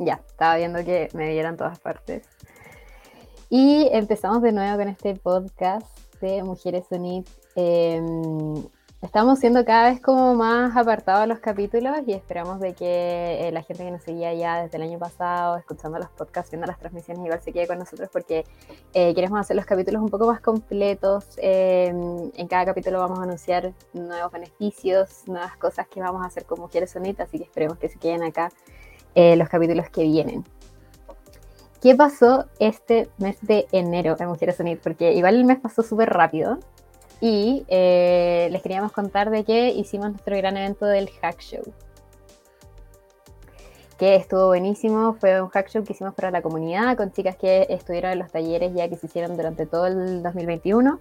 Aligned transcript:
Ya, 0.00 0.22
estaba 0.28 0.56
viendo 0.56 0.84
que 0.84 1.08
me 1.12 1.28
dieran 1.30 1.56
todas 1.56 1.80
partes. 1.80 2.22
Y 3.50 3.88
empezamos 3.90 4.42
de 4.42 4.52
nuevo 4.52 4.78
con 4.78 4.88
este 4.88 5.16
podcast 5.16 5.88
de 6.20 6.44
Mujeres 6.44 6.84
Unit. 6.90 7.28
Em, 7.56 8.64
estamos 9.02 9.40
siendo 9.40 9.64
cada 9.64 9.90
vez 9.90 10.00
como 10.00 10.36
más 10.36 10.76
apartados 10.76 11.26
los 11.26 11.40
capítulos 11.40 11.96
y 12.06 12.12
esperamos 12.12 12.60
de 12.60 12.74
que 12.74 13.48
eh, 13.48 13.50
la 13.50 13.62
gente 13.64 13.82
que 13.82 13.90
nos 13.90 14.04
seguía 14.04 14.32
ya 14.34 14.62
desde 14.62 14.76
el 14.76 14.84
año 14.84 15.00
pasado, 15.00 15.56
escuchando 15.56 15.98
los 15.98 16.10
podcasts, 16.10 16.52
viendo 16.52 16.68
las 16.68 16.78
transmisiones, 16.78 17.24
igual 17.24 17.40
se 17.40 17.52
quede 17.52 17.66
con 17.66 17.80
nosotros 17.80 18.08
porque 18.12 18.44
eh, 18.94 19.12
queremos 19.16 19.40
hacer 19.40 19.56
los 19.56 19.66
capítulos 19.66 20.00
un 20.00 20.10
poco 20.10 20.28
más 20.28 20.40
completos. 20.40 21.24
Em, 21.38 22.30
en 22.36 22.46
cada 22.46 22.66
capítulo 22.66 23.00
vamos 23.00 23.18
a 23.18 23.24
anunciar 23.24 23.72
nuevos 23.94 24.30
beneficios, 24.30 25.24
nuevas 25.26 25.56
cosas 25.56 25.88
que 25.88 26.00
vamos 26.00 26.22
a 26.22 26.26
hacer 26.26 26.44
con 26.44 26.60
Mujeres 26.60 26.94
Unit, 26.94 27.20
así 27.20 27.38
que 27.38 27.44
esperemos 27.44 27.78
que 27.78 27.88
se 27.88 27.98
queden 27.98 28.22
acá 28.22 28.52
eh, 29.18 29.34
los 29.34 29.48
capítulos 29.48 29.90
que 29.90 30.04
vienen. 30.04 30.44
¿Qué 31.82 31.96
pasó 31.96 32.46
este 32.60 33.08
mes 33.18 33.36
de 33.42 33.66
enero 33.72 34.14
en 34.16 34.28
Mujeres 34.28 34.60
Unidas? 34.60 34.78
Porque 34.80 35.12
igual 35.12 35.34
el 35.34 35.44
mes 35.44 35.58
pasó 35.58 35.82
súper 35.82 36.08
rápido 36.08 36.60
y 37.20 37.64
eh, 37.66 38.48
les 38.52 38.62
queríamos 38.62 38.92
contar 38.92 39.30
de 39.30 39.42
que 39.42 39.70
hicimos 39.70 40.10
nuestro 40.10 40.36
gran 40.36 40.56
evento 40.56 40.86
del 40.86 41.10
Hack 41.20 41.40
Show. 41.40 41.64
Que 43.98 44.14
estuvo 44.14 44.46
buenísimo, 44.46 45.16
fue 45.18 45.42
un 45.42 45.48
hack 45.48 45.68
show 45.68 45.82
que 45.82 45.94
hicimos 45.94 46.14
para 46.14 46.30
la 46.30 46.40
comunidad 46.40 46.96
con 46.96 47.10
chicas 47.10 47.34
que 47.34 47.66
estuvieron 47.70 48.12
en 48.12 48.20
los 48.20 48.30
talleres 48.30 48.72
ya 48.72 48.88
que 48.88 48.94
se 48.94 49.06
hicieron 49.06 49.36
durante 49.36 49.66
todo 49.66 49.88
el 49.88 50.22
2021 50.22 51.00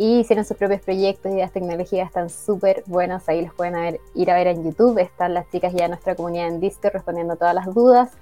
y 0.00 0.20
hicieron 0.20 0.46
sus 0.46 0.56
propios 0.56 0.80
proyectos, 0.80 1.30
ideas 1.30 1.52
tecnológicas 1.52 2.06
están 2.06 2.30
súper 2.30 2.82
buenos, 2.86 3.28
ahí 3.28 3.44
los 3.44 3.52
pueden 3.52 4.00
ir 4.14 4.30
a 4.30 4.34
ver 4.34 4.46
en 4.46 4.64
YouTube, 4.64 4.96
están 4.96 5.34
las 5.34 5.46
chicas 5.50 5.74
ya 5.74 5.84
en 5.84 5.90
nuestra 5.90 6.14
comunidad 6.14 6.48
en 6.48 6.58
Discord 6.58 6.94
respondiendo 6.94 7.36
todas 7.36 7.54
las 7.54 7.66
dudas, 7.66 8.12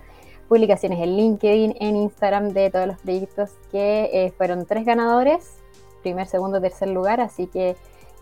publicaciones 0.49 0.99
en 0.99 1.17
LinkedIn, 1.17 1.77
en 1.79 1.95
Instagram 1.95 2.49
de 2.49 2.71
todos 2.71 2.89
los 2.89 2.99
proyectos 2.99 3.51
que 3.71 4.11
eh, 4.13 4.33
fueron 4.37 4.67
tres 4.67 4.85
ganadores, 4.85 5.59
primer, 6.03 6.27
segundo, 6.27 6.61
tercer 6.61 6.89
lugar, 6.89 7.21
así 7.21 7.47
que 7.47 7.77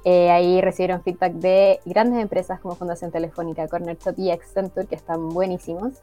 eh, 0.04 0.30
ahí 0.30 0.60
recibieron 0.60 1.02
feedback 1.02 1.32
de 1.32 1.80
grandes 1.86 2.20
empresas 2.20 2.60
como 2.60 2.74
Fundación 2.74 3.10
Telefónica, 3.10 3.68
Corner 3.68 3.96
Shop 3.96 4.18
y 4.18 4.32
Accenture, 4.32 4.86
que 4.86 4.96
están 4.96 5.30
buenísimos. 5.30 5.94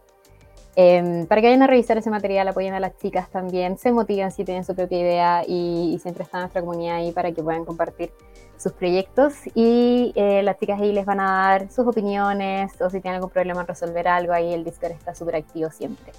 Em, 0.76 1.28
para 1.28 1.40
que 1.40 1.48
vayan 1.48 1.62
a 1.62 1.68
revisar 1.68 1.98
ese 1.98 2.10
material, 2.10 2.48
apoyen 2.48 2.74
a 2.74 2.80
las 2.80 2.98
chicas 2.98 3.30
también, 3.30 3.78
se 3.78 3.92
motivan 3.92 4.32
si 4.32 4.44
tienen 4.44 4.64
su 4.66 4.74
propia 4.74 5.00
idea 5.00 5.44
y, 5.48 6.00
siempre 6.02 6.24
está 6.24 6.40
nuestra 6.40 6.62
comunidad 6.62 6.96
ahí 6.96 7.12
para 7.12 7.32
que 7.32 7.44
puedan 7.44 7.64
compartir 7.64 8.12
sus 8.58 8.72
proyectos 8.72 9.34
y 9.54 10.14
eh, 10.16 10.42
las 10.42 10.58
chicas 10.58 10.82
ahí 10.82 10.92
les 10.92 11.06
van 11.06 11.20
a 11.20 11.26
dar 11.26 11.70
sus 11.70 11.86
opiniones 11.86 12.72
o 12.82 12.90
si 12.90 13.02
tienen 13.02 13.16
algún 13.16 13.30
problema 13.30 13.62
en 13.62 13.68
resolver 13.68 14.08
algo, 14.08 14.34
ahí 14.34 14.54
el 14.54 14.64
Discord 14.64 14.94
está 14.94 15.14
súper 15.14 15.36
activo 15.36 15.70
siempre. 15.70 16.12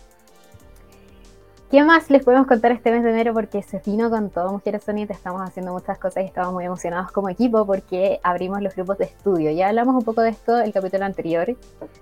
¿Qué 1.71 1.83
más 1.83 2.11
les 2.11 2.23
podemos 2.23 2.47
contar 2.47 2.73
este 2.73 2.93
mes 2.93 3.03
de 3.03 3.11
enero? 3.11 3.33
Porque 3.33 3.63
se 3.63 3.81
vino 3.85 4.11
con 4.11 4.29
todo 4.29 4.53
Mujeres 4.53 4.85
Sonic, 4.85 5.11
estamos 5.11 5.41
haciendo 5.41 5.73
muchas 5.73 5.99
cosas 5.99 6.23
y 6.23 6.27
estamos 6.27 6.53
muy 6.53 6.65
emocionados 6.67 7.11
como 7.11 7.31
equipo 7.31 7.67
porque 7.67 8.21
abrimos 8.23 8.61
los 8.61 8.77
grupos 8.77 8.99
de 8.99 9.07
estudio. 9.07 9.51
Ya 9.51 9.69
hablamos 9.69 9.97
un 9.97 10.05
poco 10.05 10.21
de 10.21 10.29
esto 10.29 10.61
el 10.61 10.73
capítulo 10.73 11.07
anterior, 11.07 11.57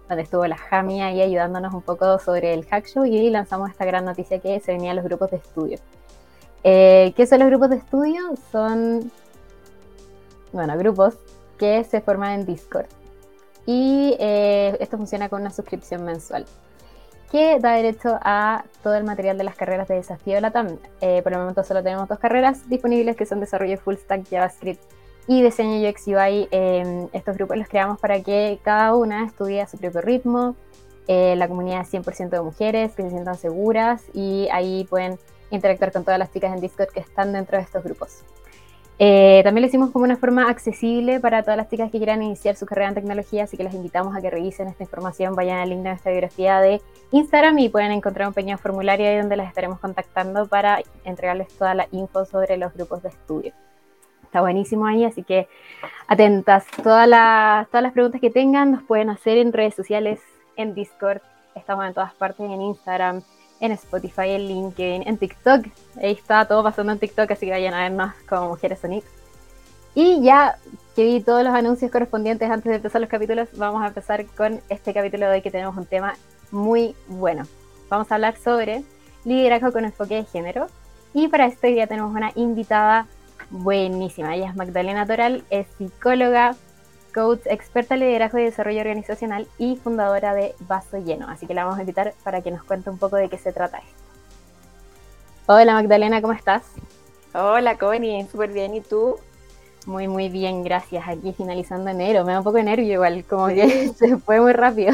donde 0.08 0.22
estuvo 0.24 0.46
la 0.46 0.56
Jami 0.56 1.00
ahí 1.00 1.22
ayudándonos 1.22 1.72
un 1.72 1.80
poco 1.80 2.18
sobre 2.18 2.52
el 2.52 2.66
hack 2.66 2.86
show 2.86 3.04
y 3.04 3.30
lanzamos 3.30 3.70
esta 3.70 3.84
gran 3.84 4.04
noticia 4.04 4.40
que 4.40 4.58
se 4.60 4.72
venían 4.72 4.96
los 4.96 5.04
grupos 5.04 5.30
de 5.30 5.36
estudio. 5.36 5.78
Eh, 6.64 7.14
¿Qué 7.16 7.26
son 7.26 7.38
los 7.38 7.48
grupos 7.48 7.70
de 7.70 7.76
estudio? 7.76 8.20
Son, 8.50 9.10
bueno, 10.52 10.76
grupos 10.76 11.14
que 11.56 11.84
se 11.84 12.00
forman 12.00 12.40
en 12.40 12.46
Discord. 12.46 12.86
Y 13.64 14.16
eh, 14.18 14.76
esto 14.80 14.96
funciona 14.96 15.28
con 15.28 15.40
una 15.40 15.50
suscripción 15.50 16.04
mensual 16.04 16.46
que 17.32 17.58
da 17.58 17.72
derecho 17.72 18.18
a 18.20 18.64
todo 18.82 18.94
el 18.94 19.04
material 19.04 19.38
de 19.38 19.44
las 19.44 19.56
carreras 19.56 19.88
de 19.88 19.94
desafío 19.94 20.34
de 20.34 20.42
la 20.42 20.50
TAM. 20.50 20.76
Eh, 21.00 21.22
por 21.22 21.32
el 21.32 21.38
momento 21.38 21.64
solo 21.64 21.82
tenemos 21.82 22.06
dos 22.06 22.18
carreras 22.18 22.68
disponibles 22.68 23.16
que 23.16 23.24
son 23.24 23.40
desarrollo 23.40 23.78
full 23.78 23.94
stack 23.94 24.28
JavaScript 24.28 24.82
y 25.26 25.42
diseño 25.42 25.88
UX 25.88 26.06
UI. 26.08 26.48
Em, 26.50 27.08
estos 27.14 27.34
grupos 27.38 27.56
los 27.56 27.68
creamos 27.68 27.98
para 27.98 28.22
que 28.22 28.60
cada 28.62 28.94
una 28.94 29.24
estudie 29.24 29.62
a 29.62 29.66
su 29.66 29.78
propio 29.78 30.02
ritmo. 30.02 30.56
Eh, 31.08 31.34
la 31.36 31.48
comunidad 31.48 31.80
es 31.80 31.88
100% 31.88 32.36
de 32.36 32.42
mujeres 32.42 32.92
que 32.92 33.02
se 33.02 33.08
sientan 33.08 33.36
seguras 33.36 34.04
y 34.12 34.48
ahí 34.52 34.86
pueden 34.90 35.18
interactuar 35.50 35.90
con 35.90 36.04
todas 36.04 36.18
las 36.18 36.30
chicas 36.30 36.52
en 36.52 36.60
Discord 36.60 36.90
que 36.90 37.00
están 37.00 37.32
dentro 37.32 37.56
de 37.56 37.64
estos 37.64 37.82
grupos. 37.82 38.24
Eh, 39.04 39.40
también 39.42 39.62
lo 39.62 39.66
hicimos 39.66 39.90
como 39.90 40.04
una 40.04 40.16
forma 40.16 40.48
accesible 40.48 41.18
para 41.18 41.42
todas 41.42 41.56
las 41.56 41.68
chicas 41.68 41.90
que 41.90 41.98
quieran 41.98 42.22
iniciar 42.22 42.54
su 42.54 42.66
carrera 42.66 42.86
en 42.86 42.94
tecnología, 42.94 43.42
así 43.42 43.56
que 43.56 43.64
las 43.64 43.74
invitamos 43.74 44.14
a 44.14 44.20
que 44.20 44.30
revisen 44.30 44.68
esta 44.68 44.84
información, 44.84 45.34
vayan 45.34 45.58
al 45.58 45.70
link 45.70 45.80
de 45.80 45.88
nuestra 45.88 46.12
biografía 46.12 46.60
de 46.60 46.80
Instagram 47.10 47.58
y 47.58 47.68
pueden 47.68 47.90
encontrar 47.90 48.28
un 48.28 48.34
pequeño 48.34 48.58
formulario 48.58 49.08
ahí 49.08 49.16
donde 49.16 49.34
las 49.34 49.48
estaremos 49.48 49.80
contactando 49.80 50.46
para 50.46 50.82
entregarles 51.02 51.48
toda 51.48 51.74
la 51.74 51.88
info 51.90 52.24
sobre 52.26 52.56
los 52.56 52.72
grupos 52.74 53.02
de 53.02 53.08
estudio. 53.08 53.52
Está 54.22 54.40
buenísimo 54.40 54.86
ahí, 54.86 55.04
así 55.04 55.24
que 55.24 55.48
atentas. 56.06 56.64
Todas 56.84 57.08
las, 57.08 57.66
todas 57.70 57.82
las 57.82 57.92
preguntas 57.94 58.20
que 58.20 58.30
tengan 58.30 58.70
nos 58.70 58.84
pueden 58.84 59.10
hacer 59.10 59.36
en 59.36 59.52
redes 59.52 59.74
sociales, 59.74 60.20
en 60.54 60.76
Discord, 60.76 61.22
estamos 61.56 61.86
en 61.86 61.94
todas 61.94 62.14
partes, 62.14 62.48
en 62.48 62.62
Instagram, 62.62 63.24
en 63.62 63.72
Spotify, 63.72 64.30
en 64.30 64.48
LinkedIn, 64.48 65.04
en 65.06 65.16
TikTok. 65.16 65.66
Ahí 65.96 66.12
está 66.12 66.44
todo 66.46 66.64
pasando 66.64 66.92
en 66.92 66.98
TikTok, 66.98 67.30
así 67.30 67.46
que 67.46 67.52
vayan 67.52 67.74
a 67.74 67.82
vernos 67.84 68.12
como 68.28 68.48
Mujeres 68.48 68.80
Sonic. 68.80 69.04
Y 69.94 70.20
ya 70.20 70.58
que 70.96 71.04
vi 71.04 71.20
todos 71.20 71.44
los 71.44 71.54
anuncios 71.54 71.90
correspondientes 71.90 72.50
antes 72.50 72.68
de 72.68 72.76
empezar 72.76 73.00
los 73.00 73.08
capítulos, 73.08 73.48
vamos 73.56 73.82
a 73.82 73.86
empezar 73.86 74.26
con 74.26 74.60
este 74.68 74.92
capítulo 74.92 75.26
de 75.26 75.34
hoy 75.34 75.42
que 75.42 75.50
tenemos 75.52 75.76
un 75.76 75.86
tema 75.86 76.14
muy 76.50 76.96
bueno. 77.06 77.46
Vamos 77.88 78.10
a 78.10 78.16
hablar 78.16 78.36
sobre 78.36 78.82
liderazgo 79.24 79.70
con 79.70 79.84
enfoque 79.84 80.16
de 80.16 80.24
género. 80.24 80.66
Y 81.14 81.28
para 81.28 81.46
esto 81.46 81.68
ya 81.68 81.86
tenemos 81.86 82.12
una 82.14 82.32
invitada 82.34 83.06
buenísima. 83.50 84.34
Ella 84.34 84.48
es 84.48 84.56
Magdalena 84.56 85.06
Toral, 85.06 85.44
es 85.50 85.68
psicóloga, 85.78 86.56
coach, 87.12 87.40
experta 87.46 87.94
en 87.94 88.00
liderazgo 88.00 88.38
y 88.38 88.44
desarrollo 88.44 88.80
organizacional 88.80 89.46
y 89.58 89.76
fundadora 89.76 90.34
de 90.34 90.54
Vaso 90.60 90.98
Lleno. 90.98 91.28
Así 91.28 91.46
que 91.46 91.54
la 91.54 91.64
vamos 91.64 91.78
a 91.78 91.82
invitar 91.82 92.14
para 92.24 92.40
que 92.40 92.50
nos 92.50 92.64
cuente 92.64 92.90
un 92.90 92.98
poco 92.98 93.16
de 93.16 93.28
qué 93.28 93.38
se 93.38 93.52
trata 93.52 93.78
esto. 93.78 94.02
Hola 95.46 95.74
Magdalena, 95.74 96.20
¿cómo 96.20 96.32
estás? 96.32 96.62
Hola 97.34 97.78
Connie, 97.78 98.26
súper 98.30 98.52
bien. 98.52 98.74
¿Y 98.74 98.80
tú? 98.80 99.16
Muy, 99.86 100.06
muy 100.06 100.28
bien, 100.28 100.62
gracias. 100.62 101.08
Aquí 101.08 101.32
finalizando 101.32 101.90
enero. 101.90 102.24
Me 102.24 102.32
da 102.32 102.38
un 102.38 102.44
poco 102.44 102.58
de 102.58 102.64
nervio 102.64 102.92
igual, 102.94 103.24
como 103.24 103.48
que 103.48 103.88
se 103.96 104.16
fue 104.18 104.40
muy 104.40 104.52
rápido. 104.52 104.92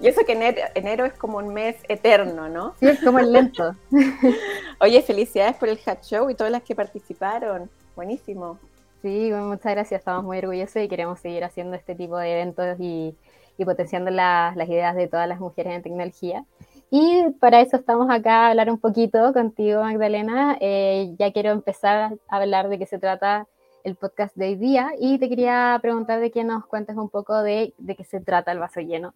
Y 0.00 0.08
eso 0.08 0.20
que 0.24 0.32
enero, 0.74 1.04
es 1.04 1.12
como 1.14 1.38
un 1.38 1.52
mes 1.52 1.76
eterno, 1.88 2.48
¿no? 2.48 2.74
Sí, 2.78 2.86
es 2.86 3.00
como 3.00 3.18
el 3.18 3.32
lento. 3.32 3.74
Oye, 4.80 5.02
felicidades 5.02 5.56
por 5.56 5.68
el 5.68 5.78
Hat 5.84 6.02
Show 6.02 6.30
y 6.30 6.34
todas 6.34 6.52
las 6.52 6.62
que 6.62 6.74
participaron. 6.74 7.68
Buenísimo. 7.96 8.58
Sí, 9.02 9.30
muchas 9.32 9.74
gracias, 9.74 10.00
estamos 10.00 10.24
muy 10.24 10.38
orgullosos 10.38 10.82
y 10.82 10.88
queremos 10.88 11.20
seguir 11.20 11.44
haciendo 11.44 11.76
este 11.76 11.94
tipo 11.94 12.16
de 12.18 12.32
eventos 12.32 12.76
y, 12.80 13.16
potenciando 13.64 14.10
las 14.10 14.68
ideas 14.68 14.96
de 14.96 15.06
todas 15.06 15.28
las 15.28 15.38
mujeres 15.38 15.74
en 15.74 15.82
tecnología. 15.82 16.44
Y 16.90 17.30
para 17.40 17.60
eso 17.60 17.76
estamos 17.76 18.10
acá 18.10 18.46
a 18.46 18.50
hablar 18.50 18.70
un 18.70 18.78
poquito 18.78 19.32
contigo, 19.32 19.82
Magdalena. 19.82 20.56
Eh, 20.60 21.14
ya 21.18 21.32
quiero 21.32 21.50
empezar 21.50 22.14
a 22.28 22.36
hablar 22.36 22.68
de 22.68 22.78
qué 22.78 22.86
se 22.86 22.98
trata 22.98 23.46
el 23.84 23.94
podcast 23.94 24.34
de 24.36 24.46
hoy 24.48 24.56
día 24.56 24.92
y 24.98 25.18
te 25.18 25.28
quería 25.28 25.78
preguntar 25.80 26.20
de 26.20 26.30
que 26.32 26.42
nos 26.44 26.66
cuentes 26.66 26.96
un 26.96 27.08
poco 27.08 27.42
de, 27.42 27.74
de 27.78 27.94
qué 27.96 28.04
se 28.04 28.20
trata 28.20 28.52
el 28.52 28.58
vaso 28.58 28.80
lleno, 28.80 29.14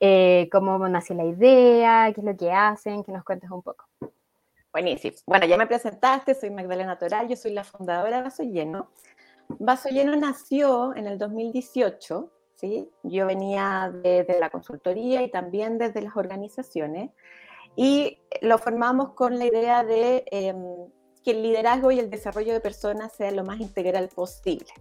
eh, 0.00 0.48
cómo 0.50 0.78
nació 0.88 1.14
la 1.16 1.24
idea, 1.24 2.12
qué 2.14 2.20
es 2.20 2.26
lo 2.26 2.36
que 2.36 2.52
hacen, 2.52 3.04
que 3.04 3.12
nos 3.12 3.24
cuentes 3.24 3.50
un 3.50 3.62
poco. 3.62 3.86
Buenísimo. 4.74 5.16
Bueno, 5.24 5.46
ya 5.46 5.56
me 5.56 5.68
presentaste, 5.68 6.34
soy 6.34 6.50
Magdalena 6.50 6.98
Toral, 6.98 7.28
yo 7.28 7.36
soy 7.36 7.52
la 7.52 7.62
fundadora 7.62 8.16
de 8.16 8.22
Vaso 8.24 8.42
Lleno. 8.42 8.90
Vaso 9.46 9.88
Lleno 9.88 10.16
nació 10.16 10.96
en 10.96 11.06
el 11.06 11.16
2018, 11.16 12.28
¿sí? 12.56 12.90
Yo 13.04 13.24
venía 13.24 13.92
desde 14.02 14.40
la 14.40 14.50
consultoría 14.50 15.22
y 15.22 15.30
también 15.30 15.78
desde 15.78 16.02
las 16.02 16.16
organizaciones 16.16 17.12
y 17.76 18.18
lo 18.40 18.58
formamos 18.58 19.12
con 19.12 19.38
la 19.38 19.44
idea 19.44 19.84
de 19.84 20.24
em, 20.32 20.64
que 21.22 21.30
el 21.30 21.44
liderazgo 21.44 21.92
y 21.92 22.00
el 22.00 22.10
desarrollo 22.10 22.52
de 22.52 22.58
personas 22.58 23.12
sea 23.12 23.30
lo 23.30 23.44
más 23.44 23.60
integral 23.60 24.08
posible. 24.08 24.72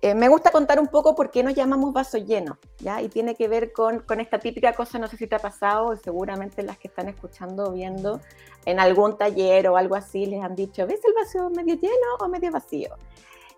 Eh, 0.00 0.14
me 0.14 0.28
gusta 0.28 0.50
contar 0.50 0.80
un 0.80 0.88
poco 0.88 1.14
por 1.14 1.30
qué 1.30 1.42
nos 1.42 1.54
llamamos 1.54 1.92
vaso 1.92 2.18
lleno, 2.18 2.58
¿ya? 2.78 3.02
Y 3.02 3.08
tiene 3.08 3.34
que 3.34 3.48
ver 3.48 3.72
con, 3.72 4.00
con, 4.00 4.20
esta 4.20 4.38
típica 4.38 4.72
cosa, 4.72 4.98
no 4.98 5.08
sé 5.08 5.16
si 5.16 5.26
te 5.26 5.34
ha 5.34 5.38
pasado, 5.38 5.96
seguramente 5.96 6.62
las 6.62 6.78
que 6.78 6.88
están 6.88 7.08
escuchando 7.08 7.64
o 7.64 7.72
viendo 7.72 8.20
en 8.64 8.80
algún 8.80 9.18
taller 9.18 9.68
o 9.68 9.76
algo 9.76 9.94
así 9.94 10.26
les 10.26 10.42
han 10.42 10.54
dicho, 10.54 10.86
¿ves 10.86 11.00
el 11.04 11.14
vaso 11.14 11.50
medio 11.50 11.74
lleno 11.74 12.16
o 12.20 12.28
medio 12.28 12.50
vacío? 12.50 12.94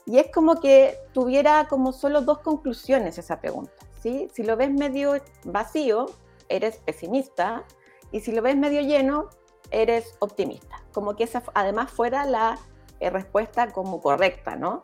Y 0.06 0.18
es 0.18 0.30
como 0.32 0.60
que 0.60 0.98
tuviera 1.12 1.66
como 1.68 1.92
solo 1.92 2.22
dos 2.22 2.40
conclusiones 2.40 3.18
esa 3.18 3.40
pregunta, 3.40 3.72
¿sí? 4.02 4.28
Si 4.32 4.42
lo 4.42 4.56
ves 4.56 4.70
medio 4.70 5.14
vacío, 5.44 6.06
eres 6.48 6.76
pesimista, 6.78 7.64
y 8.12 8.20
si 8.20 8.32
lo 8.32 8.42
ves 8.42 8.56
medio 8.56 8.80
lleno, 8.80 9.28
eres 9.70 10.14
optimista. 10.20 10.82
Como 10.92 11.16
que 11.16 11.24
esa 11.24 11.42
además 11.54 11.90
fuera 11.90 12.24
la 12.26 12.58
eh, 13.00 13.10
respuesta 13.10 13.72
como 13.72 14.00
correcta, 14.00 14.56
¿no? 14.56 14.80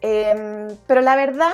Em, 0.00 0.68
pero 0.86 1.00
la 1.00 1.16
verdad 1.16 1.52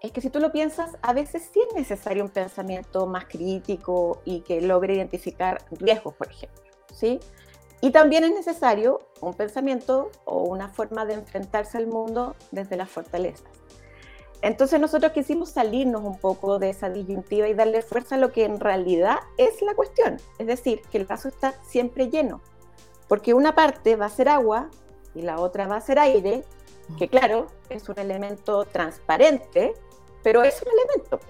es 0.00 0.12
que 0.12 0.20
si 0.20 0.30
tú 0.30 0.40
lo 0.40 0.52
piensas, 0.52 0.96
a 1.02 1.12
veces 1.12 1.48
sí 1.52 1.60
es 1.68 1.74
necesario 1.74 2.24
un 2.24 2.30
pensamiento 2.30 3.06
más 3.06 3.26
crítico 3.26 4.20
y 4.24 4.40
que 4.40 4.60
logre 4.60 4.94
identificar 4.94 5.64
riesgos, 5.70 6.14
por 6.14 6.28
ejemplo, 6.28 6.62
¿sí? 6.92 7.20
Y 7.80 7.90
también 7.90 8.24
es 8.24 8.32
necesario 8.32 9.00
un 9.20 9.34
pensamiento 9.34 10.10
o 10.24 10.42
una 10.42 10.68
forma 10.68 11.04
de 11.04 11.14
enfrentarse 11.14 11.78
al 11.78 11.88
mundo 11.88 12.36
desde 12.52 12.76
las 12.76 12.88
fortalezas. 12.88 13.50
Entonces 14.40 14.80
nosotros 14.80 15.12
quisimos 15.12 15.50
salirnos 15.50 16.02
un 16.02 16.18
poco 16.18 16.58
de 16.58 16.70
esa 16.70 16.90
disyuntiva 16.90 17.48
y 17.48 17.54
darle 17.54 17.82
fuerza 17.82 18.16
a 18.16 18.18
lo 18.18 18.32
que 18.32 18.44
en 18.44 18.58
realidad 18.58 19.18
es 19.38 19.62
la 19.62 19.74
cuestión, 19.74 20.16
es 20.38 20.48
decir, 20.48 20.82
que 20.90 20.98
el 20.98 21.06
vaso 21.06 21.28
está 21.28 21.54
siempre 21.62 22.08
lleno, 22.10 22.40
porque 23.08 23.34
una 23.34 23.54
parte 23.54 23.94
va 23.94 24.06
a 24.06 24.10
ser 24.10 24.28
agua 24.28 24.68
y 25.14 25.22
la 25.22 25.38
otra 25.38 25.68
va 25.68 25.76
a 25.76 25.80
ser 25.80 26.00
aire, 26.00 26.44
que 26.98 27.08
claro, 27.08 27.46
es 27.68 27.88
un 27.88 27.98
elemento 27.98 28.64
transparente, 28.64 29.74
pero 30.22 30.42
es 30.42 30.62
un 30.62 30.68
elemento. 30.72 31.20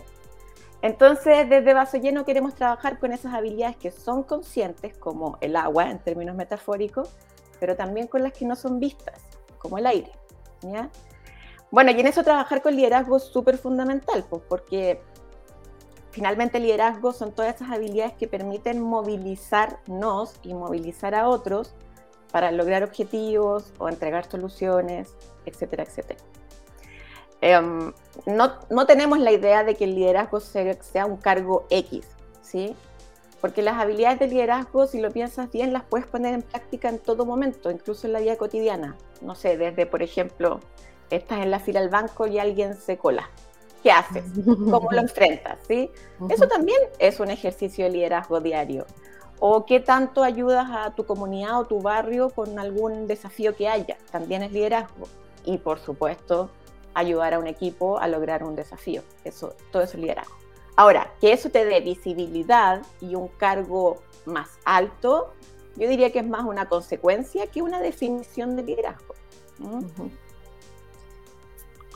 Entonces, 0.83 1.49
desde 1.49 1.75
Vaso 1.75 1.97
Lleno 1.97 2.25
queremos 2.25 2.55
trabajar 2.55 2.99
con 2.99 3.13
esas 3.13 3.35
habilidades 3.35 3.77
que 3.77 3.93
son 3.93 4.25
conscientes, 4.25 4.99
como 4.99 5.39
el 5.41 5.55
agua 5.55 5.91
en 5.91 6.01
términos 6.01 6.35
metafóricos, 6.35 7.11
pero 7.61 7.77
también 7.77 8.09
con 8.09 8.23
las 8.25 8.33
que 8.33 8.45
no 8.45 8.57
son 8.57 8.81
vistas, 8.81 9.21
como 9.59 9.79
el 9.79 9.87
aire. 9.87 10.11
Bueno, 11.71 11.93
y 11.93 12.01
en 12.01 12.07
eso 12.09 12.25
trabajar 12.25 12.63
con 12.63 12.75
liderazgo 12.75 13.17
es 13.17 13.23
súper 13.23 13.59
fundamental, 13.59 14.25
pues, 14.29 14.43
porque 14.49 15.01
finalmente 16.11 16.59
el 16.59 16.65
liderazgo 16.65 17.13
son 17.13 17.33
todas 17.33 17.55
esas 17.55 17.71
habilidades 17.71 18.15
que 18.15 18.27
permiten 18.27 18.81
movilizarnos 18.81 20.35
y 20.43 20.53
movilizar 20.53 21.15
a 21.15 21.29
otros 21.29 21.75
para 22.33 22.51
lograr 22.51 22.83
objetivos 22.83 23.73
o 23.79 23.89
entregar 23.89 24.29
soluciones, 24.29 25.15
etcétera, 25.47 25.85
etcétera. 25.85 26.21
Em, 27.43 27.93
no, 28.27 28.53
no, 28.71 28.87
tenemos 28.87 29.19
la 29.19 29.33
idea 29.33 29.65
de 29.65 29.75
que 29.75 29.85
el 29.85 29.95
liderazgo 29.95 30.41
sea, 30.41 31.07
un 31.07 31.17
cargo 31.17 31.67
X, 31.71 32.07
¿sí? 32.41 32.75
Porque 33.41 33.63
las 33.63 33.81
habilidades 33.81 34.21
de 34.21 34.29
liderazgo, 34.29 34.87
si 34.87 35.01
lo 35.01 35.11
piensas 35.11 35.51
bien, 35.51 35.73
las 35.73 35.83
puedes 35.83 36.07
poner 36.07 36.35
en 36.35 36.43
práctica 36.43 36.89
en 36.89 37.01
todo 37.01 37.27
momento, 37.27 37.71
incluso 37.71 38.07
en 38.07 38.13
la 38.13 38.21
vida 38.21 38.37
cotidiana. 38.37 38.97
No 39.21 39.35
sé, 39.35 39.57
desde, 39.57 39.87
por 39.87 40.03
ejemplo, 40.05 40.61
estás 41.11 41.41
en 41.41 41.51
la 41.51 41.59
fila 41.59 41.81
del 41.81 41.89
banco 41.89 42.29
y 42.29 42.39
alguien 42.39 42.77
se 42.77 42.97
cola. 42.97 43.29
¿Qué 43.83 43.91
haces? 43.91 44.23
¿Cómo 44.45 44.89
lo 44.93 45.01
enfrentas? 45.01 45.59
¿sí? 45.67 45.91
Eso 46.29 46.47
también 46.47 46.79
es 47.01 47.19
un 47.19 47.31
ejercicio 47.31 47.85
de 47.87 47.91
liderazgo 47.91 48.41
diario. 48.41 48.87
O 49.45 49.67
qué 49.67 49.81
tanto 49.81 50.23
ayudas 50.23 50.69
a 50.71 50.95
tu 50.95 51.05
comunidad 51.05 51.59
o 51.59 51.65
tu 51.65 51.83
barrio 51.83 52.31
con 52.31 52.61
algún 52.61 53.09
desafío 53.09 53.57
que 53.57 53.69
haya. 53.69 53.99
También 54.13 54.45
es 54.45 54.53
liderazgo. 54.53 55.09
Y 55.45 55.59
por 55.59 55.81
supuesto, 55.81 56.49
ayudar 56.95 57.35
a 57.35 57.41
un 57.41 57.49
equipo 57.49 57.99
a 57.99 58.07
lograr 58.07 58.45
un 58.45 58.55
desafío. 58.55 59.03
Eso, 59.25 59.53
todo 59.73 59.83
eso 59.83 59.97
es 59.97 60.01
liderazgo. 60.01 60.37
Ahora, 60.77 61.13
que 61.21 61.33
eso 61.33 61.51
te 61.51 61.65
dé 61.65 61.81
visibilidad 61.81 62.83
y 63.01 63.17
un 63.17 63.27
cargo 63.27 64.01
más 64.27 64.49
alto, 64.65 65.33
yo 65.75 65.89
diría 65.89 66.13
que 66.13 66.21
es 66.21 66.27
más 66.29 66.45
una 66.45 66.69
consecuencia 66.69 67.49
que 67.49 67.63
una 67.63 67.81
definición 67.81 68.55
de 68.55 68.63
liderazgo. 68.63 69.15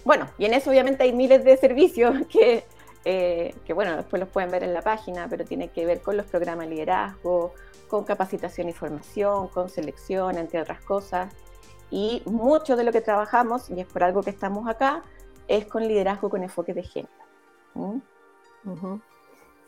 Bueno, 0.05 0.29
y 0.37 0.47
en 0.47 0.55
eso 0.55 0.71
obviamente 0.71 1.05
hay 1.05 1.13
miles 1.13 1.45
de 1.45 1.57
servicios 1.57 2.27
que, 2.29 2.65
eh, 3.09 3.55
que, 3.65 3.73
bueno, 3.73 3.97
después 3.97 4.19
los 4.19 4.29
pueden 4.29 4.51
ver 4.51 4.65
en 4.65 4.75
la 4.75 4.83
página, 4.83 5.29
pero 5.31 5.45
tiene 5.45 5.69
que 5.69 5.87
ver 5.87 6.03
con 6.03 6.17
los 6.17 6.27
programas 6.27 6.69
de 6.69 6.75
liderazgo, 6.75 7.55
con 7.87 8.03
capacitación 8.03 8.69
y 8.69 8.73
formación, 8.73 9.47
con 9.47 9.69
selección, 9.69 10.37
entre 10.37 10.61
otras 10.61 10.81
cosas. 10.81 11.33
Y 11.89 12.23
mucho 12.27 12.75
de 12.75 12.83
lo 12.83 12.91
que 12.91 13.01
trabajamos, 13.01 13.71
y 13.71 13.79
es 13.81 13.87
por 13.87 14.03
algo 14.03 14.25
que 14.25 14.31
estamos 14.31 14.69
acá, 14.69 15.05
es 15.47 15.67
con 15.67 15.87
liderazgo 15.87 16.29
con 16.29 16.43
enfoque 16.43 16.75
de 16.75 16.83
género. 16.83 17.13
¿Mm? 17.75 17.99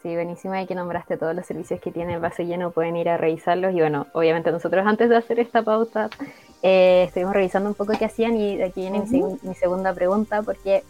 Sí, 0.02 0.14
buenísimo. 0.14 0.56
Y 0.56 0.67
que 0.67 0.75
nombraste 0.75 1.17
todos 1.17 1.32
los 1.32 1.46
servicios 1.46 1.81
que 1.81 1.93
tiene 1.93 2.14
el 2.14 2.20
base 2.20 2.44
lleno, 2.44 2.73
pueden 2.73 2.96
ir 2.96 3.08
a 3.08 3.19
revisarlos. 3.19 3.73
Y 3.73 3.79
bueno, 3.79 4.08
obviamente 4.14 4.50
nosotros 4.50 4.84
antes 4.84 5.08
de 5.11 5.17
hacer 5.17 5.38
esta 5.38 5.62
pauta 5.62 6.11
eh, 6.64 7.05
estuvimos 7.06 7.34
revisando 7.34 7.69
un 7.69 7.76
poco 7.76 7.93
qué 7.96 8.05
hacían 8.05 8.37
y 8.37 8.61
aquí 8.61 8.81
viene 8.81 9.05
mi, 9.43 9.55
segunda 9.55 9.94
pregunta 9.94 10.43
porque 10.43 10.82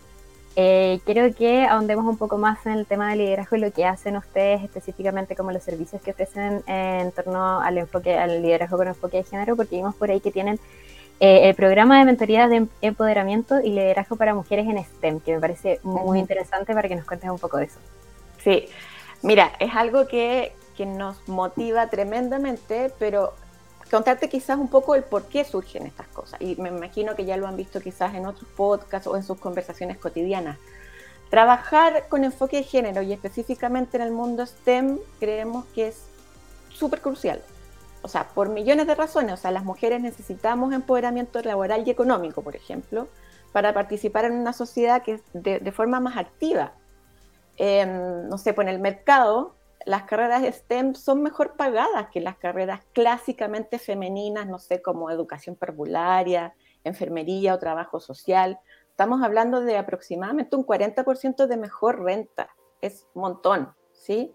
eh, 0.60 0.99
quiero 1.05 1.32
que 1.37 1.66
ahondemos 1.66 2.05
un 2.05 2.16
poco 2.16 2.37
más 2.37 2.66
en 2.66 2.72
el 2.72 2.84
tema 2.84 3.10
del 3.10 3.19
liderazgo 3.19 3.55
y 3.55 3.60
lo 3.60 3.70
que 3.70 3.84
hacen 3.84 4.16
ustedes 4.16 4.64
específicamente 4.64 5.37
como 5.37 5.52
los 5.52 5.62
servicios 5.62 6.02
que 6.02 6.10
ofrecen 6.10 6.64
en 6.66 7.12
torno 7.12 7.60
al 7.60 7.78
enfoque, 7.78 8.19
al 8.19 8.43
liderazgo 8.43 8.76
con 8.76 8.88
enfoque 8.88 9.19
de 9.19 9.22
género, 9.22 9.55
porque 9.55 9.76
vimos 9.76 9.94
por 9.94 10.10
ahí 10.10 10.19
que 10.19 10.32
tienen 10.32 10.58
eh, 11.20 11.49
el 11.49 11.55
programa 11.55 12.00
de 12.00 12.06
mentoría 12.06 12.49
de 12.49 12.56
em-, 12.56 12.69
empoderamiento 12.81 13.60
y 13.60 13.70
liderazgo 13.70 14.16
para 14.16 14.34
mujeres 14.34 14.66
en 14.66 14.82
STEM, 14.82 15.20
que 15.20 15.34
me 15.34 15.40
parece 15.40 15.78
muy 15.84 16.19
interesante 16.19 16.75
para 16.75 16.88
que 16.88 16.96
nos 16.96 17.04
cuentes 17.04 17.31
un 17.31 17.38
poco 17.38 17.58
de 17.58 17.66
eso. 17.66 17.78
Sí, 18.43 18.66
mira, 19.22 19.52
es 19.61 19.72
algo 19.76 20.08
que, 20.08 20.54
que 20.76 20.87
nos 20.87 21.28
motiva 21.28 21.87
tremendamente, 21.87 22.93
pero 22.99 23.32
contarte 23.90 24.29
quizás 24.29 24.58
un 24.58 24.69
poco 24.69 24.94
el 24.94 25.05
por 25.05 25.25
qué 25.25 25.44
surgen 25.44 25.87
estas 25.87 26.08
cosas. 26.08 26.40
Y 26.40 26.56
me 26.56 26.69
imagino 26.69 27.14
que 27.14 27.25
ya 27.25 27.37
lo 27.37 27.46
han 27.46 27.56
visto 27.56 27.81
quizás 27.81 28.14
en 28.14 28.26
otros 28.26 28.49
podcasts 28.56 29.06
o 29.06 29.17
en 29.17 29.23
sus 29.23 29.38
conversaciones 29.38 29.99
cotidianas. 29.99 30.58
Trabajar 31.31 32.08
con 32.08 32.25
enfoque 32.25 32.58
de 32.58 32.62
género 32.62 33.02
y 33.02 33.12
específicamente 33.12 33.96
en 33.96 34.02
el 34.02 34.12
mundo 34.12 34.46
STEM 34.46 34.99
creemos 35.20 35.67
que 35.75 35.88
es 35.88 36.05
súper 36.70 37.00
crucial 37.00 37.43
o 38.02 38.08
sea, 38.08 38.29
por 38.29 38.49
millones 38.49 38.87
de 38.87 38.94
razones, 38.94 39.35
o 39.35 39.37
sea, 39.37 39.50
las 39.50 39.64
mujeres 39.64 40.00
necesitamos 40.00 40.73
empoderamiento 40.73 41.40
laboral 41.43 41.87
y 41.87 41.90
económico, 41.90 42.43
por 42.43 42.56
ejemplo, 42.56 43.08
para 43.52 43.75
participar 43.75 44.25
en 44.25 44.32
una 44.32 44.52
sociedad 44.52 45.02
que 45.02 45.20
de, 45.32 45.58
de 45.58 45.73
forma 45.73 46.00
más 46.00 46.17
activa. 46.17 46.73
no 47.58 48.38
sé, 48.38 48.55
pues 48.55 48.67
en 48.69 48.75
el 48.75 48.81
mercado, 48.81 49.56
las 49.88 50.02
carreras 50.02 50.44
STEM 50.44 50.94
son 50.94 51.23
mejor 51.23 51.56
pagadas 51.56 52.11
que 52.11 52.20
las 52.20 52.37
carreras 52.37 52.82
clásicamente 52.93 53.79
femeninas, 53.79 54.46
no 54.46 54.58
sé, 54.58 54.82
como 54.82 55.11
educación 55.11 55.56
parvularia, 55.56 56.55
enfermería 56.85 57.55
o 57.55 57.58
trabajo 57.58 57.99
social. 57.99 58.61
Estamos 58.90 59.23
hablando 59.23 59.62
de 59.62 59.79
aproximadamente 59.79 60.56
un 60.56 60.67
40% 60.67 61.46
de 61.46 61.56
mejor 61.56 62.02
renta. 62.02 62.50
Es 62.83 63.07
un 63.14 63.23
montón, 63.23 63.73
¿sí? 63.95 64.35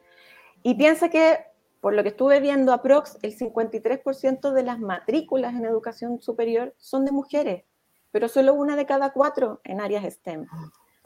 Y 0.64 0.74
piensa 0.74 1.10
que 1.10 1.46
por 1.82 1.94
lo 1.94 2.02
que 2.02 2.10
estuve 2.10 2.40
viendo, 2.40 2.74
aprox, 2.74 3.20
el 3.22 3.38
53% 3.38 4.54
de 4.54 4.64
las 4.64 4.80
matrículas 4.80 5.54
en 5.54 5.66
educación 5.66 6.20
superior 6.20 6.74
son 6.80 7.06
de 7.06 7.12
mujeres, 7.12 7.64
pero 8.10 8.28
solo 8.28 8.56
una 8.56 8.76
de 8.76 8.88
cada 8.88 9.14
cuatro 9.14 9.62
en 9.66 9.82
áreas 9.82 10.12
STEM. 10.12 10.48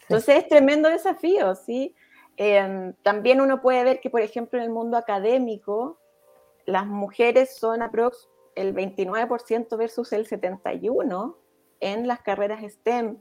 Entonces 0.04 0.38
es 0.38 0.48
tremendo 0.48 0.88
desafío, 0.88 1.54
¿sí? 1.56 1.94
Em, 2.38 2.94
también 3.02 3.42
uno 3.42 3.62
puede 3.62 3.84
ver 3.84 4.00
que, 4.00 4.10
por 4.10 4.22
ejemplo, 4.22 4.60
en 4.60 4.66
el 4.66 4.72
mundo 4.72 4.98
académico, 4.98 6.00
las 6.66 6.86
mujeres 6.86 7.56
son 7.56 7.82
aprox 7.82 8.30
el 8.56 8.74
29% 8.74 9.76
versus 9.78 10.14
el 10.14 10.28
71% 10.28 11.36
en 11.80 12.08
las 12.08 12.22
carreras 12.22 12.64
STEM. 12.64 13.18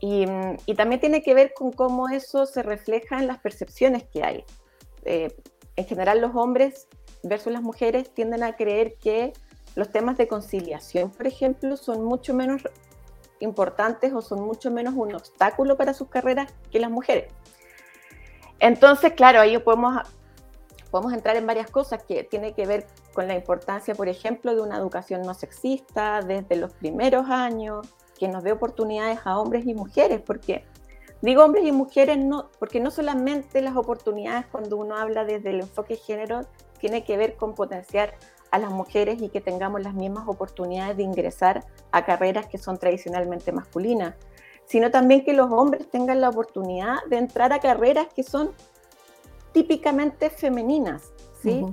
Y, 0.00 0.26
y, 0.66 0.74
también 0.74 1.00
tiene 1.00 1.22
que 1.22 1.34
ver 1.34 1.52
con 1.54 1.70
cómo 1.70 2.08
eso 2.08 2.46
se 2.46 2.62
refleja 2.62 3.18
en 3.18 3.28
las 3.28 3.38
percepciones 3.38 4.04
que 4.04 4.24
hay. 4.24 4.44
Eh, 5.04 5.36
en 5.76 5.84
general 5.84 6.20
los 6.20 6.34
hombres 6.34 6.88
versus 7.22 7.52
las 7.52 7.62
mujeres 7.62 8.12
tienden 8.12 8.42
a 8.42 8.56
creer 8.56 8.96
que 8.98 9.32
los 9.74 9.90
temas 9.90 10.18
de 10.18 10.28
conciliación, 10.28 11.10
por 11.10 11.26
ejemplo, 11.26 11.76
son 11.76 12.04
mucho 12.04 12.34
menos 12.34 12.62
importantes 13.40 14.12
o 14.12 14.22
son 14.22 14.42
mucho 14.42 14.70
menos 14.70 14.94
un 14.94 15.14
obstáculo 15.14 15.76
para 15.76 15.94
sus 15.94 16.08
carreras 16.08 16.52
que 16.70 16.80
las 16.80 16.90
mujeres. 16.90 17.32
Entonces, 18.62 19.12
claro, 19.12 19.40
ahí 19.40 19.58
podemos, 19.58 20.02
podemos 20.90 21.12
entrar 21.12 21.36
en 21.36 21.46
varias 21.46 21.70
cosas 21.70 22.02
que 22.04 22.24
tiene 22.24 22.54
que 22.54 22.64
ver 22.64 22.86
con 23.12 23.28
la 23.28 23.34
importancia, 23.34 23.94
por 23.94 24.08
ejemplo, 24.08 24.54
de 24.54 24.62
una 24.62 24.78
educación 24.78 25.22
no 25.22 25.34
sexista 25.34 26.22
desde 26.22 26.56
los 26.56 26.72
primeros 26.72 27.28
años, 27.28 27.86
que 28.18 28.28
nos 28.28 28.44
dé 28.44 28.52
oportunidades 28.52 29.18
a 29.24 29.38
hombres 29.38 29.66
y 29.66 29.74
mujeres, 29.74 30.22
porque 30.24 30.64
Digo 31.22 31.44
hombres 31.44 31.64
y 31.64 31.70
mujeres 31.70 32.18
no, 32.18 32.50
porque 32.58 32.80
no 32.80 32.90
solamente 32.90 33.62
las 33.62 33.76
oportunidades 33.76 34.44
cuando 34.46 34.76
uno 34.76 34.96
habla 34.96 35.24
desde 35.24 35.50
el 35.50 35.60
enfoque 35.60 35.94
género 35.94 36.40
tiene 36.80 37.04
que 37.04 37.16
ver 37.16 37.36
con 37.36 37.54
potenciar 37.54 38.14
a 38.50 38.58
las 38.58 38.72
mujeres 38.72 39.22
y 39.22 39.28
que 39.28 39.40
tengamos 39.40 39.82
las 39.82 39.94
mismas 39.94 40.26
oportunidades 40.26 40.96
de 40.96 41.04
ingresar 41.04 41.64
a 41.92 42.04
carreras 42.04 42.48
que 42.48 42.58
son 42.58 42.76
tradicionalmente 42.76 43.52
masculinas, 43.52 44.16
sino 44.72 44.90
también 44.90 45.22
que 45.22 45.34
los 45.34 45.52
hombres 45.52 45.86
tengan 45.90 46.22
la 46.22 46.30
oportunidad 46.30 47.04
de 47.10 47.18
entrar 47.18 47.52
a 47.52 47.60
carreras 47.60 48.06
que 48.16 48.22
son 48.22 48.52
típicamente 49.52 50.30
femeninas, 50.30 51.12
¿sí? 51.42 51.66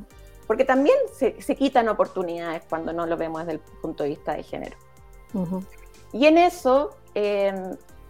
Porque 0.46 0.66
también 0.66 0.98
se, 1.14 1.56
quitan 1.56 1.88
oportunidades 1.88 2.62
cuando 2.68 2.92
no 2.92 3.06
lo 3.06 3.16
vemos 3.16 3.40
desde 3.40 3.54
el 3.54 3.60
punto 3.82 4.04
de 4.04 4.10
vista 4.10 4.34
de 4.34 4.44
género. 4.44 4.76
Y 6.12 6.26
en 6.26 6.38
eso, 6.38 6.90
eh, 7.16 7.54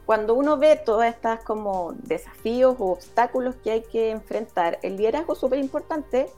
cuando 0.08 0.34
uno 0.34 0.58
ve 0.58 0.76
todos 0.84 1.06
estos 1.06 1.38
como 1.44 1.94
desafíos 1.94 2.76
o 2.80 2.86
obstáculos 2.86 3.58
que 3.58 3.70
hay 3.70 3.82
que 3.84 4.10
enfrentar, 4.10 4.80
el 4.82 4.98
liderazgo 4.98 5.34
es 5.34 5.40
súper 5.40 5.60
importante 5.60 6.32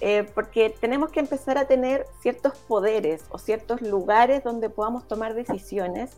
eh, 0.00 0.26
porque 0.34 0.70
tenemos 0.80 1.10
que 1.10 1.20
empezar 1.20 1.58
a 1.58 1.66
tener 1.66 2.06
ciertos 2.22 2.56
poderes 2.56 3.26
o 3.28 3.36
ciertos 3.36 3.82
lugares 3.82 4.42
donde 4.42 4.70
podamos 4.70 5.06
tomar 5.06 5.34
decisiones 5.34 6.16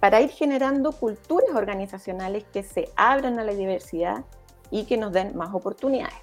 para 0.00 0.20
ir 0.20 0.30
generando 0.30 0.92
culturas 0.92 1.54
organizacionales 1.54 2.44
que 2.52 2.62
se 2.62 2.90
abran 2.96 3.38
a 3.38 3.44
la 3.44 3.52
diversidad 3.52 4.24
y 4.70 4.84
que 4.84 4.96
nos 4.96 5.12
den 5.12 5.36
más 5.36 5.54
oportunidades. 5.54 6.14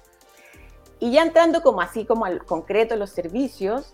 Y 1.00 1.12
ya 1.12 1.22
entrando 1.22 1.62
como 1.62 1.80
así 1.80 2.04
como 2.04 2.24
al 2.24 2.44
concreto 2.44 2.96
los 2.96 3.10
servicios, 3.10 3.92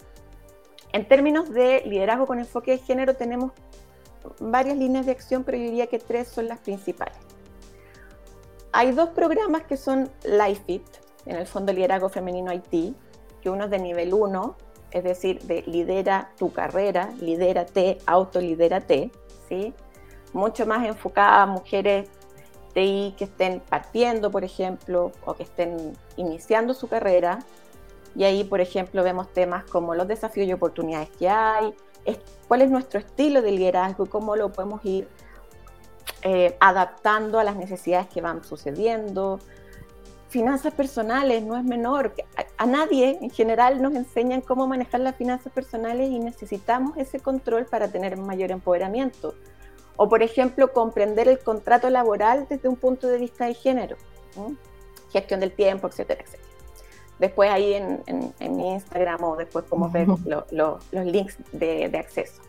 en 0.92 1.06
términos 1.06 1.50
de 1.50 1.82
liderazgo 1.84 2.26
con 2.26 2.38
enfoque 2.38 2.72
de 2.72 2.78
género 2.78 3.14
tenemos 3.14 3.52
varias 4.40 4.78
líneas 4.78 5.04
de 5.04 5.12
acción, 5.12 5.44
pero 5.44 5.58
yo 5.58 5.64
diría 5.64 5.86
que 5.86 5.98
tres 5.98 6.28
son 6.28 6.48
las 6.48 6.60
principales. 6.60 7.18
Hay 8.72 8.92
dos 8.92 9.10
programas 9.10 9.64
que 9.64 9.76
son 9.76 10.10
LifeFit, 10.24 10.82
en 11.26 11.36
el 11.36 11.46
Fondo 11.46 11.72
Liderazgo 11.72 12.08
Femenino 12.08 12.50
Haití, 12.50 12.94
que 13.42 13.50
uno 13.50 13.64
es 13.64 13.70
de 13.70 13.78
nivel 13.78 14.14
1, 14.14 14.56
es 14.90 15.04
decir, 15.04 15.42
de 15.42 15.62
lidera 15.62 16.30
tu 16.38 16.52
carrera, 16.52 17.10
lidérate, 17.20 17.98
autolidérate, 18.06 19.10
¿sí? 19.54 19.74
mucho 20.32 20.66
más 20.66 20.86
enfocada 20.86 21.42
a 21.42 21.46
mujeres 21.46 22.08
TI 22.74 23.14
que 23.16 23.24
estén 23.24 23.60
partiendo, 23.60 24.30
por 24.30 24.44
ejemplo, 24.44 25.12
o 25.24 25.34
que 25.34 25.44
estén 25.44 25.92
iniciando 26.16 26.74
su 26.74 26.88
carrera. 26.88 27.38
Y 28.16 28.24
ahí, 28.24 28.44
por 28.44 28.60
ejemplo, 28.60 29.02
vemos 29.02 29.32
temas 29.32 29.64
como 29.64 29.94
los 29.94 30.06
desafíos 30.08 30.46
y 30.48 30.52
oportunidades 30.52 31.08
que 31.18 31.28
hay, 31.28 31.74
cuál 32.48 32.62
es 32.62 32.70
nuestro 32.70 33.00
estilo 33.00 33.42
de 33.42 33.52
liderazgo 33.52 34.04
y 34.04 34.08
cómo 34.08 34.36
lo 34.36 34.52
podemos 34.52 34.84
ir 34.84 35.08
eh, 36.22 36.56
adaptando 36.60 37.38
a 37.38 37.44
las 37.44 37.56
necesidades 37.56 38.08
que 38.08 38.20
van 38.20 38.44
sucediendo. 38.44 39.38
Finanzas 40.34 40.74
personales 40.74 41.44
no 41.44 41.56
es 41.56 41.62
menor. 41.62 42.12
A, 42.36 42.64
a, 42.64 42.66
nadie 42.66 43.20
en 43.22 43.30
general 43.30 43.80
nos 43.80 43.94
enseñan 43.94 44.40
cómo 44.40 44.66
manejar 44.66 45.00
las 45.00 45.14
finanzas 45.14 45.52
personales 45.52 46.10
y 46.10 46.18
necesitamos 46.18 46.96
ese 46.96 47.20
control 47.20 47.66
para 47.66 47.86
tener 47.86 48.16
mayor 48.16 48.50
empoderamiento. 48.50 49.36
O, 49.94 50.08
por 50.08 50.24
ejemplo, 50.24 50.72
comprender 50.72 51.28
el 51.28 51.38
contrato 51.38 51.88
laboral 51.88 52.48
desde 52.50 52.68
un 52.68 52.74
punto 52.74 53.06
de 53.06 53.18
vista 53.18 53.44
de 53.44 53.54
género, 53.54 53.96
gestión 55.12 55.38
del 55.38 55.52
tiempo, 55.52 55.86
etcétera, 55.86 56.24
etcétera. 56.24 56.48
Después 57.20 57.48
ahí 57.48 57.74
en, 57.74 58.02
mi 58.56 58.72
Instagram 58.72 59.22
o 59.22 59.36
después 59.36 59.66
como 59.66 59.88
ver 59.88 60.08
los 60.08 60.82
links 60.90 61.38
de, 61.52 61.96
acceso. 61.96 62.42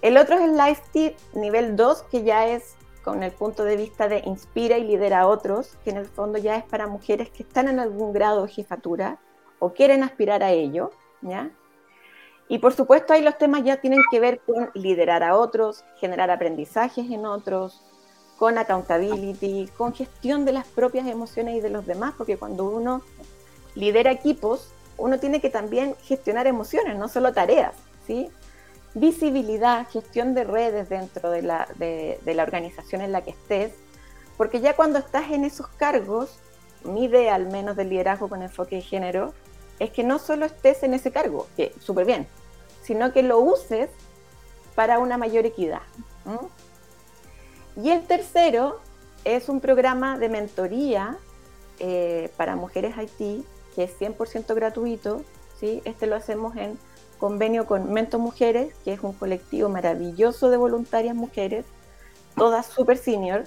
El 0.00 0.16
otro 0.16 0.34
es 0.34 0.42
el 0.42 0.56
Life 0.56 1.14
nivel 1.34 1.76
2, 1.76 2.02
que 2.10 2.24
ya 2.24 2.48
es 2.48 2.74
con 3.04 3.22
el 3.22 3.32
punto 3.32 3.64
de 3.64 3.76
vista 3.76 4.08
de 4.08 4.22
inspira 4.24 4.78
y 4.78 4.84
lidera 4.84 5.20
a 5.20 5.26
otros, 5.26 5.76
que 5.84 5.90
en 5.90 5.96
el 5.96 6.06
fondo 6.06 6.38
ya 6.38 6.56
es 6.56 6.64
para 6.64 6.86
mujeres 6.86 7.30
que 7.30 7.42
están 7.42 7.68
en 7.68 7.80
algún 7.80 8.12
grado 8.12 8.44
de 8.46 8.52
jefatura 8.52 9.18
o 9.58 9.72
quieren 9.72 10.02
aspirar 10.02 10.42
a 10.42 10.50
ello, 10.50 10.90
¿ya? 11.20 11.50
Y 12.48 12.58
por 12.58 12.74
supuesto 12.74 13.12
ahí 13.12 13.22
los 13.22 13.38
temas 13.38 13.64
ya 13.64 13.78
tienen 13.80 14.00
que 14.10 14.20
ver 14.20 14.40
con 14.40 14.70
liderar 14.74 15.22
a 15.22 15.36
otros, 15.36 15.84
generar 15.98 16.30
aprendizajes 16.30 17.10
en 17.10 17.24
otros, 17.26 17.82
con 18.38 18.58
accountability, 18.58 19.68
con 19.76 19.94
gestión 19.94 20.44
de 20.44 20.52
las 20.52 20.66
propias 20.66 21.06
emociones 21.06 21.56
y 21.56 21.60
de 21.60 21.70
los 21.70 21.86
demás, 21.86 22.14
porque 22.18 22.36
cuando 22.36 22.64
uno 22.64 23.02
lidera 23.74 24.10
equipos, 24.10 24.72
uno 24.98 25.18
tiene 25.18 25.40
que 25.40 25.48
también 25.48 25.94
gestionar 26.02 26.46
emociones, 26.46 26.98
no 26.98 27.08
solo 27.08 27.32
tareas, 27.32 27.74
¿sí? 28.06 28.30
Visibilidad, 28.94 29.88
gestión 29.88 30.34
de 30.34 30.44
redes 30.44 30.88
dentro 30.88 31.30
de 31.30 31.42
la, 31.42 31.68
de, 31.76 32.20
la 32.24 32.42
organización 32.42 33.00
en 33.00 33.12
la 33.12 33.22
que 33.22 33.30
estés, 33.30 33.72
porque 34.36 34.60
ya 34.60 34.76
cuando 34.76 34.98
estás 34.98 35.30
en 35.30 35.44
esos 35.44 35.66
cargos, 35.68 36.38
mi 36.84 37.04
idea 37.04 37.34
al 37.34 37.46
menos 37.46 37.76
del 37.76 37.88
liderazgo 37.90 38.28
con 38.28 38.42
enfoque 38.42 38.76
de 38.76 38.82
género, 38.82 39.32
es 39.78 39.90
que 39.90 40.04
no 40.04 40.18
solo 40.18 40.46
estés 40.46 40.82
en 40.82 40.94
ese 40.94 41.10
cargo, 41.10 41.46
que 41.56 41.74
súper 41.80 42.04
bien, 42.06 42.26
sino 42.82 43.12
que 43.12 43.22
lo 43.22 43.38
uses 43.38 43.88
para 44.74 44.98
una 44.98 45.16
mayor 45.16 45.46
equidad. 45.46 45.82
Y 47.76 47.90
el 47.90 48.06
tercero 48.06 48.80
es 49.24 49.48
un 49.48 49.60
programa 49.60 50.18
de 50.18 50.28
mentoría 50.28 51.16
eh, 51.78 52.30
para 52.36 52.56
mujeres 52.56 52.96
Haití, 52.96 53.44
que 53.74 53.84
es 53.84 53.98
100% 53.98 54.54
gratuito. 54.54 55.22
¿sí? 55.58 55.82
Este 55.84 56.06
lo 56.06 56.16
hacemos 56.16 56.56
en 56.56 56.78
convenio 57.22 57.66
con 57.66 57.92
Mento 57.92 58.18
Mujeres, 58.18 58.74
que 58.82 58.94
es 58.94 59.00
un 59.00 59.12
colectivo 59.12 59.68
maravilloso 59.68 60.50
de 60.50 60.56
voluntarias 60.56 61.14
mujeres, 61.14 61.64
todas 62.34 62.66
súper 62.66 62.98
senior, 62.98 63.44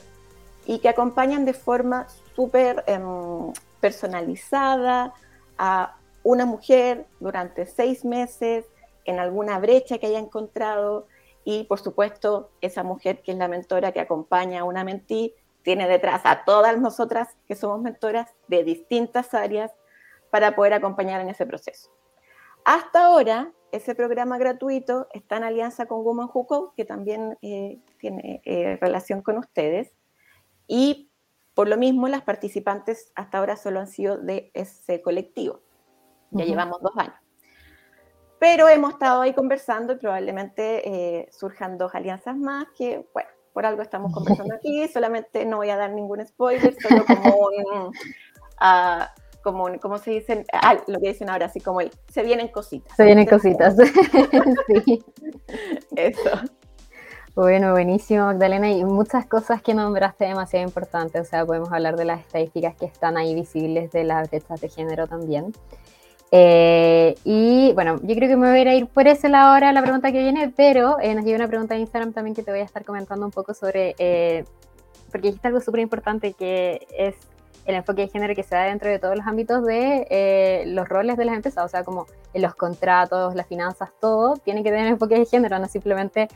y 0.65 0.79
que 0.79 0.87
acompañan 0.87 1.43
de 1.43 1.51
forma 1.51 2.07
súper 2.37 2.85
em, 2.87 3.51
personalizada 3.81 5.13
a 5.57 5.97
una 6.23 6.45
mujer 6.45 7.05
durante 7.19 7.65
seis 7.65 8.05
meses 8.05 8.63
en 9.03 9.19
alguna 9.19 9.59
brecha 9.59 9.97
que 9.97 10.07
haya 10.07 10.19
encontrado 10.19 11.07
y 11.43 11.65
por 11.65 11.81
supuesto 11.81 12.51
esa 12.61 12.81
mujer 12.81 13.21
que 13.23 13.33
es 13.33 13.37
la 13.37 13.49
mentora 13.49 13.91
que 13.91 13.99
acompaña 13.99 14.61
a 14.61 14.63
una 14.63 14.85
mentí 14.85 15.33
tiene 15.63 15.89
detrás 15.89 16.21
a 16.23 16.45
todas 16.45 16.79
nosotras 16.79 17.35
que 17.45 17.55
somos 17.55 17.81
mentoras 17.81 18.33
de 18.47 18.63
distintas 18.63 19.33
áreas 19.33 19.73
para 20.31 20.55
poder 20.55 20.73
acompañar 20.73 21.19
en 21.19 21.27
ese 21.27 21.45
proceso. 21.45 21.91
Hasta 22.63 23.05
ahora, 23.05 23.51
ese 23.71 23.95
programa 23.95 24.37
gratuito 24.37 25.07
está 25.13 25.37
en 25.37 25.43
alianza 25.43 25.85
con 25.85 26.03
Woman 26.03 26.29
Who 26.33 26.73
que 26.75 26.85
también 26.85 27.37
eh, 27.41 27.79
tiene 27.99 28.41
eh, 28.45 28.77
relación 28.79 29.21
con 29.21 29.37
ustedes. 29.37 29.93
Y 30.67 31.11
por 31.53 31.69
lo 31.69 31.77
mismo, 31.77 32.07
las 32.07 32.21
participantes 32.21 33.11
hasta 33.15 33.37
ahora 33.37 33.55
solo 33.55 33.79
han 33.79 33.87
sido 33.87 34.17
de 34.17 34.51
ese 34.53 35.01
colectivo. 35.01 35.61
Ya 36.31 36.43
llevamos 36.43 36.81
dos 36.81 36.91
años. 36.97 37.15
Pero 38.39 38.67
hemos 38.67 38.93
estado 38.93 39.21
ahí 39.21 39.33
conversando 39.33 39.93
y 39.93 39.95
probablemente 39.95 40.87
eh, 40.87 41.29
surjan 41.31 41.77
dos 41.77 41.95
alianzas 41.95 42.35
más 42.35 42.67
que, 42.77 43.07
bueno, 43.13 43.29
por 43.53 43.65
algo 43.65 43.81
estamos 43.81 44.13
conversando 44.13 44.53
aquí, 44.55 44.87
solamente 44.89 45.45
no 45.45 45.57
voy 45.57 45.69
a 45.69 45.77
dar 45.77 45.91
ningún 45.91 46.25
spoiler, 46.25 46.75
solo 46.81 47.05
como 47.05 47.37
un, 47.37 47.87
uh, 48.61 49.05
como, 49.45 49.67
¿cómo 49.79 49.99
se 49.99 50.09
dicen? 50.09 50.43
Ah, 50.51 50.75
lo 50.87 50.99
que 50.99 51.09
dicen 51.09 51.29
ahora, 51.29 51.45
así 51.45 51.61
como 51.61 51.79
el, 51.79 51.91
se 52.11 52.23
vienen 52.23 52.47
cositas. 52.47 52.97
Se 52.97 53.05
vienen 53.05 53.25
cositas, 53.29 53.75
sí. 54.85 55.05
Eso. 55.95 56.31
Bueno, 57.35 57.71
buenísimo, 57.71 58.25
Magdalena, 58.25 58.71
y 58.71 58.83
muchas 58.83 59.27
cosas 59.27 59.61
que 59.61 59.75
nombraste 59.75 60.25
demasiado 60.25 60.65
importantes, 60.65 61.21
o 61.21 61.25
sea, 61.25 61.45
podemos 61.45 61.71
hablar 61.71 61.95
de 61.95 62.05
las 62.05 62.21
estadísticas 62.21 62.75
que 62.75 62.85
están 62.85 63.17
ahí 63.17 63.35
visibles 63.35 63.91
de 63.91 64.03
las 64.03 64.29
brechas 64.31 64.59
de 64.59 64.69
género 64.69 65.05
también. 65.05 65.53
Eh, 66.31 67.13
y 67.23 67.71
bueno, 67.73 67.99
yo 68.01 68.15
creo 68.15 68.27
que 68.27 68.35
me 68.35 68.49
voy 68.49 68.59
a 68.67 68.73
ir 68.73 68.87
por 68.87 69.07
ese 69.07 69.29
lado 69.29 69.53
ahora 69.53 69.71
la 69.73 69.83
pregunta 69.83 70.11
que 70.11 70.21
viene, 70.21 70.51
pero 70.55 70.97
eh, 70.99 71.13
nos 71.13 71.23
llega 71.23 71.37
una 71.37 71.47
pregunta 71.47 71.75
en 71.75 71.81
Instagram 71.81 72.13
también 72.13 72.35
que 72.35 72.41
te 72.41 72.49
voy 72.49 72.61
a 72.61 72.63
estar 72.63 72.83
comentando 72.83 73.25
un 73.25 73.31
poco 73.31 73.53
sobre, 73.53 73.95
eh, 73.99 74.43
porque 75.11 75.27
dijiste 75.27 75.47
algo 75.47 75.61
súper 75.61 75.81
importante 75.81 76.33
que 76.33 76.87
es 76.97 77.15
el 77.65 77.75
enfoque 77.75 78.03
de 78.03 78.07
género 78.09 78.35
que 78.35 78.43
se 78.43 78.55
da 78.55 78.63
dentro 78.63 78.89
de 78.89 78.99
todos 78.99 79.15
los 79.15 79.25
ámbitos 79.25 79.65
de 79.65 80.63
los 80.67 80.87
roles 80.87 81.17
de 81.17 81.25
las 81.25 81.35
empresas, 81.35 81.65
o 81.65 81.67
sea, 81.67 81.83
como 81.83 82.05
en 82.33 82.41
los 82.41 82.55
contratos, 82.55 83.35
las 83.35 83.47
finanzas, 83.47 83.89
todo 83.99 84.37
tiene 84.37 84.63
que 84.63 84.71
tener 84.71 84.87
enfoque 84.87 85.17
de 85.17 85.25
género, 85.25 85.57
no 85.59 85.67
simplemente 85.67 86.27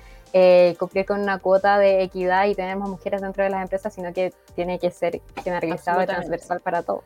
cumplir 0.77 1.05
con 1.05 1.19
una 1.21 1.39
cuota 1.39 1.77
de 1.77 2.03
equidad 2.03 2.45
y 2.45 2.55
tener 2.55 2.77
más 2.77 2.89
mujeres 2.89 3.21
dentro 3.21 3.43
de 3.43 3.49
las 3.49 3.61
empresas, 3.61 3.93
sino 3.93 4.13
que 4.13 4.33
tiene 4.55 4.79
que 4.79 4.91
ser 4.91 5.21
generalizado 5.43 6.01
y 6.01 6.05
transversal 6.05 6.59
para 6.61 6.83
todo. 6.83 7.03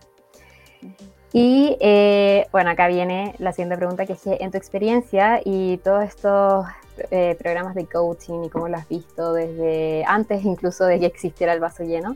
Y 1.33 1.77
eh, 1.79 2.47
bueno, 2.51 2.69
acá 2.69 2.87
viene 2.87 3.33
la 3.39 3.53
siguiente 3.53 3.75
pregunta, 3.75 4.05
que 4.05 4.13
es 4.13 4.21
en 4.25 4.51
tu 4.51 4.57
experiencia 4.57 5.41
y 5.43 5.77
todos 5.77 6.03
estos 6.03 6.67
eh, 7.09 7.35
programas 7.39 7.73
de 7.73 7.87
coaching 7.87 8.43
y 8.43 8.49
cómo 8.49 8.67
lo 8.67 8.77
has 8.77 8.87
visto 8.87 9.33
desde 9.33 10.03
antes 10.05 10.45
incluso 10.45 10.85
de 10.85 10.99
que 10.99 11.07
existiera 11.07 11.53
el 11.53 11.59
vaso 11.59 11.83
lleno, 11.83 12.15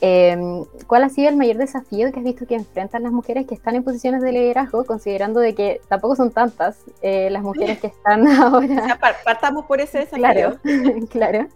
em, 0.00 0.64
¿cuál 0.86 1.04
ha 1.04 1.08
sido 1.08 1.28
el 1.28 1.36
mayor 1.36 1.56
desafío 1.56 2.12
que 2.12 2.20
has 2.20 2.24
visto 2.24 2.46
que 2.46 2.54
enfrentan 2.54 3.02
las 3.02 3.12
mujeres 3.12 3.46
que 3.46 3.54
están 3.54 3.76
en 3.76 3.84
posiciones 3.84 4.22
de 4.22 4.32
liderazgo, 4.32 4.84
considerando 4.84 5.40
de 5.40 5.54
que 5.54 5.80
tampoco 5.88 6.16
son 6.16 6.30
tantas 6.30 6.78
eh, 7.02 7.30
las 7.30 7.42
mujeres 7.42 7.78
que 7.78 7.88
están 7.88 8.26
ahora? 8.42 8.82
O 8.82 8.84
sea, 8.84 8.98
partamos 9.24 9.66
por 9.66 9.80
ese 9.80 9.98
desafío. 10.00 10.20
Claro, 10.20 10.58
claro. 11.10 11.46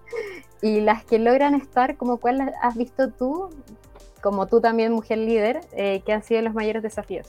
Y 0.62 0.80
las 0.80 1.04
que 1.04 1.18
logran 1.18 1.54
estar, 1.54 1.96
como 1.96 2.18
cuál 2.18 2.52
has 2.62 2.76
visto 2.76 3.10
tú 3.10 3.50
como 4.20 4.46
tú 4.46 4.60
también, 4.60 4.92
mujer 4.92 5.18
líder, 5.18 5.60
eh, 5.72 6.02
¿qué 6.04 6.12
han 6.12 6.22
sido 6.22 6.42
los 6.42 6.54
mayores 6.54 6.82
desafíos? 6.82 7.28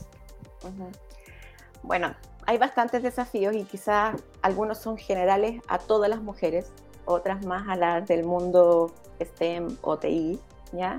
Bueno, 1.82 2.14
hay 2.46 2.58
bastantes 2.58 3.02
desafíos 3.02 3.54
y 3.54 3.64
quizás 3.64 4.22
algunos 4.42 4.78
son 4.78 4.96
generales 4.96 5.62
a 5.68 5.78
todas 5.78 6.08
las 6.08 6.22
mujeres, 6.22 6.70
otras 7.04 7.44
más 7.44 7.68
a 7.68 7.76
las 7.76 8.06
del 8.06 8.24
mundo 8.24 8.92
STEM 9.20 9.76
o 9.80 9.96
TI, 9.98 10.38
¿ya? 10.72 10.96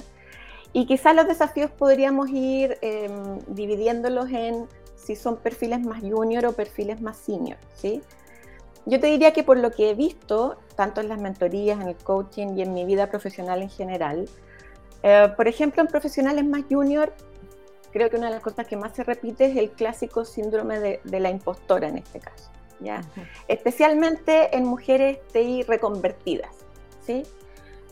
Y 0.72 0.86
quizás 0.86 1.16
los 1.16 1.28
desafíos 1.28 1.70
podríamos 1.72 2.30
ir 2.30 2.78
em, 2.82 3.40
dividiéndolos 3.48 4.30
en 4.32 4.68
si 4.96 5.16
son 5.16 5.38
perfiles 5.38 5.82
más 5.82 6.02
junior 6.02 6.46
o 6.46 6.54
perfiles 6.54 7.02
más 7.02 7.18
senior, 7.18 7.58
¿sí? 7.76 8.02
Yo 8.86 9.00
te 9.00 9.08
diría 9.08 9.32
que 9.32 9.44
por 9.44 9.58
lo 9.58 9.72
que 9.72 9.92
he 9.92 9.94
visto, 9.94 10.58
tanto 10.76 11.00
en 11.02 11.10
las 11.10 11.20
mentorías, 11.20 11.80
en 11.80 11.88
el 11.90 11.96
coaching 11.96 12.58
y 12.58 12.64
en 12.64 12.74
mi 12.74 12.86
vida 12.86 13.08
profesional 13.10 13.62
en 13.62 13.70
general, 13.70 14.28
eh, 15.04 15.32
por 15.36 15.48
ejemplo, 15.48 15.82
en 15.82 15.88
profesionales 15.88 16.46
más 16.46 16.64
junior, 16.70 17.14
creo 17.92 18.10
que 18.10 18.18
una 18.18 18.28
de 18.28 18.34
las 18.34 18.42
cosas 18.42 18.68
que 18.68 18.76
más 18.76 18.94
se 18.96 19.04
repite 19.04 19.46
es 19.46 19.56
el 19.56 19.72
clásico 19.72 20.26
síndrome 20.26 20.80
de, 20.80 21.20
la 21.20 21.30
impostora 21.30 21.88
en 21.88 21.98
este 21.98 22.20
caso. 22.20 22.50
¿ya? 22.80 23.02
Especialmente 23.48 24.56
en 24.56 24.66
mujeres 24.66 25.20
TI 25.32 25.64
reconvertidas. 25.64 26.56
¿sí? 27.06 27.24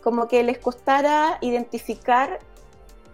Como 0.02 0.28
que 0.28 0.44
les 0.44 0.58
costara 0.58 1.38
identificar 1.42 2.40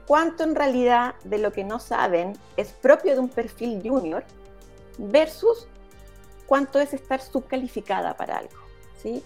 cuánto 0.08 0.44
en 0.44 0.56
realidad 0.56 1.15
de 1.24 1.38
lo 1.38 1.51
que 1.51 1.63
no 1.63 1.79
saben 1.79 2.34
es 2.56 2.72
propio 2.72 3.13
de 3.13 3.20
un 3.20 3.29
perfil 3.29 3.82
junior 3.84 4.24
versus 4.98 5.67
cuánto 6.48 6.79
es 6.79 6.94
estar 6.94 7.22
subcalificada 7.22 8.15
para 8.15 8.38
algo, 8.38 8.56
¿sí? 9.01 9.24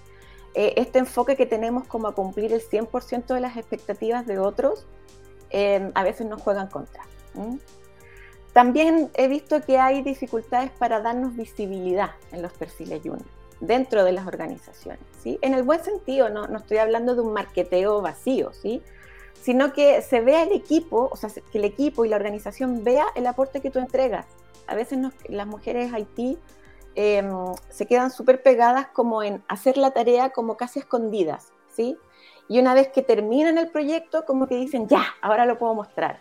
Eh, 0.54 0.74
este 0.76 1.00
enfoque 1.00 1.38
que 1.38 1.46
tenemos 1.46 1.88
como 1.88 2.14
cumplir 2.14 2.52
el 2.52 2.62
100% 2.62 3.28
de 3.28 3.40
las 3.40 3.56
expectativas 3.56 4.26
de 4.26 4.40
otros, 4.40 4.86
eh, 5.52 5.92
a 5.94 6.04
veces 6.04 6.28
nos 6.28 6.42
juegan 6.42 6.68
contra. 6.68 7.04
También 8.52 9.10
he 9.14 9.30
visto 9.30 9.62
que 9.62 9.78
hay 9.78 10.02
dificultades 10.02 10.72
para 10.72 11.00
darnos 11.00 11.36
visibilidad 11.38 12.12
en 12.34 12.42
los 12.42 12.52
perfiles 12.52 13.02
junior 13.02 13.41
dentro 13.62 14.04
de 14.04 14.12
las 14.12 14.28
organizaciones, 14.28 15.00
¿sí? 15.22 15.40
En 15.42 15.54
el 15.54 15.64
buen 15.64 15.84
sentido, 15.84 16.30
no, 16.30 16.48
no 16.48 16.58
estoy 16.58 16.78
hablando 16.78 17.16
de 17.16 17.22
un 17.22 17.32
marqueteo 17.32 18.02
vacío, 18.02 18.52
¿sí? 18.54 18.82
Sino 19.42 19.72
que 19.74 20.02
se 20.02 20.20
vea 20.22 20.44
el 20.44 20.52
equipo, 20.52 21.10
o 21.12 21.16
sea, 21.16 21.30
que 21.30 21.58
el 21.58 21.66
equipo 21.66 22.04
y 22.04 22.10
la 22.10 22.16
organización 22.16 22.84
vea 22.84 23.06
el 23.16 23.26
aporte 23.28 23.62
que 23.62 23.70
tú 23.70 23.80
entregas. 23.80 24.26
A 24.68 24.76
veces 24.76 25.00
las 25.30 25.48
mujeres 25.48 25.94
Haití 25.94 26.38
em, 26.96 27.32
se 27.70 27.86
quedan 27.86 28.12
súper 28.12 28.44
pegadas 28.44 28.88
como 28.88 29.24
en 29.24 29.44
hacer 29.48 29.78
la 29.78 29.92
tarea 29.92 30.32
como 30.32 30.58
casi 30.58 30.80
escondidas, 30.80 31.54
¿sí? 31.76 31.98
Y 32.48 32.60
una 32.60 32.74
vez 32.74 32.90
que 32.90 33.02
terminan 33.02 33.58
el 33.58 33.70
proyecto, 33.70 34.26
como 34.26 34.48
que 34.48 34.56
dicen, 34.56 34.88
ya, 34.88 35.06
ahora 35.22 35.46
lo 35.46 35.58
puedo 35.58 35.74
mostrar. 35.74 36.20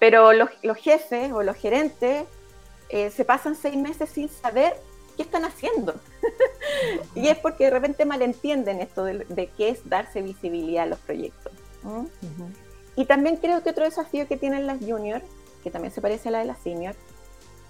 Pero 0.00 0.32
los, 0.32 0.50
jefes 0.78 1.32
o 1.32 1.42
los 1.42 1.56
gerentes 1.56 2.24
eh, 2.88 3.10
se 3.10 3.24
pasan 3.24 3.54
seis 3.54 3.76
meses 3.76 4.10
sin 4.10 4.28
saber 4.28 4.74
qué 5.16 5.22
están 5.22 5.44
haciendo. 5.44 5.94
y 7.14 7.28
es 7.28 7.38
porque 7.38 7.64
de 7.64 7.70
repente 7.70 8.04
malentienden 8.04 8.80
esto 8.80 9.04
de, 9.04 9.50
qué 9.56 9.70
es 9.70 9.88
darse 9.88 10.22
visibilidad 10.22 10.84
a 10.84 10.86
los 10.86 10.98
proyectos. 11.00 11.52
Y 12.96 13.06
también 13.06 13.36
creo 13.36 13.62
que 13.62 13.70
otro 13.70 13.84
desafío 13.84 14.26
que 14.28 14.36
tienen 14.36 14.66
las 14.66 14.78
juniors, 14.78 15.24
que 15.62 15.70
también 15.70 15.92
se 15.92 16.00
parece 16.00 16.28
a 16.28 16.32
la 16.32 16.38
de 16.40 16.44
las 16.46 16.58
senior, 16.58 16.94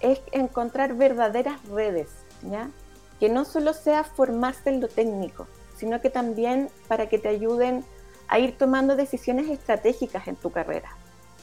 es 0.00 0.20
encontrar 0.32 0.94
verdaderas 0.94 1.66
redes, 1.68 2.08
¿ya? 2.42 2.70
Que 3.18 3.28
no 3.28 3.44
solo 3.44 3.72
sea 3.72 4.04
formarse 4.04 4.68
en 4.68 4.80
lo 4.80 4.88
técnico, 4.88 5.46
sino 5.76 6.00
que 6.00 6.10
también 6.10 6.68
para 6.88 7.08
que 7.08 7.18
te 7.18 7.28
ayuden 7.28 7.84
a 8.28 8.38
ir 8.38 8.56
tomando 8.58 8.96
decisiones 8.96 9.48
estratégicas 9.48 10.28
en 10.28 10.36
tu 10.36 10.50
carrera, 10.50 10.96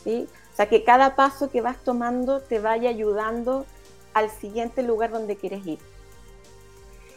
¿sí? 0.03 0.27
O 0.53 0.55
sea, 0.55 0.67
que 0.67 0.83
cada 0.83 1.15
paso 1.15 1.49
que 1.49 1.61
vas 1.61 1.77
tomando 1.77 2.41
te 2.41 2.59
vaya 2.59 2.89
ayudando 2.89 3.65
al 4.13 4.29
siguiente 4.29 4.83
lugar 4.83 5.11
donde 5.11 5.35
quieres 5.35 5.65
ir. 5.65 5.79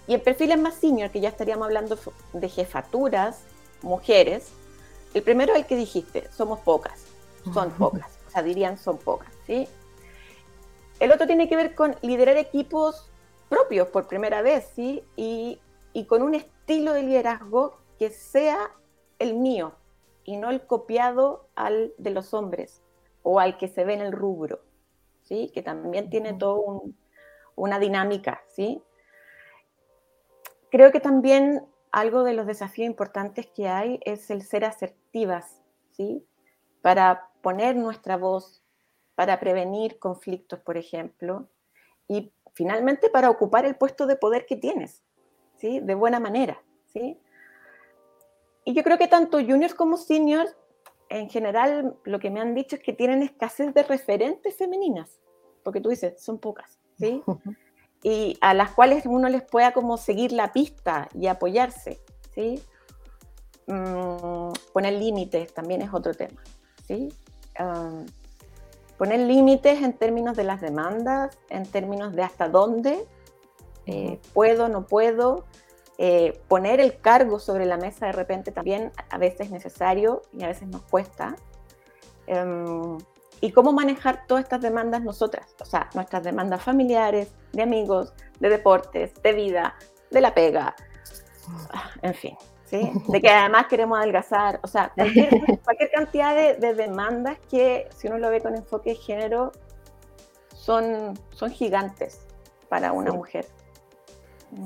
Y 0.06 0.14
en 0.14 0.22
perfiles 0.22 0.58
más 0.58 0.74
senior, 0.74 1.10
que 1.10 1.20
ya 1.20 1.28
estaríamos 1.28 1.66
hablando 1.66 1.98
de 2.32 2.48
jefaturas, 2.48 3.40
mujeres, 3.82 4.50
el 5.14 5.22
primero 5.22 5.52
es 5.52 5.60
el 5.60 5.66
que 5.66 5.76
dijiste, 5.76 6.28
somos 6.30 6.60
pocas, 6.60 7.04
son 7.52 7.70
pocas, 7.72 8.18
o 8.26 8.30
sea, 8.30 8.42
dirían 8.42 8.78
son 8.78 8.98
pocas, 8.98 9.32
¿sí? 9.46 9.68
El 11.00 11.12
otro 11.12 11.26
tiene 11.26 11.48
que 11.48 11.56
ver 11.56 11.74
con 11.74 11.96
liderar 12.02 12.36
equipos 12.36 13.10
propios 13.48 13.88
por 13.88 14.06
primera 14.08 14.42
vez, 14.42 14.68
¿sí? 14.74 15.02
Y, 15.16 15.60
y 15.92 16.06
con 16.06 16.22
un 16.22 16.34
estilo 16.34 16.92
de 16.92 17.02
liderazgo 17.02 17.78
que 17.98 18.10
sea 18.10 18.70
el 19.18 19.34
mío 19.34 19.74
y 20.24 20.36
no 20.36 20.50
el 20.50 20.66
copiado 20.66 21.48
al 21.54 21.92
de 21.98 22.10
los 22.10 22.34
hombres 22.34 22.82
o 23.22 23.40
al 23.40 23.56
que 23.56 23.68
se 23.68 23.84
ve 23.84 23.94
en 23.94 24.00
el 24.00 24.12
rubro, 24.12 24.60
¿sí? 25.24 25.50
Que 25.52 25.62
también 25.62 26.08
tiene 26.10 26.34
todo 26.34 26.84
una 27.56 27.78
dinámica, 27.78 28.42
¿sí? 28.48 28.82
Creo 30.70 30.92
que 30.92 31.00
también 31.00 31.66
algo 31.90 32.24
de 32.24 32.34
los 32.34 32.46
desafíos 32.46 32.86
importantes 32.86 33.46
que 33.46 33.68
hay 33.68 34.00
es 34.04 34.30
el 34.30 34.42
ser 34.42 34.64
asertivas, 34.64 35.62
¿sí? 35.92 36.26
Para 36.82 37.30
poner 37.42 37.76
nuestra 37.76 38.16
voz, 38.16 38.62
para 39.14 39.38
prevenir 39.38 39.98
conflictos, 39.98 40.58
por 40.60 40.76
ejemplo, 40.76 41.48
y 42.08 42.32
finalmente 42.52 43.08
para 43.08 43.30
ocupar 43.30 43.64
el 43.64 43.76
puesto 43.76 44.06
de 44.06 44.16
poder 44.16 44.46
que 44.46 44.56
tienes, 44.56 45.02
¿sí? 45.56 45.80
De 45.80 45.94
buena 45.94 46.20
manera, 46.20 46.62
¿sí? 46.86 47.20
Y 48.64 48.74
yo 48.74 48.82
creo 48.82 48.98
que 48.98 49.08
tanto 49.08 49.38
juniors 49.38 49.74
como 49.74 49.96
seniors, 49.96 50.56
en 51.08 51.28
general, 51.28 51.96
lo 52.04 52.18
que 52.18 52.30
me 52.30 52.40
han 52.40 52.54
dicho 52.54 52.76
es 52.76 52.82
que 52.82 52.92
tienen 52.92 53.22
escasez 53.22 53.72
de 53.74 53.82
referentes 53.82 54.56
femeninas, 54.56 55.20
porque 55.62 55.80
tú 55.80 55.90
dices, 55.90 56.22
son 56.22 56.38
pocas, 56.38 56.78
¿sí? 56.98 57.22
y 58.02 58.36
a 58.40 58.54
las 58.54 58.72
cuales 58.72 59.06
uno 59.06 59.28
les 59.28 59.42
pueda 59.42 59.72
como 59.72 59.96
seguir 59.96 60.32
la 60.32 60.52
pista 60.52 61.08
y 61.14 61.26
apoyarse, 61.26 62.00
¿sí? 62.34 62.62
Mm, 63.66 64.52
poner 64.72 64.92
límites 64.94 65.54
también 65.54 65.82
es 65.82 65.92
otro 65.92 66.14
tema, 66.14 66.42
¿sí? 66.86 67.08
poner 68.98 69.20
límites 69.20 69.80
en 69.80 69.92
términos 69.92 70.36
de 70.36 70.42
las 70.42 70.60
demandas, 70.60 71.38
en 71.50 71.64
términos 71.64 72.14
de 72.14 72.22
hasta 72.22 72.48
dónde 72.48 73.06
eh, 73.86 74.18
puedo, 74.32 74.68
no 74.68 74.86
puedo, 74.86 75.44
eh, 75.98 76.40
poner 76.48 76.80
el 76.80 76.98
cargo 77.00 77.38
sobre 77.38 77.66
la 77.66 77.76
mesa 77.76 78.06
de 78.06 78.12
repente 78.12 78.50
también 78.50 78.90
a 79.10 79.18
veces 79.18 79.42
es 79.42 79.50
necesario 79.50 80.22
y 80.32 80.42
a 80.42 80.48
veces 80.48 80.68
nos 80.68 80.82
cuesta. 80.82 81.36
Em, 82.26 82.98
y 83.40 83.52
cómo 83.52 83.72
manejar 83.72 84.26
todas 84.26 84.44
estas 84.44 84.60
demandas 84.62 85.02
nosotras, 85.02 85.54
o 85.60 85.64
sea, 85.64 85.90
nuestras 85.94 86.22
demandas 86.22 86.62
familiares, 86.62 87.32
de 87.52 87.62
amigos, 87.62 88.12
de 88.40 88.48
deportes, 88.48 89.12
de 89.22 89.32
vida, 89.32 89.74
de 90.10 90.20
la 90.20 90.34
pega, 90.34 90.74
ah, 91.72 91.90
en 92.02 92.14
fin, 92.14 92.36
¿sí? 92.64 92.90
De 93.08 93.20
que 93.20 93.28
además 93.28 93.66
queremos 93.66 93.98
adelgazar, 93.98 94.60
o 94.62 94.66
sea, 94.66 94.92
cualquier, 94.94 95.30
cantidad 95.94 96.34
de, 96.34 96.74
demandas 96.74 97.38
que, 97.50 97.88
si 97.94 98.08
uno 98.08 98.18
lo 98.18 98.30
ve 98.30 98.40
con 98.40 98.54
enfoque 98.54 98.90
de 98.90 98.96
género, 98.96 99.52
son, 100.54 101.18
son 101.30 101.50
gigantes 101.50 102.26
para 102.68 102.92
una 102.92 103.12
mujer. 103.12 103.46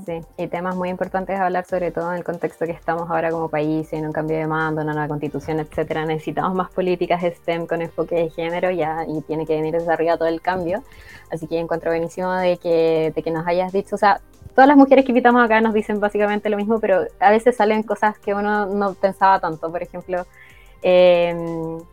Sí, 0.04 0.20
y 0.36 0.46
temas 0.48 0.76
muy 0.76 0.90
importantes 0.90 1.38
a 1.38 1.46
hablar, 1.46 1.64
sobre 1.64 1.90
todo 1.90 2.10
en 2.12 2.18
el 2.18 2.24
contexto 2.24 2.66
que 2.66 2.72
estamos 2.72 3.08
ahora 3.10 3.30
como 3.30 3.48
país, 3.48 3.90
en 3.94 4.04
un 4.06 4.12
cambio 4.12 4.36
de 4.36 4.46
mando, 4.46 4.82
una 4.82 4.92
nueva 4.92 5.08
constitución, 5.08 5.60
etcétera. 5.60 6.04
Necesitamos 6.04 6.54
más 6.54 6.70
políticas 6.70 7.22
STEM 7.22 7.66
con 7.66 7.80
enfoque 7.80 8.14
de 8.16 8.30
género 8.30 8.70
ya, 8.70 9.06
y 9.08 9.22
tiene 9.22 9.46
que 9.46 9.54
venir 9.54 9.72
desde 9.72 9.90
arriba 9.90 10.18
todo 10.18 10.28
el 10.28 10.42
cambio. 10.42 10.82
Así 11.30 11.46
que 11.46 11.58
encuentro 11.58 11.90
buenísimo 11.90 12.32
de 12.32 12.58
que, 12.58 13.12
de 13.14 13.22
que 13.22 13.30
nos 13.30 13.46
hayas 13.46 13.72
dicho, 13.72 13.94
o 13.94 13.98
sea, 13.98 14.20
todas 14.54 14.68
las 14.68 14.76
mujeres 14.76 15.06
que 15.06 15.12
invitamos 15.12 15.42
acá 15.42 15.60
nos 15.62 15.72
dicen 15.72 16.00
básicamente 16.00 16.50
lo 16.50 16.58
mismo, 16.58 16.80
pero 16.80 17.06
a 17.18 17.30
veces 17.30 17.56
salen 17.56 17.82
cosas 17.82 18.18
que 18.18 18.34
uno 18.34 18.66
no 18.66 18.92
pensaba 18.92 19.40
tanto. 19.40 19.70
Por 19.70 19.82
ejemplo, 19.82 20.26
eh, 20.82 21.34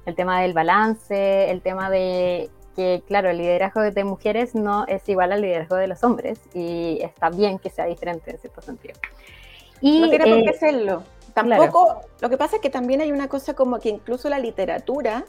el 0.05 0.15
tema 0.15 0.41
del 0.41 0.53
balance, 0.53 1.49
el 1.49 1.61
tema 1.61 1.89
de 1.89 2.49
que, 2.75 3.03
claro, 3.07 3.29
el 3.29 3.37
liderazgo 3.37 3.81
de 3.81 4.03
mujeres 4.03 4.53
no 4.53 4.85
es 4.87 5.07
igual 5.07 5.31
al 5.31 5.41
liderazgo 5.41 5.75
de 5.75 5.87
los 5.87 6.03
hombres 6.03 6.39
y 6.53 6.99
está 7.01 7.29
bien 7.29 7.57
que 7.57 7.69
sea 7.69 7.85
diferente 7.85 8.31
en 8.31 8.37
cierto 8.37 8.61
sentido. 8.61 8.95
Y, 9.81 10.01
no 10.01 10.09
tiene 10.09 10.25
por 10.25 10.43
qué 10.43 10.49
eh, 10.49 10.59
serlo. 10.59 11.03
Tampoco, 11.33 12.01
lo 12.21 12.29
que 12.29 12.37
pasa 12.37 12.57
es 12.57 12.61
que 12.61 12.69
también 12.69 13.01
hay 13.01 13.11
una 13.11 13.27
cosa 13.27 13.55
como 13.55 13.79
que 13.79 13.89
incluso 13.89 14.29
la 14.29 14.39
literatura, 14.39 15.25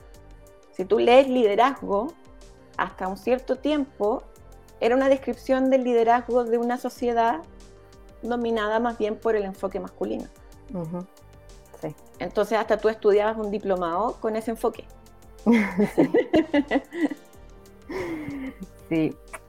si 0.73 0.85
tú 0.85 0.99
lees 0.99 1.29
liderazgo, 1.29 2.13
hasta 2.77 3.09
un 3.09 3.17
cierto 3.17 3.57
tiempo, 3.57 4.23
era 4.81 4.95
una 4.95 5.09
descripción 5.09 5.71
del 5.71 5.85
liderazgo 5.85 6.45
de 6.45 6.59
una 6.59 6.79
sociedad 6.79 7.41
dominada 8.23 8.79
más 8.79 8.99
bien 8.99 9.17
por 9.17 9.37
el 9.37 9.45
enfoque 9.45 9.81
masculino. 9.81 10.27
sí. 11.81 11.95
Entonces 12.19 12.59
hasta 12.59 12.77
tú 12.77 12.89
estudiabas 12.89 13.37
un 13.37 13.51
diplomado 13.51 14.17
con 14.21 14.37
ese 14.37 14.53
enfoque. 14.53 14.85
Sí. 15.95 16.11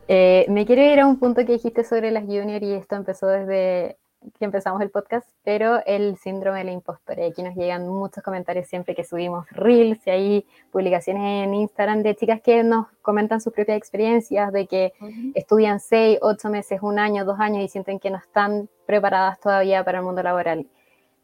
Eh, 0.08 0.46
me 0.50 0.66
quiero 0.66 0.82
ir 0.82 1.00
a 1.00 1.08
un 1.08 1.20
punto 1.20 1.46
que 1.46 1.54
dijiste 1.54 1.84
sobre 1.84 2.12
las 2.12 2.24
junior 2.24 2.64
y 2.64 2.74
esto 2.74 2.96
empezó 2.96 3.28
desde 3.28 3.98
que 4.40 4.46
empezamos 4.46 4.82
el 4.82 4.90
podcast, 4.90 5.28
pero 5.44 5.82
el 5.86 6.18
síndrome 6.18 6.60
de 6.60 6.66
la 6.66 6.72
impostora. 6.72 7.26
Y 7.26 7.32
aquí 7.32 7.44
nos 7.44 7.56
llegan 7.56 7.88
muchos 7.88 8.24
comentarios 8.24 8.68
siempre 8.68 8.96
que 8.96 9.04
subimos 9.04 9.50
reels 9.52 10.06
y 10.06 10.10
hay 10.10 10.46
publicaciones 10.72 11.46
en 11.46 11.54
Instagram 11.54 12.04
de 12.04 12.16
chicas 12.16 12.42
que 12.42 12.64
nos 12.64 12.88
comentan 13.02 13.42
sus 13.42 13.54
propias 13.54 13.78
experiencias, 13.78 14.52
de 14.52 14.68
que 14.68 14.94
estudian 15.36 15.80
seis, 15.80 16.20
ocho 16.22 16.50
meses, 16.50 16.80
un 16.82 17.00
año, 17.00 17.26
dos 17.26 17.40
años 17.40 17.64
y 17.64 17.68
sienten 17.68 18.00
que 18.00 18.10
no 18.10 18.18
están 18.18 18.70
preparadas 18.86 19.40
todavía 19.40 19.84
para 19.84 20.00
el 20.00 20.06
mundo 20.06 20.24
laboral. 20.24 20.68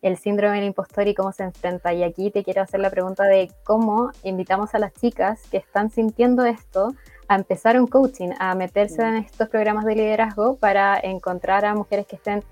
El 0.02 0.18
síndrome 0.18 0.58
del 0.58 0.66
impostor 0.66 1.08
y 1.08 1.16
cómo 1.16 1.32
se 1.32 1.44
enfrenta. 1.44 1.94
Y 1.94 2.04
aquí 2.04 2.30
te 2.30 2.44
quiero 2.44 2.62
hacer 2.62 2.82
la 2.82 2.90
pregunta 2.90 3.24
de 3.24 3.50
cómo 3.64 4.12
invitamos 4.24 4.76
a 4.76 4.80
las 4.80 4.94
chicas 4.94 5.42
que 5.50 5.58
están 5.58 5.90
sintiendo 5.90 6.46
esto 6.46 6.94
a 7.28 7.36
empezar 7.36 7.80
un 7.80 7.88
coaching, 7.88 8.30
a 8.40 8.56
meterse 8.56 9.02
en 9.02 9.16
estos 9.16 9.50
programas 9.50 9.86
de 9.86 9.96
liderazgo 9.96 10.56
para 10.56 11.00
encontrar 11.02 11.66
a 11.66 11.74
mujeres 11.76 12.06
que 12.06 12.16
estén 12.16 12.44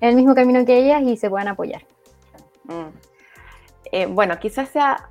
en 0.00 0.08
el 0.10 0.16
mismo 0.16 0.34
camino 0.34 0.64
que 0.64 0.76
ellas 0.78 1.02
y 1.02 1.16
se 1.16 1.30
puedan 1.30 1.48
apoyar. 1.48 1.82
Mm. 2.64 2.88
Eh, 3.92 4.06
bueno, 4.06 4.38
quizás 4.38 4.68
sea 4.68 5.08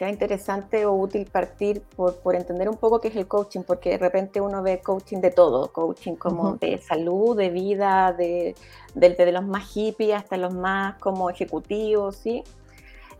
sea 0.00 0.08
interesante 0.08 0.86
o 0.86 0.94
útil 0.94 1.26
partir 1.26 1.82
por, 1.94 2.16
por, 2.20 2.34
entender 2.34 2.70
un 2.70 2.78
poco 2.78 3.02
qué 3.02 3.08
es 3.08 3.16
el 3.16 3.26
coaching, 3.26 3.60
porque 3.66 3.90
de 3.90 3.98
repente 3.98 4.40
uno 4.40 4.62
ve 4.62 4.80
coaching 4.80 5.18
de 5.18 5.30
todo, 5.30 5.70
coaching 5.74 6.14
como 6.14 6.54
de 6.54 6.78
salud, 6.78 7.36
de 7.36 7.50
vida, 7.50 8.14
de, 8.14 8.54
de, 8.94 9.32
los 9.32 9.44
más 9.44 9.68
hippies 9.68 10.16
hasta 10.16 10.38
los 10.38 10.54
más 10.54 10.98
como 11.00 11.28
ejecutivos, 11.28 12.16
¿sí? 12.16 12.42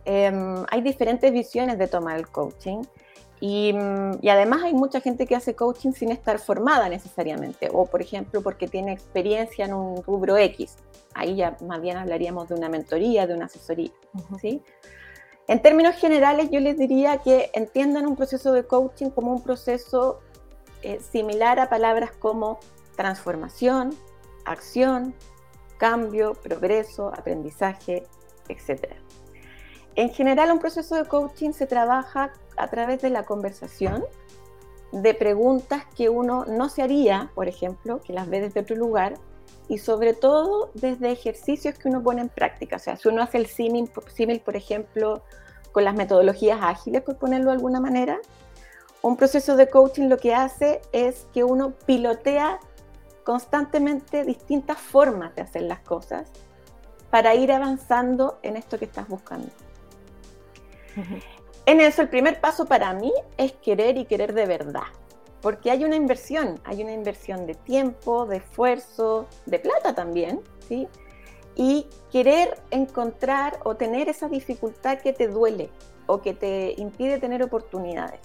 Em, 0.05 0.65
hay 0.71 0.81
diferentes 0.81 1.31
visiones 1.31 1.77
de 1.77 1.87
tomar 1.87 2.17
el 2.17 2.27
coaching 2.29 2.81
y, 3.41 3.75
y, 4.21 4.29
además 4.29 4.61
hay 4.63 4.73
mucha 4.73 5.01
gente 5.01 5.25
que 5.25 5.35
hace 5.35 5.55
coaching 5.55 5.91
sin 5.93 6.11
estar 6.11 6.37
formada 6.37 6.87
necesariamente, 6.87 7.69
o 7.73 7.87
por 7.87 8.01
ejemplo 8.01 8.41
porque 8.41 8.67
tiene 8.67 8.93
experiencia 8.93 9.65
en 9.65 9.73
un 9.73 10.03
rubro 10.03 10.37
X. 10.37 10.77
Ahí 11.15 11.35
ya 11.35 11.57
más 11.67 11.81
bien 11.81 11.97
hablaríamos 11.97 12.47
de 12.47 12.55
una 12.55 12.69
mentoría, 12.69 13.25
de 13.25 13.33
una 13.33 13.45
asesoría, 13.45 13.91
¿sí? 14.39 14.61
En 15.47 15.61
términos 15.61 15.95
generales, 15.95 16.49
yo 16.51 16.59
les 16.59 16.77
diría 16.77 17.17
que 17.17 17.49
entiendan 17.53 18.05
un 18.05 18.15
proceso 18.15 18.53
de 18.53 18.63
coaching 18.65 19.09
como 19.09 19.33
un 19.33 19.43
proceso 19.43 20.19
eh, 20.83 20.99
similar 20.99 21.59
a 21.59 21.67
palabras 21.67 22.11
como 22.11 22.59
transformación, 22.95 23.95
acción, 24.45 25.15
cambio, 25.77 26.35
progreso, 26.35 27.07
aprendizaje, 27.07 28.03
etc. 28.49 28.93
En 29.95 30.09
general, 30.09 30.51
un 30.51 30.59
proceso 30.59 30.95
de 30.95 31.05
coaching 31.05 31.51
se 31.51 31.67
trabaja 31.67 32.31
a 32.57 32.67
través 32.67 33.01
de 33.01 33.09
la 33.09 33.23
conversación, 33.23 34.05
de 34.91 35.13
preguntas 35.13 35.83
que 35.95 36.09
uno 36.09 36.45
no 36.45 36.69
se 36.69 36.81
haría, 36.81 37.31
por 37.35 37.47
ejemplo, 37.47 38.01
que 38.01 38.13
las 38.13 38.29
ve 38.29 38.41
desde 38.41 38.61
otro 38.61 38.75
lugar, 38.75 39.15
y 39.67 39.77
sobre 39.77 40.13
todo 40.13 40.69
desde 40.73 41.11
ejercicios 41.11 41.77
que 41.77 41.87
uno 41.87 42.03
pone 42.03 42.21
en 42.21 42.29
práctica. 42.29 42.75
O 42.75 42.79
sea, 42.79 42.97
si 42.97 43.07
uno 43.07 43.21
hace 43.21 43.37
el 43.37 43.45
símil, 43.45 43.89
por 44.43 44.55
ejemplo, 44.55 45.23
con 45.71 45.85
las 45.85 45.95
metodologías 45.95 46.59
ágiles, 46.61 47.01
por 47.01 47.17
ponerlo 47.17 47.51
de 47.51 47.55
alguna 47.55 47.79
manera, 47.79 48.19
un 49.01 49.15
proceso 49.17 49.55
de 49.55 49.69
coaching 49.69 50.09
lo 50.09 50.17
que 50.17 50.35
hace 50.35 50.81
es 50.91 51.25
que 51.33 51.43
uno 51.43 51.73
pilotea 51.85 52.59
constantemente 53.23 54.25
distintas 54.25 54.77
formas 54.77 55.33
de 55.35 55.41
hacer 55.41 55.63
las 55.63 55.79
cosas 55.79 56.27
para 57.09 57.33
ir 57.35 57.51
avanzando 57.51 58.39
en 58.43 58.57
esto 58.57 58.77
que 58.77 58.85
estás 58.85 59.07
buscando. 59.07 59.47
En 61.65 61.79
eso, 61.79 62.01
el 62.01 62.09
primer 62.09 62.41
paso 62.41 62.65
para 62.65 62.93
mí 62.93 63.13
es 63.37 63.53
querer 63.53 63.97
y 63.97 64.05
querer 64.05 64.33
de 64.33 64.45
verdad 64.45 64.83
porque 65.41 65.71
hay 65.71 65.83
una 65.83 65.95
inversión, 65.95 66.59
hay 66.63 66.83
una 66.83 66.93
inversión 66.93 67.45
de 67.47 67.55
tiempo, 67.55 68.25
de 68.25 68.37
esfuerzo, 68.37 69.27
de 69.45 69.59
plata 69.59 69.93
también, 69.95 70.41
¿sí? 70.67 70.87
Y 71.55 71.87
querer 72.11 72.59
encontrar 72.69 73.59
o 73.63 73.75
tener 73.75 74.07
esa 74.07 74.29
dificultad 74.29 74.99
que 74.99 75.13
te 75.13 75.27
duele 75.27 75.69
o 76.05 76.21
que 76.21 76.33
te 76.33 76.75
impide 76.77 77.17
tener 77.17 77.43
oportunidades. 77.43 78.21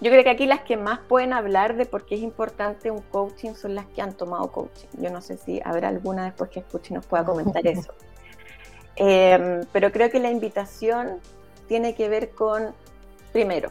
Yo 0.00 0.10
creo 0.10 0.24
que 0.24 0.30
aquí 0.30 0.46
las 0.46 0.62
que 0.62 0.76
más 0.76 1.00
pueden 1.00 1.32
hablar 1.32 1.76
de 1.76 1.84
por 1.84 2.06
qué 2.06 2.14
es 2.14 2.22
importante 2.22 2.90
un 2.90 3.02
coaching 3.02 3.54
son 3.54 3.74
las 3.74 3.86
que 3.86 4.00
han 4.00 4.14
tomado 4.14 4.50
coaching. 4.50 4.88
Yo 4.98 5.10
no 5.10 5.20
sé 5.20 5.36
si 5.36 5.60
habrá 5.64 5.88
alguna 5.88 6.24
después 6.24 6.50
que 6.50 6.60
escuche 6.60 6.92
y 6.92 6.94
nos 6.94 7.06
pueda 7.06 7.24
comentar 7.24 7.66
eso. 7.66 7.92
Em, 8.98 9.64
pero 9.72 9.92
creo 9.92 10.10
que 10.10 10.18
la 10.18 10.30
invitación 10.30 11.20
tiene 11.68 11.94
que 11.94 12.08
ver 12.08 12.30
con, 12.30 12.74
primero, 13.32 13.70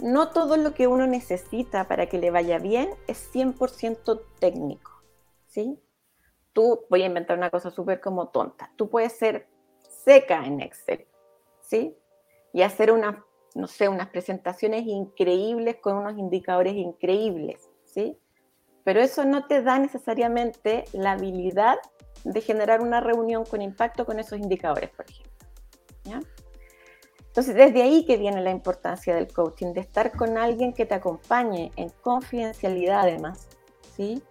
no 0.00 0.30
todo 0.30 0.56
lo 0.56 0.72
que 0.72 0.86
uno 0.86 1.06
necesita 1.06 1.86
para 1.86 2.06
que 2.06 2.16
le 2.16 2.30
vaya 2.30 2.58
bien 2.58 2.88
es 3.08 3.30
100% 3.30 4.22
técnico, 4.38 5.02
¿sí? 5.46 5.78
Tú, 6.54 6.86
voy 6.88 7.02
a 7.02 7.06
inventar 7.06 7.36
una 7.36 7.50
cosa 7.50 7.70
súper 7.70 8.00
como 8.00 8.28
tonta, 8.28 8.72
tú 8.76 8.88
puedes 8.88 9.12
ser 9.12 9.48
seca 9.82 10.46
en 10.46 10.62
Excel, 10.62 11.06
¿sí? 11.60 11.94
Y 12.54 12.62
hacer 12.62 12.90
unas, 12.90 13.18
no 13.54 13.66
sé, 13.66 13.90
unas 13.90 14.08
presentaciones 14.08 14.86
increíbles 14.86 15.76
con 15.76 15.96
unos 15.96 16.16
indicadores 16.16 16.72
increíbles, 16.72 17.68
¿sí? 17.84 18.18
Pero 18.82 19.00
eso 19.00 19.26
no 19.26 19.46
te 19.46 19.60
da 19.62 19.78
necesariamente 19.78 20.86
la 20.94 21.12
habilidad 21.12 21.76
de 22.24 22.40
generar 22.40 22.80
una 22.80 23.00
reunión 23.00 23.44
con 23.44 23.62
impacto 23.62 24.04
con 24.04 24.18
esos 24.18 24.38
indicadores, 24.38 24.90
por 24.90 25.06
ejemplo. 25.08 25.32
¿ya? 26.04 26.20
Entonces, 27.38 27.54
desde 27.54 27.82
ahí 27.82 28.04
que 28.04 28.16
viene 28.16 28.42
la 28.42 28.50
importancia 28.50 29.14
del 29.14 29.32
coaching, 29.32 29.72
de 29.72 29.80
estar 29.80 30.10
con 30.10 30.38
alguien 30.38 30.72
que 30.72 30.86
te 30.86 30.94
acompañe 30.94 31.70
en 31.76 31.90
confidencialidad 32.02 33.00
además, 33.02 33.46
¿sí? 33.96 34.22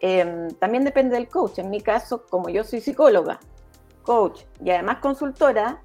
Em, 0.00 0.48
también 0.54 0.84
depende 0.84 1.14
del 1.14 1.28
coach. 1.28 1.60
En 1.60 1.70
mi 1.70 1.80
caso, 1.80 2.26
como 2.26 2.48
yo 2.48 2.64
soy 2.64 2.80
psicóloga, 2.80 3.38
coach 4.02 4.42
y 4.64 4.70
además 4.70 4.98
consultora, 4.98 5.80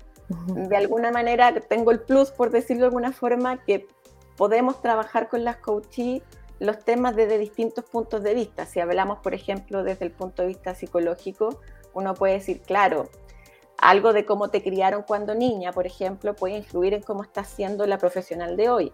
de 0.48 0.76
alguna 0.76 1.12
manera 1.12 1.54
tengo 1.62 1.92
el 1.92 2.02
plus, 2.02 2.32
por 2.32 2.50
decirlo 2.50 2.82
de 2.82 2.88
alguna 2.88 3.12
forma, 3.12 3.64
que 3.64 3.88
podemos 4.36 4.82
trabajar 4.82 5.30
con 5.30 5.44
las 5.44 5.58
coaches 5.58 6.24
los 6.60 6.84
temas 6.84 7.16
desde 7.16 7.38
distintos 7.38 7.86
puntos 7.86 8.24
de 8.24 8.34
vista. 8.34 8.66
Si 8.66 8.80
hablamos, 8.80 9.20
por 9.20 9.34
ejemplo, 9.34 9.84
desde 9.84 10.06
el 10.06 10.12
punto 10.12 10.42
de 10.42 10.50
vista 10.50 10.76
psicológico, 10.76 11.60
uno 11.94 12.14
puede 12.14 12.34
decir, 12.34 12.62
claro, 12.62 13.10
algo 13.78 14.14
de 14.14 14.26
cómo 14.26 14.50
te 14.50 14.64
criaron 14.64 15.04
cuando 15.04 15.36
niña, 15.36 15.72
por 15.72 15.86
ejemplo, 15.86 16.36
puede 16.36 16.58
influir 16.58 16.94
en 16.94 17.04
cómo 17.04 17.24
estás 17.24 17.48
siendo 17.48 17.86
la 17.86 17.98
profesional 17.98 18.58
de 18.58 18.70
hoy. 18.70 18.92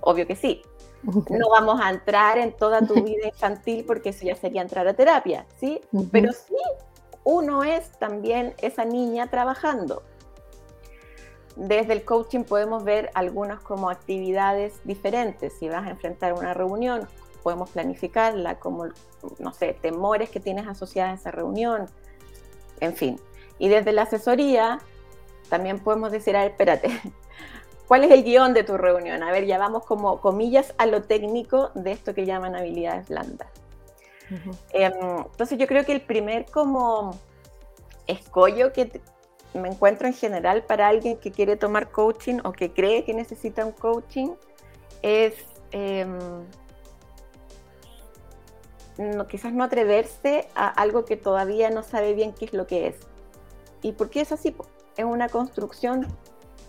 Obvio 0.00 0.26
que 0.26 0.36
sí. 0.36 0.62
No 1.02 1.48
vamos 1.50 1.80
a 1.80 1.90
entrar 1.90 2.38
en 2.38 2.52
toda 2.52 2.80
tu 2.82 2.94
vida 3.04 3.26
infantil 3.26 3.84
porque 3.86 4.10
eso 4.10 4.24
ya 4.24 4.36
sería 4.36 4.62
entrar 4.62 4.86
a 4.86 4.94
terapia, 4.94 5.46
¿sí? 5.58 5.80
Pero 6.12 6.32
sí, 6.32 6.56
uno 7.24 7.64
es 7.64 7.90
también 7.98 8.54
esa 8.58 8.84
niña 8.84 9.28
trabajando. 9.30 10.02
Desde 11.60 11.92
el 11.92 12.06
coaching 12.06 12.44
podemos 12.44 12.84
ver 12.84 13.10
algunas 13.12 13.60
como 13.60 13.90
actividades 13.90 14.80
diferentes. 14.84 15.52
Si 15.58 15.68
vas 15.68 15.86
a 15.86 15.90
enfrentar 15.90 16.32
una 16.32 16.54
reunión, 16.54 17.06
podemos 17.42 17.68
planificarla 17.68 18.58
como, 18.58 18.86
no 19.38 19.52
sé, 19.52 19.74
temores 19.74 20.30
que 20.30 20.40
tienes 20.40 20.66
asociadas 20.66 21.12
a 21.12 21.20
esa 21.20 21.30
reunión. 21.30 21.84
En 22.80 22.96
fin, 22.96 23.20
y 23.58 23.68
desde 23.68 23.92
la 23.92 24.02
asesoría 24.02 24.78
también 25.50 25.80
podemos 25.80 26.10
decir, 26.10 26.34
a 26.34 26.44
ver, 26.44 26.52
espérate, 26.52 26.88
¿cuál 27.86 28.04
es 28.04 28.10
el 28.10 28.24
guion 28.24 28.54
de 28.54 28.64
tu 28.64 28.78
reunión? 28.78 29.22
A 29.22 29.30
ver, 29.30 29.44
ya 29.44 29.58
vamos 29.58 29.84
como 29.84 30.18
comillas 30.18 30.74
a 30.78 30.86
lo 30.86 31.02
técnico 31.02 31.72
de 31.74 31.92
esto 31.92 32.14
que 32.14 32.24
llaman 32.24 32.56
habilidades 32.56 33.10
blandas. 33.10 33.48
Em, 34.72 34.92
entonces 34.94 35.58
yo 35.58 35.66
creo 35.66 35.84
que 35.84 35.92
el 35.92 36.00
primer 36.00 36.46
como 36.46 37.18
escollo 38.06 38.72
que 38.72 39.02
me 39.54 39.68
encuentro 39.68 40.06
en 40.06 40.14
general 40.14 40.62
para 40.64 40.88
alguien 40.88 41.16
que 41.18 41.32
quiere 41.32 41.56
tomar 41.56 41.90
coaching 41.90 42.38
o 42.44 42.52
que 42.52 42.72
cree 42.72 43.04
que 43.04 43.14
necesita 43.14 43.64
un 43.64 43.72
coaching 43.72 44.30
es 45.02 45.34
em, 45.72 46.18
no, 49.00 49.26
quizás 49.26 49.52
no 49.52 49.64
atreverse 49.64 50.48
a 50.54 50.68
algo 50.68 51.04
que 51.04 51.16
todavía 51.16 51.70
no 51.70 51.82
sabe 51.82 52.12
bien 52.12 52.32
qué 52.32 52.44
es 52.44 52.52
lo 52.52 52.66
que 52.66 52.88
es. 52.88 52.96
¿Y 53.82 53.92
por 53.92 54.10
qué 54.10 54.20
es 54.20 54.32
así? 54.32 54.54
Es 54.96 55.04
una 55.04 55.28
construcción 55.28 56.06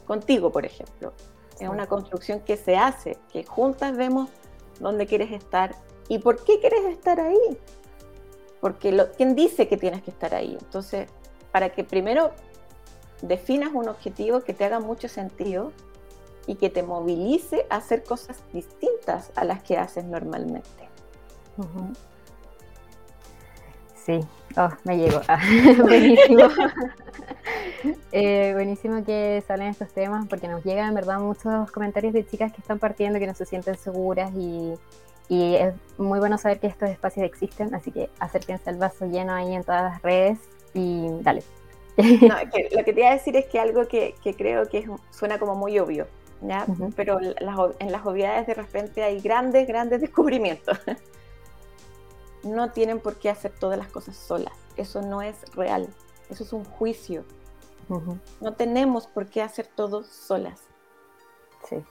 contigo, 0.07 0.51
por 0.51 0.65
ejemplo. 0.65 1.13
Es 1.59 1.67
una 1.67 1.87
construcción 1.87 2.39
que 2.39 2.57
se 2.57 2.77
hace, 2.77 3.17
que 3.31 3.43
juntas 3.43 3.95
vemos 3.95 4.29
dónde 4.79 5.05
quieres 5.05 5.31
estar 5.31 5.75
y 6.07 6.19
por 6.19 6.43
qué 6.43 6.59
quieres 6.59 6.85
estar 6.85 7.19
ahí. 7.19 7.57
Porque 8.61 8.91
lo, 8.91 9.11
¿quién 9.11 9.35
dice 9.35 9.67
que 9.67 9.77
tienes 9.77 10.01
que 10.01 10.11
estar 10.11 10.33
ahí? 10.33 10.57
Entonces, 10.59 11.07
para 11.51 11.69
que 11.69 11.83
primero 11.83 12.31
definas 13.21 13.71
un 13.73 13.87
objetivo 13.89 14.41
que 14.41 14.53
te 14.53 14.65
haga 14.65 14.79
mucho 14.79 15.07
sentido 15.07 15.71
y 16.47 16.55
que 16.55 16.69
te 16.69 16.83
movilice 16.83 17.65
a 17.69 17.77
hacer 17.77 18.03
cosas 18.03 18.41
distintas 18.53 19.31
a 19.35 19.45
las 19.45 19.63
que 19.63 19.77
haces 19.77 20.05
normalmente. 20.05 20.89
Sí, 23.95 24.19
oh, 24.57 24.69
me 24.83 24.97
llegó. 24.97 25.21
Ah, 25.27 25.39
buenísimo. 25.81 26.47
Eh, 28.11 28.51
buenísimo 28.53 29.03
que 29.03 29.43
salen 29.47 29.69
estos 29.69 29.91
temas 29.91 30.27
porque 30.27 30.47
nos 30.47 30.63
llegan 30.63 30.89
en 30.89 30.93
verdad 30.93 31.19
muchos 31.19 31.71
comentarios 31.71 32.13
de 32.13 32.25
chicas 32.27 32.51
que 32.51 32.61
están 32.61 32.77
partiendo, 32.77 33.17
que 33.17 33.25
no 33.25 33.33
se 33.33 33.45
sienten 33.45 33.75
seguras 33.75 34.31
y, 34.35 34.75
es 35.29 35.73
muy 35.97 36.19
bueno 36.19 36.37
saber 36.37 36.59
que 36.59 36.67
estos 36.67 36.89
espacios 36.89 37.25
existen, 37.25 37.73
así 37.73 37.91
que 37.91 38.09
acérquense 38.19 38.69
al 38.69 38.77
vaso 38.77 39.05
lleno 39.07 39.33
ahí 39.33 39.55
en 39.55 39.63
todas 39.63 39.83
las 39.83 40.01
redes 40.03 40.39
y 40.73 41.07
dale. 41.21 41.41
lo 41.97 42.83
que 42.83 42.93
te 42.93 42.99
iba 42.99 43.09
a 43.09 43.13
decir 43.13 43.35
es 43.35 43.45
que 43.45 43.59
algo 43.59 43.87
que, 43.87 44.15
creo 44.37 44.67
que 44.67 44.89
suena 45.09 45.39
como 45.39 45.55
muy 45.55 45.77
obvio, 45.79 46.07
¿ya? 46.41 46.65
pero 46.95 47.19
en 47.21 47.91
las 47.91 48.05
obviedades 48.05 48.47
de 48.47 48.53
repente 48.53 49.03
hay 49.03 49.19
grandes, 49.19 49.67
grandes 49.67 50.01
descubrimientos 50.01 50.77
no 52.43 52.71
tienen 52.71 52.99
por 52.99 53.17
qué 53.17 53.29
hacer 53.29 53.51
todas 53.51 53.77
las 53.77 53.87
cosas 53.87 54.15
solas. 54.15 54.53
Eso 54.77 55.01
no 55.01 55.21
es 55.21 55.43
real. 55.53 55.87
Eso 56.29 56.43
es 56.43 56.53
un 56.53 56.63
juicio. 56.63 57.23
No 58.39 58.53
tenemos 58.53 59.05
por 59.05 59.27
qué 59.27 59.41
hacer 59.41 59.67
todo 59.67 60.03
solas. 60.03 60.61
Sí. 61.67 61.83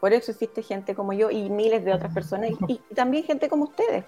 Por 0.00 0.12
eso 0.12 0.30
existe 0.30 0.62
gente 0.62 0.94
como 0.94 1.12
yo 1.12 1.30
y 1.30 1.50
miles 1.50 1.84
de 1.84 1.92
otras 1.92 2.14
personas 2.14 2.50
y, 2.68 2.78
también 2.94 3.24
gente 3.24 3.48
como 3.48 3.64
ustedes. 3.64 4.04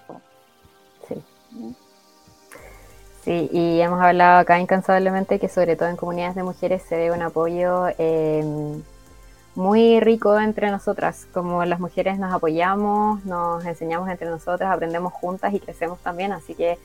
Sí. 1.07 1.23
Sí, 3.23 3.49
y 3.51 3.81
hemos 3.81 4.01
hablado 4.01 4.39
acá 4.39 4.59
incansablemente 4.59 5.39
que 5.39 5.49
sobre 5.49 5.75
todo 5.75 5.89
en 5.89 5.97
comunidades 5.97 6.35
de 6.35 6.43
mujeres 6.43 6.81
se 6.83 6.95
ve 6.95 7.11
un 7.11 7.21
apoyo 7.21 7.87
eh, 7.97 8.43
muy 9.55 9.99
rico 9.99 10.39
entre 10.39 10.71
nosotras, 10.71 11.27
como 11.33 11.65
las 11.65 11.81
mujeres 11.81 12.17
nos 12.17 12.33
apoyamos, 12.33 13.25
nos 13.25 13.65
enseñamos 13.65 14.09
entre 14.09 14.29
nosotras, 14.29 14.71
aprendemos 14.71 15.11
juntas 15.11 15.53
y 15.53 15.59
crecemos 15.59 15.99
también, 15.99 16.31
así 16.31 16.55
que 16.55 16.77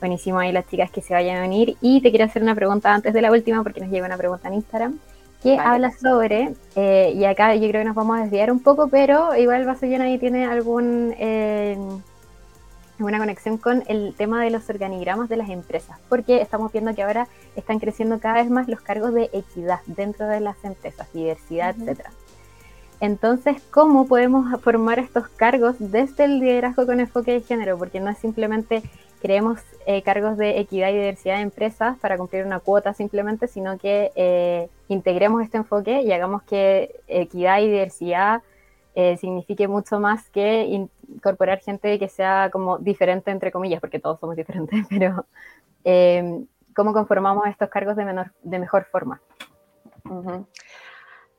buenísimo 0.00 0.38
ahí 0.38 0.50
las 0.50 0.66
chicas 0.66 0.90
que 0.90 1.02
se 1.02 1.12
vayan 1.12 1.42
a 1.42 1.46
unir. 1.46 1.76
Y 1.82 2.00
te 2.00 2.10
quiero 2.10 2.24
hacer 2.24 2.42
una 2.42 2.54
pregunta 2.54 2.92
antes 2.92 3.12
de 3.12 3.20
la 3.20 3.30
última, 3.30 3.62
porque 3.62 3.80
nos 3.80 3.90
llega 3.90 4.06
una 4.06 4.16
pregunta 4.16 4.48
en 4.48 4.54
Instagram, 4.54 4.98
que 5.42 5.58
habla 5.58 5.90
sobre, 5.90 6.54
eh, 6.74 7.12
y 7.14 7.24
acá 7.24 7.54
yo 7.54 7.68
creo 7.68 7.82
que 7.82 7.88
nos 7.88 7.96
vamos 7.96 8.18
a 8.18 8.22
desviar 8.22 8.50
un 8.50 8.60
poco, 8.60 8.88
pero 8.88 9.34
igual 9.36 9.66
Vasellón 9.66 10.00
ahí 10.00 10.18
tiene 10.18 10.46
algún... 10.46 11.14
Eh, 11.18 11.76
una 13.04 13.18
conexión 13.18 13.58
con 13.58 13.82
el 13.88 14.14
tema 14.16 14.42
de 14.42 14.50
los 14.50 14.68
organigramas 14.68 15.28
de 15.28 15.36
las 15.36 15.50
empresas, 15.50 15.98
porque 16.08 16.40
estamos 16.40 16.72
viendo 16.72 16.94
que 16.94 17.02
ahora 17.02 17.28
están 17.56 17.78
creciendo 17.78 18.20
cada 18.20 18.34
vez 18.34 18.50
más 18.50 18.68
los 18.68 18.80
cargos 18.80 19.12
de 19.14 19.30
equidad 19.32 19.80
dentro 19.86 20.26
de 20.26 20.40
las 20.40 20.62
empresas, 20.64 21.12
diversidad, 21.12 21.74
etcétera. 21.78 22.10
Entonces, 23.00 23.60
¿cómo 23.72 24.06
podemos 24.06 24.60
formar 24.60 25.00
estos 25.00 25.26
cargos 25.28 25.74
desde 25.78 26.24
el 26.24 26.38
liderazgo 26.38 26.86
con 26.86 27.00
enfoque 27.00 27.32
de 27.32 27.40
género? 27.40 27.76
Porque 27.76 27.98
no 27.98 28.10
es 28.10 28.18
simplemente 28.18 28.82
creemos 29.22 29.60
eh, 29.86 30.02
cargos 30.02 30.36
de 30.36 30.58
equidad 30.58 30.90
y 30.90 30.94
diversidad 30.94 31.36
de 31.36 31.42
empresas 31.42 31.96
para 31.98 32.16
cumplir 32.16 32.44
una 32.44 32.58
cuota 32.58 32.92
simplemente, 32.92 33.46
sino 33.48 33.78
que 33.78 34.10
eh, 34.16 34.68
integremos 34.88 35.42
este 35.42 35.56
enfoque 35.56 36.02
y 36.02 36.12
hagamos 36.12 36.42
que 36.42 37.00
equidad 37.06 37.60
y 37.60 37.68
diversidad 37.68 38.42
eh, 38.94 39.16
signifique 39.16 39.68
mucho 39.68 40.00
más 40.00 40.28
que 40.30 40.86
incorporar 41.14 41.60
gente 41.60 41.98
que 41.98 42.08
sea 42.08 42.50
como 42.52 42.78
diferente, 42.78 43.30
entre 43.30 43.52
comillas, 43.52 43.80
porque 43.80 43.98
todos 43.98 44.18
somos 44.20 44.36
diferentes, 44.36 44.86
pero 44.90 45.26
em, 45.84 46.46
¿cómo 46.74 46.92
conformamos 46.92 47.46
estos 47.46 47.68
cargos 47.68 47.96
de, 47.96 48.04
menor, 48.04 48.32
de 48.42 48.58
mejor 48.58 48.84
forma? 48.86 49.20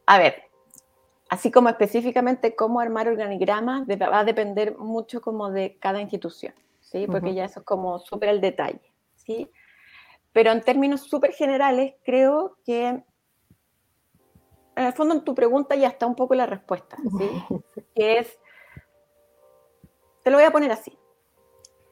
A 0.05 0.17
ver, 0.17 0.43
así 1.29 1.51
como 1.51 1.69
específicamente 1.69 2.55
cómo 2.55 2.79
armar 2.79 3.07
organigramas, 3.07 3.87
va 3.87 4.19
a 4.19 4.23
depender 4.23 4.77
mucho 4.77 5.21
como 5.21 5.49
de 5.49 5.77
cada 5.79 6.01
institución, 6.01 6.53
¿sí? 6.79 7.07
Porque 7.07 7.33
ya 7.33 7.45
eso 7.45 7.61
es 7.61 7.65
como 7.65 7.99
súper 7.99 8.29
el 8.29 8.41
detalle, 8.41 8.93
¿sí? 9.15 9.49
Pero 10.31 10.51
en 10.51 10.61
términos 10.61 11.01
súper 11.01 11.33
generales, 11.33 11.95
creo 12.03 12.57
que 12.65 13.03
en 14.75 14.85
el 14.85 14.93
fondo 14.93 15.15
en 15.15 15.23
tu 15.23 15.35
pregunta 15.35 15.75
ya 15.75 15.87
está 15.87 16.07
un 16.07 16.15
poco 16.15 16.35
la 16.35 16.45
respuesta, 16.45 16.97
¿sí? 17.17 17.29
que 17.95 18.19
es, 18.19 18.39
te 20.23 20.31
lo 20.31 20.37
voy 20.37 20.45
a 20.45 20.51
poner 20.51 20.71
así. 20.71 20.97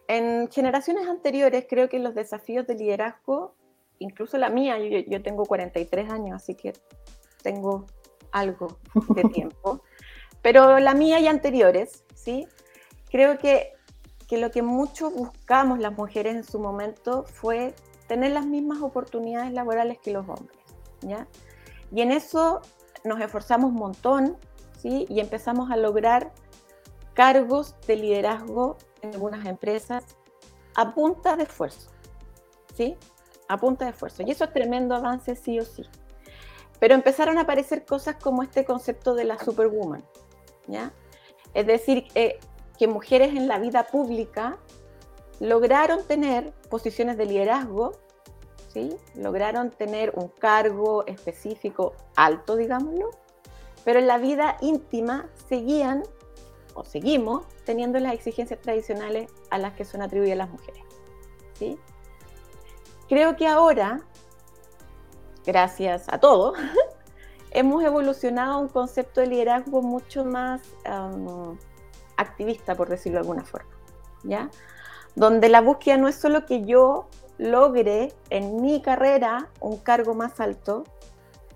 En 0.08 0.50
generaciones 0.50 1.08
anteriores 1.08 1.66
creo 1.70 1.90
que 1.90 2.00
los 2.00 2.16
desafíos 2.16 2.66
de 2.68 2.76
liderazgo, 2.76 3.56
incluso 4.00 4.38
la 4.38 4.50
mía, 4.50 4.78
yo, 4.80 5.22
tengo 5.22 5.46
43 5.46 6.10
años, 6.10 6.36
así 6.36 6.56
que 6.56 6.74
tengo 7.44 7.86
algo 8.32 8.78
de 9.16 9.24
tiempo, 9.34 9.84
pero 10.42 10.80
la 10.80 10.94
mía 10.94 11.20
y 11.20 11.28
anteriores, 11.28 12.04
¿sí? 12.16 12.48
Creo 13.10 13.38
que, 13.38 13.74
que 14.28 14.38
lo 14.38 14.52
que 14.52 14.62
mucho 14.62 15.12
buscamos 15.12 15.80
las 15.80 15.94
mujeres 15.94 16.36
en 16.36 16.44
su 16.44 16.60
momento 16.60 17.24
fue 17.24 17.74
tener 18.08 18.32
las 18.32 18.46
mismas 18.46 18.82
oportunidades 18.82 19.54
laborales 19.54 20.00
que 20.00 20.12
los 20.12 20.28
hombres, 20.28 20.60
¿ya? 21.02 21.28
Y 21.94 22.02
en 22.02 22.12
eso 22.12 22.62
nos 23.04 23.20
esforzamos 23.22 23.72
un 23.72 23.78
montón, 23.78 24.38
¿sí? 24.78 25.06
Y 25.10 25.20
empezamos 25.20 25.72
a 25.72 25.78
lograr 25.78 26.32
cargos 27.14 27.76
de 27.88 27.96
liderazgo 27.96 28.78
en 29.02 29.14
algunas 29.14 29.46
empresas 29.46 30.04
a 30.76 30.94
punta 30.94 31.36
de 31.36 31.44
esfuerzo, 31.44 31.90
¿sí? 32.74 32.98
A 33.48 33.58
punta 33.58 33.86
de 33.86 33.92
esfuerzo. 33.92 34.24
Y 34.24 34.32
eso 34.32 34.46
es 34.46 34.54
tremendo 34.54 34.96
avance, 34.96 35.36
sí 35.36 35.60
o 35.60 35.66
sí. 35.66 35.84
Pero 36.80 36.96
empezaron 36.96 37.38
a 37.38 37.42
aparecer 37.42 37.86
cosas 37.86 38.16
como 38.16 38.44
este 38.44 38.66
concepto 38.66 39.14
de 39.14 39.26
la 39.26 39.38
superwoman, 39.38 40.04
¿ya? 40.68 40.94
Es 41.54 41.68
decir, 41.68 42.08
eh, 42.16 42.40
que 42.78 42.88
mujeres 42.88 43.36
en 43.36 43.48
la 43.48 43.60
vida 43.60 43.84
pública 43.84 44.58
lograron 45.40 46.04
tener 46.06 46.54
posiciones 46.70 47.18
de 47.18 47.26
liderazgo 47.26 47.94
Lograron 49.16 49.72
tener 49.72 50.14
un 50.16 50.30
cargo 50.30 51.06
específico 51.06 51.94
alto, 52.16 52.56
digámoslo, 52.56 53.12
pero 53.84 54.00
en 54.00 54.08
la 54.08 54.18
vida 54.18 54.58
íntima 54.62 55.30
seguían 55.50 56.04
o 56.74 56.84
seguimos 56.84 57.46
teniendo 57.66 58.00
las 58.00 58.14
exigencias 58.14 58.60
tradicionales 58.60 59.32
a 59.50 59.58
las 59.58 59.74
que 59.74 59.86
son 59.86 60.02
atribuidas 60.02 60.38
las 60.38 60.50
mujeres, 60.50 60.84
¿sí? 61.54 61.78
Creo 63.08 63.36
que 63.36 63.48
ahora, 63.48 64.02
gracias 65.46 66.06
a 66.10 66.20
todo, 66.20 66.54
hemos 67.52 67.84
evolucionado 67.84 68.54
a 68.54 68.58
un 68.58 68.70
concepto 68.70 69.22
de 69.22 69.28
liderazgo 69.28 69.82
mucho 69.82 70.24
más 70.24 70.62
activista, 72.18 72.76
por 72.76 72.90
decirlo 72.90 73.18
de 73.18 73.22
alguna 73.22 73.44
forma, 73.44 73.72
¿ya? 74.24 74.50
Donde 75.16 75.50
la 75.50 75.62
búsqueda 75.62 75.98
no 75.98 76.08
es 76.08 76.16
solo 76.16 76.46
que 76.46 76.64
yo 76.64 77.08
logre 77.38 78.14
en 78.30 78.62
mi 78.62 78.82
carrera 78.82 79.50
un 79.60 79.78
cargo 79.78 80.14
más 80.14 80.40
alto, 80.40 80.84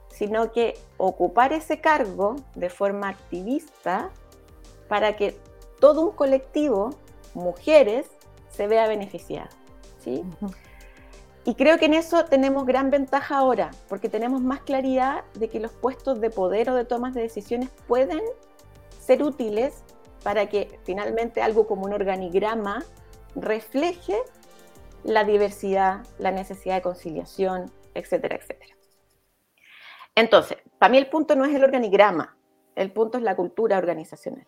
sino 0.09 0.51
que 0.51 0.77
ocupar 0.97 1.53
ese 1.53 1.79
cargo 1.79 2.35
de 2.55 2.69
forma 2.69 3.09
activista 3.09 4.09
para 4.87 5.15
que 5.15 5.37
todo 5.79 6.01
un 6.01 6.15
colectivo, 6.15 6.91
mujeres, 7.33 8.07
se 8.49 8.67
vea 8.67 8.87
beneficiado. 8.87 9.49
¿sí? 9.99 10.23
Y 11.43 11.55
creo 11.55 11.77
que 11.77 11.85
en 11.85 11.93
eso 11.93 12.25
tenemos 12.25 12.65
gran 12.65 12.89
ventaja 12.89 13.37
ahora, 13.37 13.71
porque 13.87 14.09
tenemos 14.09 14.41
más 14.41 14.61
claridad 14.61 15.23
de 15.35 15.49
que 15.49 15.59
los 15.59 15.71
puestos 15.71 16.19
de 16.19 16.29
poder 16.29 16.69
o 16.69 16.75
de 16.75 16.85
tomas 16.85 17.13
de 17.13 17.21
decisiones 17.21 17.69
pueden 17.87 18.21
ser 18.99 19.21
útiles 19.21 19.83
para 20.23 20.47
que 20.47 20.79
finalmente 20.83 21.43
algo 21.43 21.67
como 21.67 21.85
un 21.85 21.93
organigrama 21.93 22.83
refleje 23.35 24.17
la 25.03 25.23
diversidad, 25.23 26.03
la 26.17 26.31
necesidad 26.31 26.75
de 26.75 26.81
conciliación, 26.81 27.71
etcétera, 27.93 28.37
etcétera. 28.37 28.75
Entonces, 30.15 30.57
para 30.79 30.89
mí 30.89 30.97
el 30.97 31.07
punto 31.07 31.35
no 31.35 31.45
es 31.45 31.53
el 31.53 31.63
organigrama, 31.63 32.37
el 32.75 32.91
punto 32.91 33.19
es 33.19 33.23
la 33.23 33.35
cultura 33.35 33.77
organizacional, 33.77 34.47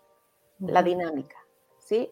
la 0.59 0.83
dinámica, 0.83 1.37
¿sí? 1.79 2.11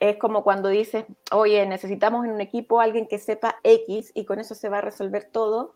Es 0.00 0.16
como 0.16 0.42
cuando 0.42 0.68
dices, 0.68 1.04
oye, 1.30 1.64
necesitamos 1.66 2.24
en 2.24 2.32
un 2.32 2.40
equipo 2.40 2.80
alguien 2.80 3.06
que 3.06 3.18
sepa 3.18 3.56
X 3.62 4.10
y 4.14 4.24
con 4.24 4.40
eso 4.40 4.54
se 4.54 4.68
va 4.68 4.78
a 4.78 4.82
resolver 4.82 5.28
todo. 5.30 5.74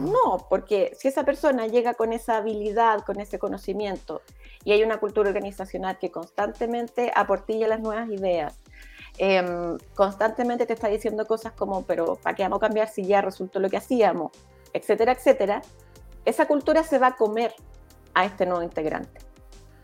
No, 0.00 0.46
porque 0.50 0.92
si 0.98 1.06
esa 1.06 1.24
persona 1.24 1.68
llega 1.68 1.94
con 1.94 2.12
esa 2.12 2.38
habilidad, 2.38 3.04
con 3.04 3.20
ese 3.20 3.38
conocimiento, 3.38 4.20
y 4.64 4.72
hay 4.72 4.82
una 4.82 4.98
cultura 4.98 5.28
organizacional 5.28 5.96
que 5.98 6.10
constantemente 6.10 7.12
aportilla 7.14 7.68
las 7.68 7.80
nuevas 7.80 8.08
ideas, 8.10 8.58
Em, 9.18 9.78
constantemente 9.94 10.66
te 10.66 10.74
está 10.74 10.88
diciendo 10.88 11.26
cosas 11.26 11.52
como, 11.52 11.86
pero 11.86 12.16
¿para 12.16 12.36
qué 12.36 12.42
vamos 12.42 12.58
a 12.58 12.60
cambiar 12.60 12.88
si 12.88 13.04
ya 13.04 13.22
resultó 13.22 13.60
lo 13.60 13.70
que 13.70 13.78
hacíamos? 13.78 14.32
Etcétera, 14.72 15.12
etcétera. 15.12 15.62
Esa 16.24 16.46
cultura 16.46 16.82
se 16.82 16.98
va 16.98 17.08
a 17.08 17.16
comer 17.16 17.54
a 18.12 18.26
este 18.26 18.44
nuevo 18.44 18.62
integrante. 18.62 19.20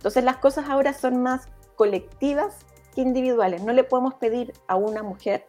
Entonces 0.03 0.25
las 0.25 0.39
cosas 0.39 0.69
ahora 0.69 0.95
son 0.95 1.23
más 1.23 1.47
colectivas 1.77 2.57
que 2.93 3.03
individuales. 3.03 3.63
No 3.63 3.73
le 3.73 3.85
podemos 3.85 4.15
pedir 4.15 4.53
a 4.67 4.75
una 4.75 5.05
mujer 5.05 5.47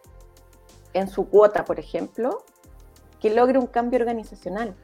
en 0.92 1.08
su 1.08 1.28
cuota, 1.28 1.64
por 1.64 1.80
ejemplo, 1.80 2.44
que 3.18 3.30
logre 3.30 3.58
un 3.58 3.66
cambio 3.66 3.98
organizacional. 3.98 4.76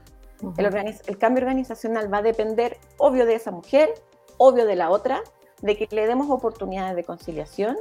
el, 0.56 0.66
el, 1.06 1.18
cambio 1.18 1.42
organizacional 1.42 2.12
va 2.12 2.18
a 2.18 2.22
depender, 2.22 2.78
obvio, 2.98 3.26
de 3.26 3.36
esa 3.36 3.52
mujer, 3.52 3.94
obvio 4.38 4.66
de 4.66 4.74
la 4.74 4.90
otra, 4.90 5.22
de 5.62 5.76
que 5.76 5.86
le 5.94 6.08
demos 6.08 6.28
oportunidades 6.30 6.96
de 6.96 7.04
conciliación, 7.04 7.76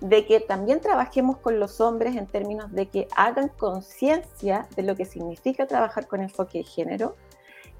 de 0.00 0.26
que 0.26 0.40
también 0.40 0.80
trabajemos 0.80 1.38
con 1.38 1.60
los 1.60 1.80
hombres 1.80 2.16
en 2.16 2.26
términos 2.26 2.72
de 2.72 2.88
que 2.88 3.06
hagan 3.14 3.48
conciencia 3.48 4.66
de 4.74 4.82
lo 4.82 4.96
que 4.96 5.04
significa 5.04 5.68
trabajar 5.68 6.08
con 6.08 6.20
enfoque 6.20 6.58
de 6.58 6.64
género, 6.64 7.14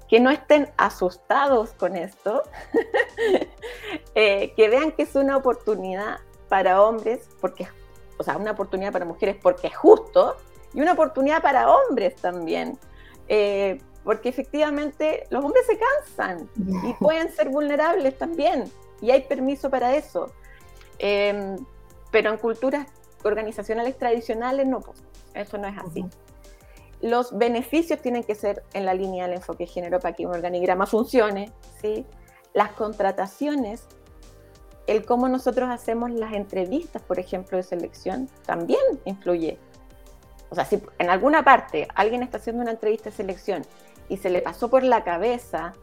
que 0.09 0.19
no 0.19 0.31
estén 0.31 0.69
asustados 0.75 1.71
con 1.73 1.95
esto, 1.95 2.41
eh, 4.15 4.53
que 4.55 4.67
vean 4.67 4.91
que 4.91 5.03
es 5.03 5.15
una 5.15 5.37
oportunidad 5.37 6.17
para 6.49 6.81
hombres, 6.81 7.29
porque, 7.39 7.67
o 8.17 8.23
sea, 8.23 8.35
una 8.35 8.51
oportunidad 8.51 8.91
para 8.91 9.05
mujeres 9.05 9.37
porque 9.41 9.67
es 9.67 9.77
justo, 9.77 10.35
y 10.73 10.81
una 10.81 10.93
oportunidad 10.93 11.43
para 11.43 11.71
hombres 11.71 12.15
también, 12.15 12.77
eh, 13.27 13.79
porque 14.03 14.29
efectivamente 14.29 15.27
los 15.29 15.45
hombres 15.45 15.65
se 15.67 15.77
cansan 15.77 16.49
y 16.83 16.93
pueden 16.93 17.31
ser 17.31 17.49
vulnerables 17.49 18.17
también, 18.17 18.63
y 19.01 19.11
hay 19.11 19.21
permiso 19.21 19.69
para 19.69 19.95
eso. 19.95 20.33
Em, 20.97 21.55
pero 22.11 22.31
en 22.31 22.37
culturas 22.37 22.87
organizacionales 23.23 23.97
tradicionales 23.97 24.65
no, 24.65 24.81
pues, 24.81 25.03
eso 25.35 25.59
no 25.59 25.67
es 25.67 25.77
así. 25.77 26.03
Los 27.01 27.37
beneficios 27.37 28.01
tienen 28.01 28.23
que 28.23 28.35
ser 28.35 28.63
en 28.73 28.85
la 28.85 28.93
línea 28.93 29.25
del 29.27 29.37
enfoque 29.37 29.65
de 29.65 29.71
género 29.71 29.99
para 29.99 30.15
que 30.15 30.25
un 30.25 30.33
organigrama 30.33 30.85
funcione, 30.85 31.51
¿sí? 31.81 32.05
Las 32.53 32.71
contrataciones, 32.71 33.87
el 34.87 35.05
cómo 35.05 35.29
nosotros 35.29 35.69
hacemos 35.69 36.11
las 36.11 36.33
entrevistas, 36.33 37.01
por 37.01 37.19
ejemplo, 37.19 37.57
de 37.57 37.63
selección, 37.63 38.27
también 38.45 38.81
influye. 39.05 39.57
o 40.49 40.55
sea, 40.55 40.65
si 40.65 40.81
en 40.97 41.09
alguna 41.09 41.43
parte 41.43 41.87
alguien 41.95 42.23
está 42.23 42.37
haciendo 42.37 42.63
una 42.63 42.71
entrevista 42.71 43.11
de 43.11 43.15
selección 43.15 43.61
y 44.09 44.17
se 44.17 44.29
le 44.29 44.41
pasó 44.41 44.69
por 44.69 44.83
la 44.83 45.03
cabeza, 45.03 45.73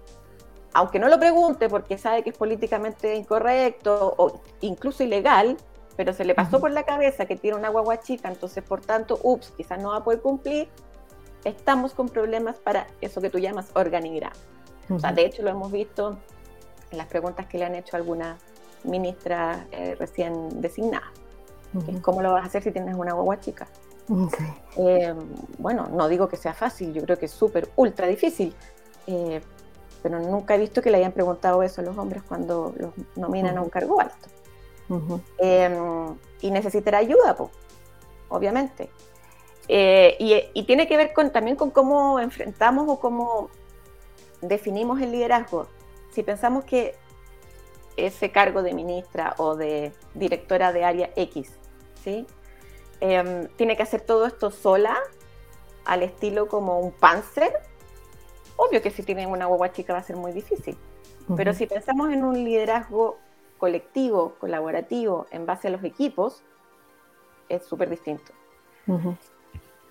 aunque 0.73 0.99
no 0.99 1.09
lo 1.09 1.19
pregunte 1.19 1.69
porque 1.69 1.97
sabe 1.97 2.23
que 2.23 2.31
es 2.31 2.37
políticamente 2.37 3.15
incorrecto 3.15 4.15
o 4.19 4.43
incluso 4.61 5.05
ilegal, 5.05 5.57
pero 5.97 6.13
se 6.13 6.25
le 6.25 6.35
pasó 6.35 6.61
por 6.61 6.71
la 6.71 6.83
cabeza 6.83 7.25
que 7.25 7.37
tiene 7.37 7.57
una 7.57 7.71
guagua 7.71 8.01
chica, 8.01 8.29
entonces 8.29 8.63
por 8.63 8.83
tanto, 8.83 9.19
ups, 9.23 9.53
quizás 9.57 9.81
no 9.81 9.91
va 9.91 9.99
a 9.99 10.05
poder 10.05 10.21
cumplir, 10.21 10.69
estamos 11.47 11.95
con 11.95 12.09
problemas 12.09 12.57
para 12.57 12.89
eso 13.01 13.21
que 13.21 13.31
tú 13.31 13.39
llamas 13.39 13.71
organigrama. 13.75 14.35
O 14.91 14.99
sea, 14.99 15.13
de 15.13 15.25
hecho 15.25 15.43
lo 15.43 15.51
hemos 15.51 15.73
visto 15.73 16.19
en 16.91 16.99
las 16.99 17.07
preguntas 17.07 17.47
que 17.47 17.59
le 17.59 17.65
han 17.65 17.75
hecho 17.75 17.97
algunas 17.97 18.41
ministras 18.85 19.65
eh, 19.71 19.95
recién 19.99 20.61
designadas. 20.61 21.09
¿Cómo 22.03 22.23
lo 22.23 22.33
vas 22.33 22.45
a 22.45 22.47
hacer 22.47 22.63
si 22.63 22.73
tienes 22.73 22.95
una 22.95 23.13
guagua 23.13 23.39
chica? 23.39 23.67
Eh, 24.77 25.15
bueno, 25.59 25.89
no 25.89 26.09
digo 26.09 26.29
que 26.29 26.37
sea 26.37 26.55
fácil, 26.55 26.93
yo 26.93 27.03
creo 27.03 27.19
que 27.19 27.27
es 27.27 27.33
súper, 27.33 27.69
ultra 27.77 28.07
difícil, 28.07 28.55
eh, 29.07 29.41
pero 30.03 30.19
nunca 30.21 30.55
he 30.55 30.59
visto 30.59 30.81
que 30.81 30.91
le 30.91 30.99
hayan 30.99 31.13
preguntado 31.13 31.63
eso 31.63 31.81
a 31.81 31.85
los 31.85 31.99
hombres 31.99 32.23
cuando 32.23 32.73
los 32.77 32.93
nominan 33.17 33.59
a 33.59 33.63
un 33.63 33.69
cargo 33.69 34.01
alto. 34.01 34.29
y 36.41 36.51
necesitará 36.51 36.99
ayuda, 36.99 37.37
obviamente. 38.29 38.91
Y, 39.69 40.63
tiene 40.65 40.87
que 40.87 40.97
ver 40.97 41.13
con, 41.13 41.33
también 41.33 41.57
con 41.57 41.71
cómo 41.71 42.21
enfrentamos 42.21 42.89
o 42.89 43.01
cómo 43.01 43.51
definimos 44.41 45.01
el 45.01 45.13
liderazgo. 45.13 45.67
Si 46.11 46.23
pensamos 46.23 46.65
que 46.65 46.95
ese 47.97 48.31
cargo 48.31 48.63
de 48.63 48.75
ministra 48.75 49.35
o 49.39 49.57
de 49.57 49.93
directora 50.15 50.73
de 50.73 50.85
área 50.85 51.11
X, 51.17 51.53
¿sí? 52.03 52.27
Em, 53.01 53.49
tiene 53.57 53.77
que 53.77 53.83
hacer 53.83 54.01
todo 54.01 54.27
esto 54.27 54.51
sola, 54.51 54.97
al 55.85 56.03
estilo 56.03 56.49
como 56.49 56.81
un 56.81 56.93
panzer. 56.93 57.53
Obvio 58.57 58.83
que 58.83 58.91
si 58.91 59.03
tienen 59.03 59.31
una 59.31 59.47
guagua 59.47 59.73
chica 59.73 59.93
va 59.93 60.01
a 60.01 60.03
ser 60.03 60.17
muy 60.17 60.33
difícil, 60.33 60.77
pero 61.37 61.53
si 61.53 61.67
pensamos 61.67 62.11
en 62.11 62.25
un 62.25 62.45
liderazgo 62.45 63.19
colectivo, 63.59 64.35
colaborativo, 64.39 65.27
en 65.31 65.47
base 65.47 65.69
a 65.69 65.71
los 65.71 65.85
equipos, 65.85 66.43
es 67.49 67.65
súper 67.65 67.91
distinto. 67.91 68.33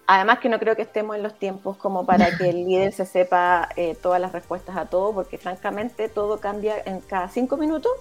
Además 0.08 0.39
que 0.39 0.50
no 0.50 0.60
creo 0.60 0.76
que 0.76 0.84
estemos 0.84 1.15
en 1.15 1.24
los 1.24 1.34
tiempos 1.39 1.78
como 1.78 2.06
para 2.06 2.38
que 2.38 2.50
el 2.50 2.65
líder 2.65 2.94
se 2.94 3.06
sepa 3.06 3.70
eh, 3.76 3.96
todas 4.00 4.22
las 4.22 4.34
respuestas 4.34 4.78
a 4.78 4.86
todo, 4.86 5.13
porque 5.13 5.38
francamente 5.39 6.10
todo 6.10 6.39
cambia 6.39 6.76
en 6.86 7.02
cada 7.02 7.28
cinco 7.30 7.58
minutos. 7.58 7.91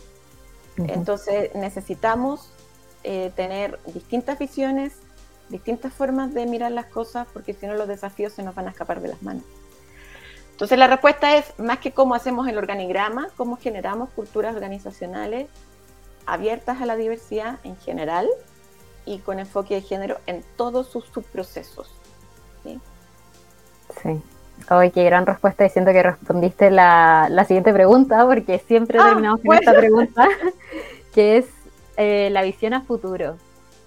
Entonces 0.76 1.54
necesitamos 1.54 2.50
eh, 3.04 3.32
tener 3.36 3.78
distintas 3.86 4.38
visiones, 4.38 4.94
distintas 5.48 5.92
formas 5.92 6.34
de 6.34 6.46
mirar 6.46 6.72
las 6.72 6.86
cosas, 6.86 7.26
porque 7.32 7.54
si 7.54 7.66
no 7.66 7.74
los 7.74 7.88
desafíos 7.88 8.32
se 8.32 8.42
nos 8.42 8.54
van 8.54 8.66
a 8.66 8.70
escapar 8.70 9.00
de 9.00 9.08
las 9.08 9.22
manos. 9.22 9.44
Entonces 10.50 10.78
la 10.78 10.86
respuesta 10.86 11.36
es 11.36 11.58
más 11.58 11.78
que 11.78 11.92
cómo 11.92 12.14
hacemos 12.14 12.48
el 12.48 12.58
organigrama, 12.58 13.28
cómo 13.36 13.56
generamos 13.56 14.10
culturas 14.10 14.54
organizacionales 14.54 15.48
abiertas 16.26 16.80
a 16.80 16.86
la 16.86 16.96
diversidad 16.96 17.58
en 17.64 17.76
general 17.76 18.28
y 19.06 19.18
con 19.18 19.38
enfoque 19.38 19.74
de 19.74 19.80
género 19.82 20.18
en 20.26 20.42
todos 20.56 20.88
sus 20.88 21.04
subprocesos. 21.06 21.90
Sí. 22.62 22.80
sí. 24.02 24.90
qué 24.92 25.04
gran 25.04 25.26
respuesta, 25.26 25.64
diciendo 25.64 25.92
que 25.92 26.02
respondiste 26.02 26.70
la, 26.70 27.44
siguiente 27.46 27.72
pregunta, 27.72 28.24
porque 28.26 28.58
siempre 28.58 28.98
ah, 29.00 29.08
terminamos 29.08 29.40
con 29.44 29.56
esta 29.56 29.74
pregunta, 29.74 30.28
que 31.14 31.38
es 31.38 31.46
eh, 31.96 32.28
la 32.30 32.42
visión 32.42 32.74
a 32.74 32.80
futuro. 32.80 33.36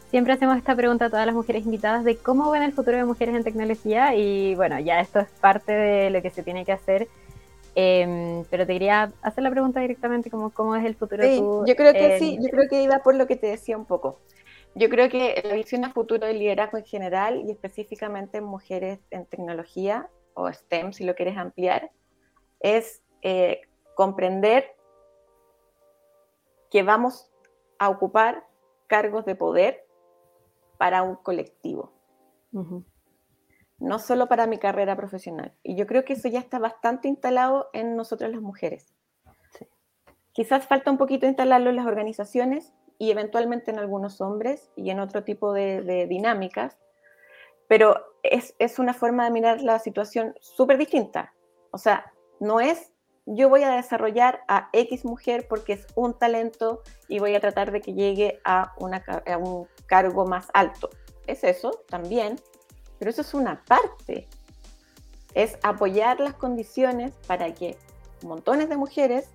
Siempre 0.10 0.34
hacemos 0.34 0.58
esta 0.58 0.74
pregunta 0.76 1.06
a 1.06 1.10
todas 1.10 1.26
las 1.26 1.36
mujeres 1.36 1.66
invitadas 1.66 2.06
de 2.06 2.16
cómo 2.16 2.50
ven 2.50 2.64
el 2.64 2.72
futuro 2.72 2.96
de 2.96 3.04
mujeres 3.04 3.36
en 3.36 3.44
tecnología 3.44 4.16
y 4.16 4.56
bueno, 4.56 4.80
ya 4.80 5.02
esto 5.02 5.20
es 5.20 5.28
parte 5.42 5.74
de 5.74 6.10
lo 6.10 6.22
que 6.22 6.30
se 6.30 6.44
tiene 6.44 6.64
que 6.64 6.72
hacer. 6.72 7.08
Em, 7.76 8.44
pero 8.50 8.66
te 8.66 8.74
quería 8.74 9.12
hacer 9.22 9.44
la 9.44 9.52
pregunta 9.52 9.80
directamente 9.82 10.32
como 10.32 10.50
cómo 10.50 10.76
es 10.76 10.86
el 10.86 10.96
futuro. 10.96 11.24
Sí, 11.24 11.38
yo 11.38 11.76
creo 11.76 11.94
que 11.94 12.18
sí, 12.18 12.40
yo 12.42 12.50
creo 12.50 12.68
que 12.70 12.82
iba 12.82 13.00
por 13.00 13.16
lo 13.16 13.28
que 13.28 13.36
te 13.36 13.48
decía 13.48 13.78
un 13.78 13.86
poco. 13.86 14.18
Yo 14.78 14.90
creo 14.90 15.10
que 15.10 15.42
la 15.44 15.56
visión 15.56 15.86
a 15.86 15.92
futuro 15.92 16.28
del 16.28 16.38
liderazgo 16.38 16.78
en 16.78 16.86
general 16.86 17.42
y 17.44 17.50
específicamente 17.50 18.38
en 18.38 18.44
mujeres 18.44 19.00
en 19.10 19.26
tecnología 19.26 20.08
o 20.36 20.54
STEM, 20.54 20.94
si 20.94 21.04
lo 21.04 21.16
quieres 21.16 21.36
ampliar, 21.36 21.90
es 22.60 23.02
eh, 23.24 23.62
comprender 23.96 24.76
que 26.70 26.84
vamos 26.84 27.32
a 27.80 27.90
ocupar 27.90 28.46
cargos 28.86 29.26
de 29.26 29.34
poder 29.34 29.84
para 30.78 31.02
un 31.02 31.16
colectivo, 31.16 31.92
no 33.80 33.98
solo 33.98 34.28
para 34.28 34.46
mi 34.46 34.60
carrera 34.60 34.96
profesional. 34.96 35.56
Y 35.64 35.76
yo 35.76 35.88
creo 35.88 36.06
que 36.06 36.14
eso 36.14 36.28
ya 36.28 36.40
está 36.40 36.60
bastante 36.60 37.08
instalado 37.08 37.72
en 37.74 37.96
nosotras 37.96 38.30
las 38.30 38.42
mujeres. 38.42 38.94
Quizás 40.34 40.68
falta 40.68 40.92
un 40.92 41.00
poquito 41.00 41.26
instalarlo 41.26 41.72
en 41.72 41.78
las 41.78 41.88
organizaciones, 41.88 42.76
y 43.00 43.12
eventualmente 43.12 43.72
en 43.72 43.80
algunos 43.80 44.22
hombres 44.22 44.72
y 44.76 44.90
en 44.90 45.00
otro 45.00 45.24
tipo 45.24 45.54
de, 45.54 46.08
dinámicas, 46.10 46.78
pero 47.68 47.96
es, 48.24 48.56
es, 48.60 48.80
una 48.80 48.94
forma 48.94 49.26
de 49.26 49.32
mirar 49.32 49.62
la 49.62 49.80
situación 49.80 50.36
súper 50.40 50.78
distinta. 50.78 51.34
O 51.72 51.78
sea, 51.78 52.12
no 52.40 52.60
es 52.60 52.92
yo 53.30 53.50
voy 53.50 53.62
a 53.64 53.72
desarrollar 53.72 54.42
a 54.48 54.70
X 54.72 55.04
mujer 55.04 55.48
porque 55.50 55.74
es 55.74 55.86
un 55.96 56.14
talento 56.14 56.82
y 57.10 57.20
voy 57.20 57.36
a 57.36 57.42
tratar 57.42 57.72
de 57.72 57.82
que 57.82 57.94
llegue 57.94 58.40
a, 58.46 58.74
una, 58.78 59.04
a 59.26 59.38
un 59.38 59.68
cargo 59.86 60.26
más 60.26 60.48
alto. 60.54 60.90
Es 61.28 61.44
eso 61.44 61.72
también, 61.90 62.40
pero 62.98 63.12
eso 63.12 63.22
es 63.22 63.34
una 63.34 63.66
parte. 63.66 64.30
Es 65.34 65.58
apoyar 65.62 66.22
las 66.22 66.36
condiciones 66.36 67.14
para 67.28 67.54
que 67.54 67.78
montones 68.24 68.70
de 68.70 68.78
mujeres 68.78 69.30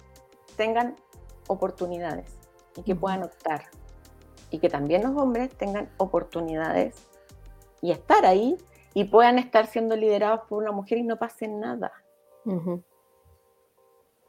tengan 0.56 0.96
oportunidades 1.48 2.41
y 2.76 2.82
que 2.82 2.94
puedan 2.94 3.22
optar. 3.22 3.64
Y 4.50 4.58
que 4.58 4.68
también 4.68 5.02
los 5.02 5.16
hombres 5.16 5.54
tengan 5.56 5.90
oportunidades 5.96 7.08
y 7.80 7.90
estar 7.90 8.26
ahí 8.26 8.56
y 8.94 9.04
puedan 9.04 9.38
estar 9.38 9.66
siendo 9.66 9.96
liderados 9.96 10.40
por 10.48 10.62
una 10.62 10.72
mujer 10.72 10.98
y 10.98 11.02
no 11.02 11.18
pase 11.18 11.48
nada. 11.48 11.92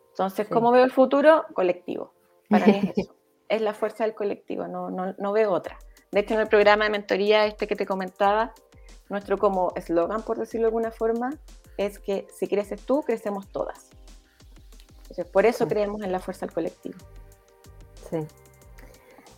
Entonces, 0.09 0.47
¿cómo 0.47 0.71
veo 0.71 0.83
el 0.83 0.91
futuro? 0.91 1.45
Colectivo. 1.53 2.13
Para 2.49 2.67
mí 2.67 2.81
es 2.83 2.83
eso. 2.97 3.15
es 3.49 3.61
la 3.61 3.73
fuerza 3.73 4.03
del 4.03 4.13
colectivo, 4.13 4.67
no, 4.67 4.89
no, 4.89 5.13
no 5.17 5.31
veo 5.33 5.51
otra. 5.51 5.77
De 6.11 6.21
hecho, 6.21 6.35
en 6.35 6.41
el 6.41 6.47
programa 6.47 6.85
de 6.85 6.91
mentoría 6.91 7.45
este 7.45 7.67
que 7.67 7.75
te 7.75 7.85
comentaba, 7.85 8.53
nuestro 9.09 9.37
como 9.37 9.73
eslogan, 9.75 10.21
por 10.21 10.37
decirlo 10.37 10.65
de 10.65 10.69
alguna 10.69 10.91
forma, 10.91 11.31
es 11.77 11.99
que 11.99 12.27
si 12.33 12.47
creces 12.47 12.85
tú, 12.85 13.01
crecemos 13.01 13.47
todas. 13.49 13.89
Entonces, 15.01 15.25
por 15.25 15.45
eso 15.45 15.67
creemos 15.67 16.01
en 16.01 16.11
la 16.11 16.19
fuerza 16.19 16.45
del 16.45 16.53
colectivo. 16.53 16.97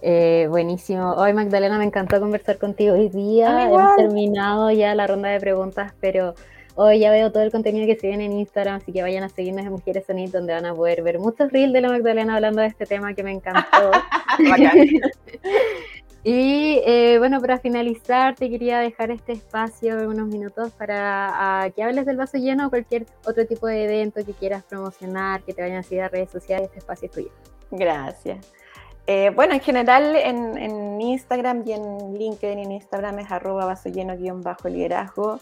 Eh, 0.02 0.48
buenísimo. 0.50 1.14
Hoy, 1.14 1.34
Magdalena, 1.34 1.78
me 1.78 1.86
encantó 1.86 2.20
conversar 2.20 2.58
contigo 2.58 2.94
hoy 2.94 3.10
día. 3.10 3.58
Ah, 3.58 3.64
Hemos 3.64 3.96
terminado 3.96 4.70
ya 4.72 4.94
la 4.94 5.08
ronda 5.08 5.30
de 5.30 5.40
preguntas, 5.40 5.94
pero 6.00 6.36
hoy 6.76 7.00
ya 7.00 7.10
veo 7.10 7.32
todo 7.32 7.44
el 7.44 7.52
contenido 7.52 7.88
que 7.88 7.96
se 7.96 8.08
viene 8.08 8.26
en 8.26 8.34
Instagram, 8.34 8.76
así 8.76 8.92
que 8.92 9.02
vayan 9.02 9.24
a 9.24 9.30
seguirnos 9.30 9.66
en 9.66 9.72
Mujeres 9.72 10.06
Sonit, 10.06 10.32
donde 10.32 10.54
van 10.54 10.66
a 10.66 10.76
poder 10.76 11.02
ver 11.02 11.18
muchos 11.18 11.52
reels 11.52 11.74
de 11.74 11.82
la 11.82 11.90
Magdalena 11.90 12.36
hablando 12.36 12.62
de 12.62 12.68
este 12.68 12.86
tema 12.86 13.14
que 13.14 13.24
me 13.24 13.32
encantó. 13.32 13.92
y 16.24 16.82
eh, 16.86 17.16
bueno, 17.18 17.42
para 17.42 17.58
finalizar, 17.58 18.36
te 18.36 18.50
quería 18.50 18.80
dejar 18.80 19.10
este 19.10 19.32
espacio, 19.32 20.08
unos 20.08 20.28
minutos, 20.28 20.72
para 20.74 21.72
que 21.76 21.82
hables 21.82 22.06
del 22.06 22.18
vaso 22.18 22.38
lleno 22.38 22.68
o 22.68 22.70
cualquier 22.70 23.06
otro 23.26 23.46
tipo 23.48 23.66
de 23.68 23.86
evento 23.86 24.24
que 24.26 24.34
quieras 24.34 24.64
promocionar, 24.66 25.42
que 25.42 25.54
te 25.54 25.62
vayan 25.62 25.78
a 25.78 25.84
seguir 25.84 26.04
a 26.04 26.10
redes 26.10 26.30
sociales, 26.30 26.68
este 26.68 26.80
espacio 26.80 27.08
es 27.08 27.12
tuyo. 27.12 27.32
Gracias. 27.72 28.65
Eh, 29.08 29.32
bueno, 29.36 29.54
en 29.54 29.60
general 29.60 30.16
en, 30.16 31.00
Instagram 31.00 31.64
y 31.66 31.74
en 31.74 32.18
LinkedIn, 32.18 32.60
en 32.60 32.72
Instagram 32.72 33.20
es 33.20 33.32
arroba 33.32 33.66
vaso 33.66 33.90
lleno 33.90 34.18
guion 34.18 34.42
bajo 34.42 34.68
liderazgo, 34.68 35.40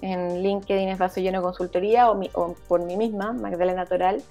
en 0.00 0.42
LinkedIn 0.42 0.88
es 0.88 0.98
vaso 0.98 1.20
lleno 1.20 1.40
consultoría 1.40 2.10
o, 2.10 2.54
por 2.66 2.82
mí 2.82 2.96
misma, 2.96 3.32
Magdalena 3.32 3.86
Toral. 3.86 4.22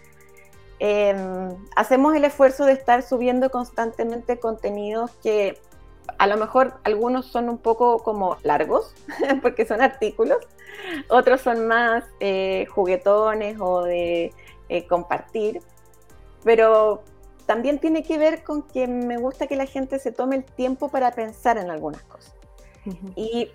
Em, 0.79 1.55
hacemos 1.75 2.15
el 2.15 2.25
esfuerzo 2.25 2.65
de 2.65 2.73
estar 2.73 3.03
subiendo 3.03 3.49
constantemente 3.49 4.39
contenidos 4.39 5.11
que 5.23 5.57
a 6.17 6.27
lo 6.27 6.36
mejor 6.36 6.73
algunos 6.84 7.27
son 7.27 7.47
un 7.47 7.57
poco 7.57 7.99
como 7.99 8.38
largos, 8.43 8.93
porque 9.41 9.65
son 9.65 9.81
artículos, 9.81 10.39
otros 11.07 11.39
son 11.39 11.67
más 11.67 12.03
eh, 12.19 12.65
juguetones 12.69 13.57
o 13.61 13.84
de 13.84 14.34
eh, 14.67 14.88
compartir, 14.88 15.61
pero 16.43 17.03
también 17.45 17.79
tiene 17.79 18.03
que 18.03 18.17
ver 18.17 18.43
con 18.43 18.63
que 18.63 18.87
me 18.87 19.17
gusta 19.17 19.47
que 19.47 19.55
la 19.55 19.65
gente 19.65 19.99
se 19.99 20.11
tome 20.11 20.37
el 20.37 20.43
tiempo 20.43 20.89
para 20.89 21.11
pensar 21.11 21.57
en 21.57 21.69
algunas 21.69 22.03
cosas. 22.03 22.33
Y 23.15 23.49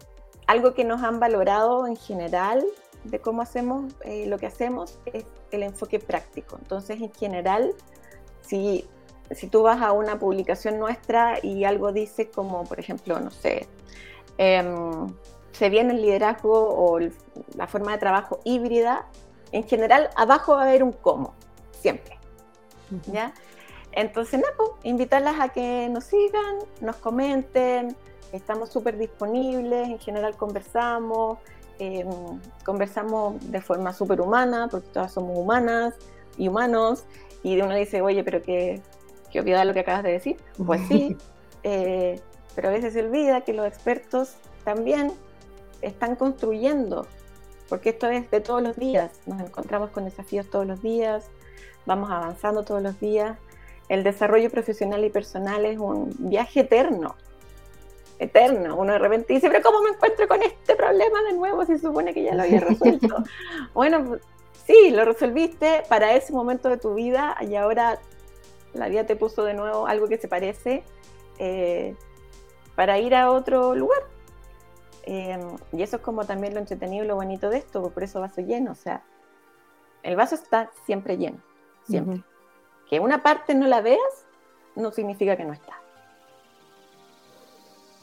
algo 0.47 0.73
que 0.73 0.85
nos 0.85 1.03
han 1.03 1.21
valorado 1.21 1.87
en 1.87 1.97
general 1.97 2.65
de 3.05 3.21
cómo 3.21 3.43
hacemos 3.43 3.95
eh, 4.05 4.27
lo 4.27 4.39
que 4.39 4.47
hacemos 4.47 4.99
es 5.07 5.25
el 5.51 5.63
enfoque 5.63 5.99
práctico. 5.99 6.57
Entonces, 6.61 7.01
en 7.01 7.13
general, 7.13 7.75
si, 8.41 8.87
si 9.31 9.47
tú 9.47 9.63
vas 9.63 9.83
a 9.83 9.93
una 9.93 10.19
publicación 10.19 10.79
nuestra 10.79 11.39
y 11.43 11.65
algo 11.65 11.93
dice 11.93 12.31
como, 12.31 12.65
por 12.65 12.81
ejemplo, 12.81 13.21
no 13.21 13.31
sé, 13.31 13.67
em, 14.39 15.15
se 15.53 15.69
viene 15.69 15.93
el 15.93 16.03
liderazgo 16.03 16.53
o 16.53 16.99
la 17.55 17.67
forma 17.67 17.93
de 17.93 17.99
trabajo 17.99 18.41
híbrida, 18.45 19.07
en 19.53 19.65
general 19.65 20.11
abajo 20.17 20.55
va 20.55 20.63
a 20.63 20.65
haber 20.65 20.83
un 20.83 20.93
cómo, 20.93 21.35
siempre. 21.73 22.19
¿ya? 23.13 23.33
Entonces, 23.99 24.39
nada, 24.39 24.55
pues, 24.57 24.71
invitarlas 24.85 25.41
a 25.41 25.49
que 25.49 25.89
nos 25.89 26.05
sigan, 26.05 26.59
nos 26.81 26.95
comenten, 26.97 27.97
estamos 28.33 28.71
súper 28.71 28.97
disponibles, 28.97 29.89
en 29.89 29.99
general 29.99 30.37
conversamos, 30.37 31.39
em, 31.81 32.07
conversamos 32.65 33.51
de 33.51 33.61
forma 33.61 33.93
súper 33.93 34.21
humana, 34.21 34.69
porque 34.71 34.87
todas 34.91 35.13
somos 35.13 35.37
humanas 35.37 35.95
y 36.37 36.47
humanos, 36.47 37.07
y 37.43 37.61
uno 37.61 37.75
dice, 37.75 38.01
oye, 38.01 38.23
pero 38.23 38.41
qué, 38.41 38.81
qué 39.33 39.41
obviedad 39.41 39.67
lo 39.67 39.75
que 39.75 39.81
acabas 39.81 40.05
de 40.05 40.13
decir. 40.13 40.37
Pues 40.65 40.81
sí, 40.87 41.17
eh, 41.65 42.21
pero 42.55 42.69
a 42.69 42.71
veces 42.71 42.93
se 42.93 43.01
olvida 43.01 43.41
que 43.41 43.53
los 43.53 43.67
expertos 43.67 44.37
también 44.63 45.13
están 45.83 46.15
construyendo, 46.15 47.05
porque 47.69 47.89
esto 47.89 48.09
es 48.09 48.31
de 48.31 48.41
todos 48.43 48.63
los 48.63 48.77
días, 48.77 49.11
nos 49.27 49.41
encontramos 49.41 49.91
con 49.91 50.05
desafíos 50.05 50.49
todos 50.49 50.69
los 50.69 50.83
días, 50.83 51.33
vamos 51.85 52.13
avanzando 52.13 52.63
todos 52.63 52.81
los 52.81 53.01
días. 53.01 53.37
El 53.89 54.05
desarrollo 54.05 54.51
profesional 54.51 55.05
y 55.05 55.11
personal 55.11 55.65
es 55.65 55.79
un 55.79 56.15
viaje 56.19 56.61
eterno, 56.61 57.17
eterno. 58.19 58.77
Uno 58.77 58.93
de 58.93 58.99
repente 58.99 59.33
dice, 59.33 59.49
pero 59.49 59.63
¿cómo 59.63 59.83
me 59.83 59.91
encuentro 59.91 60.29
con 60.29 60.43
este 60.43 60.77
problema 60.77 61.23
de 61.23 61.33
nuevo 61.35 61.65
si 61.65 61.79
supone 61.79 62.13
que 62.13 62.23
ya 62.23 62.35
lo 62.35 62.43
había 62.43 62.61
resuelto? 62.61 63.25
bueno, 63.75 64.19
sí, 64.67 64.91
lo 64.91 65.05
resolviste 65.05 65.85
para 65.89 66.15
ese 66.15 66.33
momento 66.33 66.69
de 66.69 66.77
tu 66.77 66.95
vida 66.95 67.37
y 67.41 67.55
ahora 67.55 67.99
la 68.75 68.89
vida 68.89 69.05
te 69.05 69.17
puso 69.17 69.45
de 69.45 69.55
nuevo 69.55 69.87
algo 69.87 70.07
que 70.07 70.19
se 70.19 70.29
parece 70.29 70.85
eh, 71.39 71.97
para 72.75 72.99
ir 72.99 73.15
a 73.15 73.31
otro 73.31 73.75
lugar. 73.75 74.03
Em, 75.05 75.57
y 75.73 75.83
eso 75.83 75.97
es 75.97 76.03
como 76.03 76.27
también 76.27 76.53
lo 76.53 76.61
entretenido 76.61 77.05
y 77.05 77.09
lo 77.09 77.15
bonito 77.15 77.49
de 77.49 77.59
esto, 77.59 77.89
por 77.91 78.03
eso 78.03 78.21
vaso 78.21 78.43
lleno. 78.43 78.73
O 78.73 78.75
sea, 78.75 79.03
el 80.03 80.17
vaso 80.17 80.35
está 80.35 80.71
siempre 80.85 81.17
lleno 81.17 81.49
siempre. 81.89 82.23
Que 82.89 83.01
una 83.01 83.23
parte 83.23 83.55
no 83.55 83.67
la 83.67 83.81
veas 83.81 83.99
no 84.77 84.91
significa 84.93 85.37
que 85.37 85.45
no 85.45 85.53
está. 85.53 85.75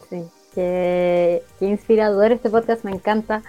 Sí, 0.09 0.23
qué, 0.53 1.43
inspirador 1.59 2.31
este 2.31 2.49
podcast, 2.49 2.83
me 2.83 2.91
encanta. 2.91 3.41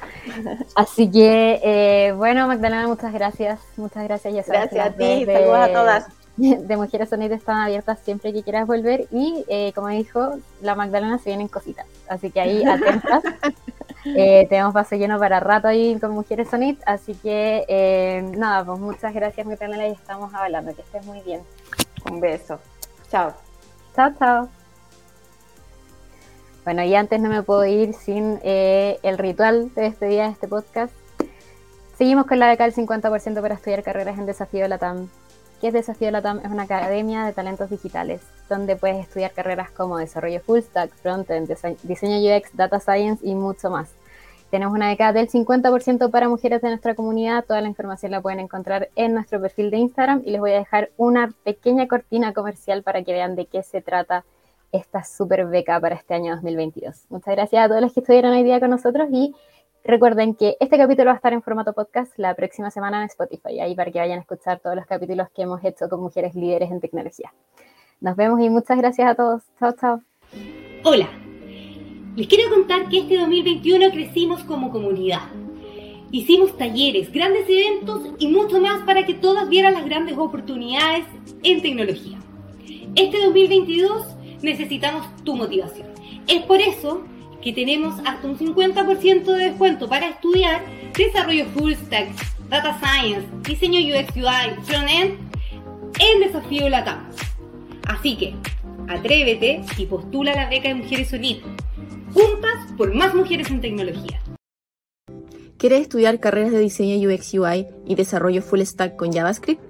Así 0.75 1.11
que, 1.11 1.61
eh, 1.63 2.13
bueno, 2.13 2.47
Magdalena, 2.47 2.87
muchas 2.89 3.13
gracias. 3.13 3.61
Muchas 3.77 4.05
gracias. 4.05 4.35
Ya 4.35 4.43
gracias 4.43 4.87
a 4.87 4.93
ti, 4.93 5.27
saludos 5.27 5.59
a 5.59 5.73
todas. 5.73 6.07
De 6.37 6.77
Mujeres 6.77 7.09
Sonidas 7.09 7.39
están 7.39 7.57
abiertas 7.57 7.99
siempre 8.01 8.33
que 8.33 8.43
quieras 8.43 8.67
volver. 8.67 9.07
Y 9.11 9.45
eh, 9.49 9.73
como 9.75 9.89
dijo, 9.89 10.39
la 10.61 10.75
Magdalena 10.75 11.19
se 11.19 11.31
vienen 11.31 11.49
cositas. 11.49 11.87
Así 12.09 12.31
que 12.31 12.41
ahí 12.41 12.65
atentas. 12.67 13.23
Eh, 14.15 14.47
tenemos 14.49 14.73
paso 14.73 14.95
lleno 14.95 15.19
para 15.19 15.41
rato 15.41 15.69
ahí 15.69 15.99
con 15.99 16.13
Mujeres 16.13 16.49
Sonit, 16.49 16.81
así 16.87 17.15
que 17.15 17.65
eh, 17.69 18.23
nada, 18.37 18.65
pues 18.65 18.79
muchas 18.79 19.13
gracias 19.13 19.47
Magdalena 19.47 19.89
y 19.89 19.93
estamos 19.93 20.33
hablando, 20.33 20.75
que 20.75 20.83
estés 20.83 21.05
muy 21.05 21.21
bien. 21.21 21.41
Un 22.11 22.21
beso. 22.21 22.61
Chao. 23.11 23.33
Chao, 23.95 24.13
chao. 24.19 24.49
Bueno, 26.65 26.83
y 26.83 26.95
antes 26.95 27.21
no 27.21 27.29
me 27.29 27.43
puedo 27.43 27.65
ir 27.65 27.95
sin 27.95 28.41
eh, 28.43 28.99
el 29.03 29.19
ritual 29.19 29.73
de 29.75 29.83
despedida 29.83 30.25
de 30.25 30.33
este 30.33 30.49
podcast. 30.49 30.93
Seguimos 31.97 32.27
con 32.27 32.39
la 32.39 32.49
beca 32.49 32.65
del 32.65 32.75
50% 32.75 33.41
para 33.41 33.55
estudiar 33.55 33.83
carreras 33.83 34.19
en 34.19 34.27
Desafío 34.27 34.69
Latam. 34.69 35.09
¿Qué 35.61 35.69
es 35.69 35.73
Desafío 35.73 36.11
Latam? 36.11 36.41
Es 36.41 36.51
una 36.51 36.65
academia 36.65 37.25
de 37.25 37.33
talentos 37.33 37.71
digitales, 37.71 38.21
donde 38.51 38.77
puedes 38.77 38.99
estudiar 38.99 39.33
carreras 39.33 39.71
como 39.71 39.97
desarrollo 39.97 40.41
full 40.41 40.61
stack, 40.61 40.91
frontend, 40.97 41.49
diseño 41.83 42.37
UX, 42.37 42.55
data 42.55 42.79
science 42.79 43.27
y 43.27 43.35
mucho 43.35 43.71
más. 43.71 43.95
Tenemos 44.51 44.75
una 44.75 44.89
beca 44.89 45.15
del 45.15 45.31
50% 45.31 46.11
para 46.11 46.29
mujeres 46.29 46.61
de 46.61 46.69
nuestra 46.69 46.95
comunidad. 46.95 47.47
Toda 47.47 47.63
la 47.63 47.69
información 47.69 48.13
la 48.13 48.21
pueden 48.21 48.41
encontrar 48.41 48.91
en 48.97 49.15
nuestro 49.15 49.41
perfil 49.41 49.71
de 49.71 49.79
Instagram 49.79 50.23
y 50.27 50.31
les 50.31 50.41
voy 50.41 50.53
a 50.53 50.59
dejar 50.59 50.91
una 50.99 51.33
pequeña 51.43 51.89
cortina 51.89 52.35
comercial 52.35 52.83
para 52.83 53.03
que 53.03 53.13
vean 53.13 53.35
de 53.35 53.47
qué 53.47 53.63
se 53.63 53.81
trata 53.81 54.25
esta 54.73 55.05
super 55.05 55.47
beca 55.47 55.81
para 55.81 55.95
este 55.95 56.13
año 56.13 56.35
2022. 56.35 57.07
Muchas 57.09 57.35
gracias 57.35 57.65
a 57.65 57.69
todos 57.69 57.81
los 57.81 57.95
que 57.95 58.01
estuvieron 58.01 58.33
hoy 58.33 58.43
día 58.43 58.61
con 58.61 58.69
nosotros 58.69 59.09
y 59.11 59.35
Recuerden 59.89 60.35
que 60.35 60.57
este 60.59 60.79
capítulo 60.79 61.07
va 61.07 61.13
a 61.13 61.15
estar 61.15 61.33
en 61.33 61.43
formato 61.43 61.73
podcast 61.73 62.13
la 62.19 62.35
próxima 62.35 62.73
semana 62.73 63.03
en 63.03 63.05
Spotify, 63.05 63.61
ahí 63.61 63.77
para 63.77 63.93
que 63.93 64.01
vayan 64.01 64.19
a 64.19 64.23
escuchar 64.23 64.59
todos 64.59 64.75
los 64.75 64.85
capítulos 64.85 65.29
que 65.33 65.43
hemos 65.43 65.63
hecho 65.63 65.89
con 65.89 66.01
mujeres 66.01 66.35
líderes 66.35 66.73
en 66.73 66.81
tecnología. 66.81 67.33
Nos 68.01 68.17
vemos 68.17 68.41
y 68.41 68.51
muchas 68.51 68.79
gracias 68.79 69.09
a 69.09 69.15
todos. 69.15 69.43
Chao, 69.61 69.77
chao. 69.81 70.03
Hola, 70.83 71.09
les 72.17 72.27
quiero 72.27 72.53
contar 72.53 72.89
que 72.89 72.99
este 72.99 73.17
2021 73.17 73.91
crecimos 73.93 74.43
como 74.43 74.73
comunidad. 74.73 75.23
Hicimos 76.11 76.59
talleres, 76.59 77.13
grandes 77.13 77.49
eventos 77.49 78.09
y 78.19 78.27
mucho 78.27 78.61
más 78.61 78.83
para 78.83 79.07
que 79.07 79.15
todas 79.15 79.49
vieran 79.49 79.75
las 79.75 79.85
grandes 79.85 80.19
oportunidades 80.19 81.05
en 81.45 81.63
tecnología. 81.63 82.19
Este 82.97 83.23
2022 83.25 84.17
necesitamos 84.43 85.07
tu 85.23 85.37
motivación. 85.37 85.87
Es 86.27 86.43
por 86.43 86.61
eso 86.61 87.05
que 87.47 87.53
tenemos 87.53 87.95
hasta 88.05 88.27
un 88.27 88.37
50% 88.37 89.25
de 89.25 89.51
descuento 89.51 89.89
para 89.89 90.09
estudiar 90.09 90.65
desarrollo 90.97 91.45
full 91.55 91.75
stack, 91.75 92.09
data 92.49 92.77
science, 92.81 93.25
diseño 93.45 93.79
UX 93.79 94.17
UI, 94.17 94.65
frontend 94.65 95.15
en 96.01 96.21
Desafío 96.21 96.69
Latam. 96.69 97.09
Así 97.87 98.17
que, 98.17 98.35
atrévete 98.89 99.61
y 99.79 99.87
postula 99.87 100.35
la 100.35 100.51
beca 100.51 100.67
de 100.67 100.75
Mujeres 100.75 101.09
Solid. 101.11 101.37
Juntas 102.13 102.73
por 102.77 102.93
más 102.93 103.15
mujeres 103.15 103.49
en 103.49 103.61
tecnología. 103.61 104.21
¿Quieres 105.57 105.83
estudiar 105.83 106.19
carreras 106.19 106.51
de 106.51 106.59
diseño 106.59 107.09
UX 107.09 107.33
UI 107.35 107.69
y 107.87 107.95
desarrollo 107.95 108.43
full 108.43 108.63
stack 108.63 108.97
con 108.97 109.13
JavaScript? 109.13 109.63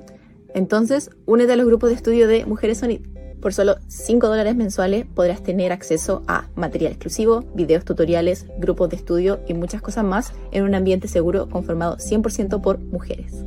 Entonces, 0.55 1.11
únete 1.27 1.53
a 1.53 1.57
los 1.57 1.67
grupos 1.67 1.91
de 1.91 1.97
estudio 1.97 2.27
de 2.27 2.47
Mujeres 2.47 2.79
Solid. 2.79 3.16
Por 3.41 3.53
solo 3.53 3.77
5 3.89 4.27
dólares 4.27 4.57
mensuales 4.57 5.07
podrás 5.07 5.43
tener 5.43 5.73
acceso 5.73 6.23
a 6.27 6.49
material 6.55 6.93
exclusivo, 6.93 7.45
videos 7.55 7.85
tutoriales, 7.85 8.47
grupos 8.59 8.91
de 8.91 8.97
estudio 8.97 9.41
y 9.47 9.55
muchas 9.55 9.83
cosas 9.83 10.05
más 10.05 10.33
en 10.53 10.65
un 10.65 10.75
ambiente 10.75 11.09
seguro 11.09 11.49
conformado 11.49 11.97
100% 11.97 12.61
por 12.61 12.79
mujeres. 12.79 13.45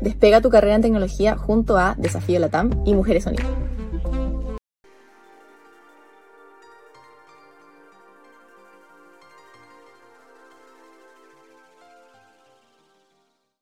Despega 0.00 0.40
tu 0.40 0.50
carrera 0.50 0.76
en 0.76 0.82
tecnología 0.82 1.36
junto 1.36 1.76
a 1.76 1.94
Desafío 1.98 2.38
Latam 2.38 2.70
y 2.86 2.94
Mujeres 2.94 3.24
Sonido. 3.24 3.44